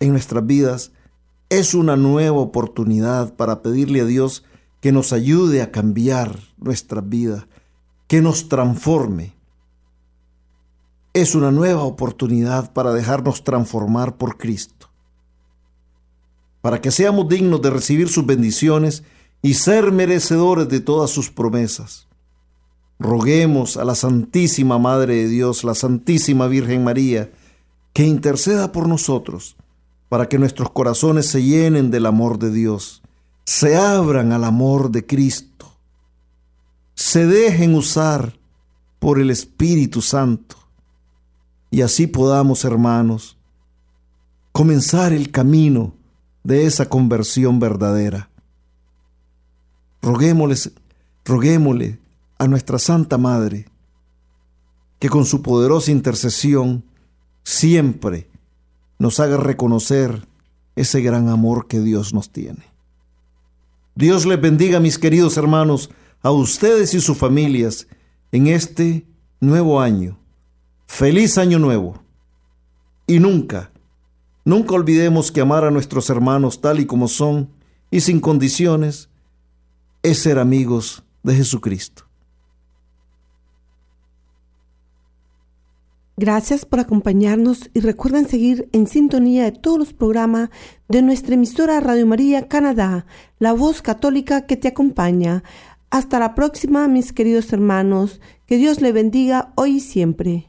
en 0.00 0.10
nuestras 0.10 0.44
vidas 0.44 0.92
es 1.50 1.74
una 1.74 1.96
nueva 1.96 2.38
oportunidad 2.38 3.34
para 3.34 3.62
pedirle 3.62 4.00
a 4.00 4.04
Dios 4.04 4.44
que 4.80 4.92
nos 4.92 5.12
ayude 5.12 5.62
a 5.62 5.70
cambiar 5.70 6.38
nuestra 6.58 7.00
vida, 7.00 7.46
que 8.06 8.20
nos 8.20 8.48
transforme. 8.48 9.34
Es 11.14 11.34
una 11.34 11.50
nueva 11.50 11.82
oportunidad 11.82 12.72
para 12.72 12.92
dejarnos 12.92 13.44
transformar 13.44 14.16
por 14.16 14.36
Cristo, 14.36 14.88
para 16.60 16.80
que 16.80 16.90
seamos 16.90 17.28
dignos 17.28 17.62
de 17.62 17.70
recibir 17.70 18.08
sus 18.08 18.26
bendiciones 18.26 19.04
y 19.42 19.54
ser 19.54 19.92
merecedores 19.92 20.68
de 20.68 20.80
todas 20.80 21.10
sus 21.10 21.30
promesas. 21.30 22.06
Roguemos 22.98 23.76
a 23.76 23.84
la 23.84 23.94
Santísima 23.94 24.78
Madre 24.78 25.16
de 25.16 25.28
Dios, 25.28 25.62
la 25.62 25.74
Santísima 25.74 26.48
Virgen 26.48 26.82
María, 26.82 27.30
que 27.92 28.04
interceda 28.04 28.72
por 28.72 28.88
nosotros 28.88 29.56
para 30.08 30.28
que 30.28 30.38
nuestros 30.38 30.70
corazones 30.70 31.26
se 31.26 31.42
llenen 31.42 31.90
del 31.90 32.06
amor 32.06 32.38
de 32.38 32.50
Dios, 32.50 33.02
se 33.44 33.76
abran 33.76 34.32
al 34.32 34.44
amor 34.44 34.90
de 34.90 35.06
Cristo, 35.06 35.72
se 36.94 37.26
dejen 37.26 37.74
usar 37.74 38.38
por 38.98 39.20
el 39.20 39.30
Espíritu 39.30 40.02
Santo 40.02 40.56
y 41.70 41.82
así 41.82 42.06
podamos, 42.06 42.64
hermanos, 42.64 43.36
comenzar 44.52 45.12
el 45.12 45.30
camino 45.30 45.94
de 46.42 46.66
esa 46.66 46.88
conversión 46.88 47.60
verdadera. 47.60 48.30
Roguémosle, 50.02 50.72
roguémosle 51.24 51.98
a 52.38 52.46
nuestra 52.46 52.78
Santa 52.78 53.18
Madre 53.18 53.66
que 54.98 55.08
con 55.08 55.24
su 55.24 55.42
poderosa 55.42 55.90
intercesión 55.90 56.84
siempre 57.44 58.28
nos 58.98 59.20
haga 59.20 59.36
reconocer 59.36 60.26
ese 60.76 61.00
gran 61.02 61.28
amor 61.28 61.66
que 61.68 61.80
Dios 61.80 62.14
nos 62.14 62.30
tiene. 62.30 62.64
Dios 63.94 64.26
les 64.26 64.40
bendiga, 64.40 64.80
mis 64.80 64.98
queridos 64.98 65.36
hermanos, 65.36 65.90
a 66.22 66.30
ustedes 66.30 66.94
y 66.94 67.00
sus 67.00 67.16
familias 67.16 67.88
en 68.32 68.46
este 68.48 69.06
nuevo 69.40 69.80
año. 69.80 70.18
Feliz 70.86 71.38
año 71.38 71.58
nuevo. 71.58 72.00
Y 73.06 73.18
nunca, 73.18 73.70
nunca 74.44 74.74
olvidemos 74.74 75.32
que 75.32 75.40
amar 75.40 75.64
a 75.64 75.70
nuestros 75.70 76.10
hermanos 76.10 76.60
tal 76.60 76.80
y 76.80 76.86
como 76.86 77.08
son 77.08 77.50
y 77.90 78.00
sin 78.00 78.20
condiciones 78.20 79.07
es 80.02 80.18
ser 80.18 80.38
amigos 80.38 81.04
de 81.22 81.34
Jesucristo. 81.34 82.04
Gracias 86.16 86.64
por 86.64 86.80
acompañarnos 86.80 87.70
y 87.74 87.80
recuerden 87.80 88.26
seguir 88.26 88.68
en 88.72 88.88
sintonía 88.88 89.44
de 89.44 89.52
todos 89.52 89.78
los 89.78 89.92
programas 89.92 90.50
de 90.88 91.00
nuestra 91.00 91.34
emisora 91.34 91.78
Radio 91.78 92.06
María 92.06 92.48
Canadá, 92.48 93.06
la 93.38 93.52
voz 93.52 93.82
católica 93.82 94.44
que 94.44 94.56
te 94.56 94.66
acompaña. 94.66 95.44
Hasta 95.90 96.18
la 96.18 96.34
próxima, 96.34 96.88
mis 96.88 97.12
queridos 97.12 97.52
hermanos. 97.52 98.20
Que 98.46 98.56
Dios 98.56 98.80
le 98.80 98.90
bendiga 98.90 99.52
hoy 99.54 99.76
y 99.76 99.80
siempre. 99.80 100.48